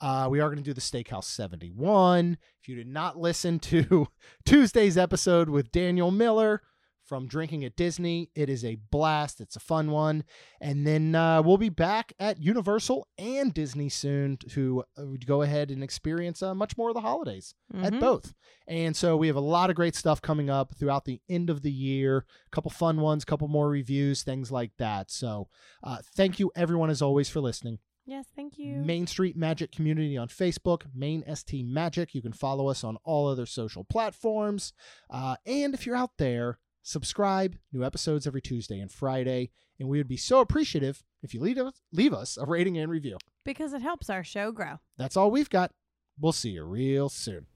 Uh, 0.00 0.28
we 0.30 0.40
are 0.40 0.48
going 0.48 0.56
to 0.56 0.62
do 0.64 0.72
the 0.72 0.80
Steakhouse 0.80 1.24
71. 1.24 2.38
If 2.62 2.68
you 2.68 2.74
did 2.76 2.86
not 2.88 3.18
listen 3.18 3.58
to 3.60 4.08
Tuesday's 4.46 4.96
episode 4.96 5.48
with 5.50 5.70
Daniel 5.72 6.10
Miller 6.10 6.62
from 7.04 7.26
Drinking 7.26 7.64
at 7.64 7.76
Disney, 7.76 8.30
it 8.34 8.48
is 8.48 8.64
a 8.64 8.76
blast. 8.90 9.40
It's 9.40 9.56
a 9.56 9.60
fun 9.60 9.90
one. 9.90 10.24
And 10.60 10.86
then 10.86 11.14
uh, 11.14 11.42
we'll 11.42 11.58
be 11.58 11.68
back 11.68 12.12
at 12.20 12.40
Universal 12.40 13.08
and 13.18 13.52
Disney 13.52 13.88
soon 13.88 14.36
to 14.50 14.84
uh, 14.96 15.02
go 15.26 15.42
ahead 15.42 15.70
and 15.70 15.82
experience 15.82 16.40
uh, 16.42 16.54
much 16.54 16.78
more 16.78 16.88
of 16.90 16.94
the 16.94 17.00
holidays 17.00 17.52
at 17.82 17.92
Mhm. 17.94 18.00
both. 18.00 18.32
And 18.68 18.96
so 18.96 19.16
we 19.16 19.26
have 19.26 19.36
a 19.36 19.40
lot 19.40 19.70
of 19.70 19.76
great 19.76 19.96
stuff 19.96 20.22
coming 20.22 20.48
up 20.48 20.74
throughout 20.76 21.04
the 21.04 21.20
end 21.28 21.50
of 21.50 21.62
the 21.62 21.72
year. 21.72 22.18
A 22.46 22.50
couple 22.54 22.70
fun 22.70 23.00
ones, 23.00 23.24
a 23.24 23.26
couple 23.26 23.48
more 23.48 23.68
reviews, 23.68 24.22
things 24.22 24.50
like 24.52 24.70
that. 24.78 25.10
So 25.10 25.48
uh, 25.82 25.98
thank 26.14 26.38
you, 26.38 26.52
everyone, 26.54 26.88
as 26.90 27.02
always, 27.02 27.28
for 27.28 27.40
listening. 27.40 27.80
Yes, 28.06 28.26
thank 28.34 28.58
you. 28.58 28.76
you. 28.76 28.76
Main 28.78 29.06
Street 29.06 29.36
Magic 29.36 29.70
Community 29.72 30.16
on 30.16 30.28
Facebook, 30.28 30.82
Main 30.94 31.22
ST 31.32 31.64
Magic. 31.66 32.14
You 32.14 32.22
can 32.22 32.32
follow 32.32 32.68
us 32.68 32.82
on 32.82 32.96
all 33.04 33.28
other 33.28 33.46
social 33.46 33.84
platforms. 33.84 34.72
Uh, 35.08 35.36
and 35.46 35.74
if 35.74 35.86
you're 35.86 35.96
out 35.96 36.12
there, 36.18 36.58
subscribe. 36.82 37.56
New 37.72 37.84
episodes 37.84 38.26
every 38.26 38.42
Tuesday 38.42 38.80
and 38.80 38.90
Friday. 38.90 39.50
And 39.78 39.88
we 39.88 39.98
would 39.98 40.08
be 40.08 40.16
so 40.16 40.40
appreciative 40.40 41.02
if 41.22 41.34
you 41.34 41.40
leave 41.40 41.58
us, 41.58 41.80
leave 41.92 42.12
us 42.12 42.36
a 42.36 42.44
rating 42.46 42.78
and 42.78 42.90
review. 42.90 43.16
because 43.44 43.72
it 43.72 43.82
helps 43.82 44.10
our 44.10 44.24
show 44.24 44.50
grow. 44.52 44.78
That's 44.96 45.16
all 45.16 45.30
we've 45.30 45.50
got. 45.50 45.72
We'll 46.18 46.32
see 46.32 46.50
you 46.50 46.64
real 46.64 47.08
soon. 47.08 47.46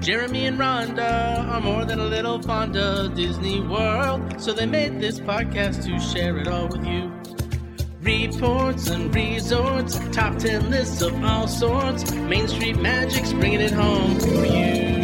Jeremy 0.00 0.46
and 0.46 0.58
Rhonda 0.58 1.46
are 1.48 1.60
more 1.60 1.84
than 1.84 2.00
a 2.00 2.04
little 2.06 2.40
fond 2.40 2.76
of 2.76 3.14
Disney 3.14 3.60
World, 3.60 4.40
so 4.40 4.52
they 4.52 4.66
made 4.66 5.00
this 5.00 5.20
podcast 5.20 5.84
to 5.84 5.98
share 6.00 6.38
it 6.38 6.48
all 6.48 6.68
with 6.68 6.84
you. 6.86 7.19
Reports 8.02 8.88
and 8.88 9.14
resorts, 9.14 9.98
top 10.10 10.38
10 10.38 10.70
lists 10.70 11.02
of 11.02 11.22
all 11.22 11.46
sorts. 11.46 12.10
Main 12.12 12.48
Street 12.48 12.78
Magic's 12.78 13.32
bringing 13.34 13.60
it 13.60 13.72
home 13.72 14.18
for 14.18 14.46
you. 14.46 14.99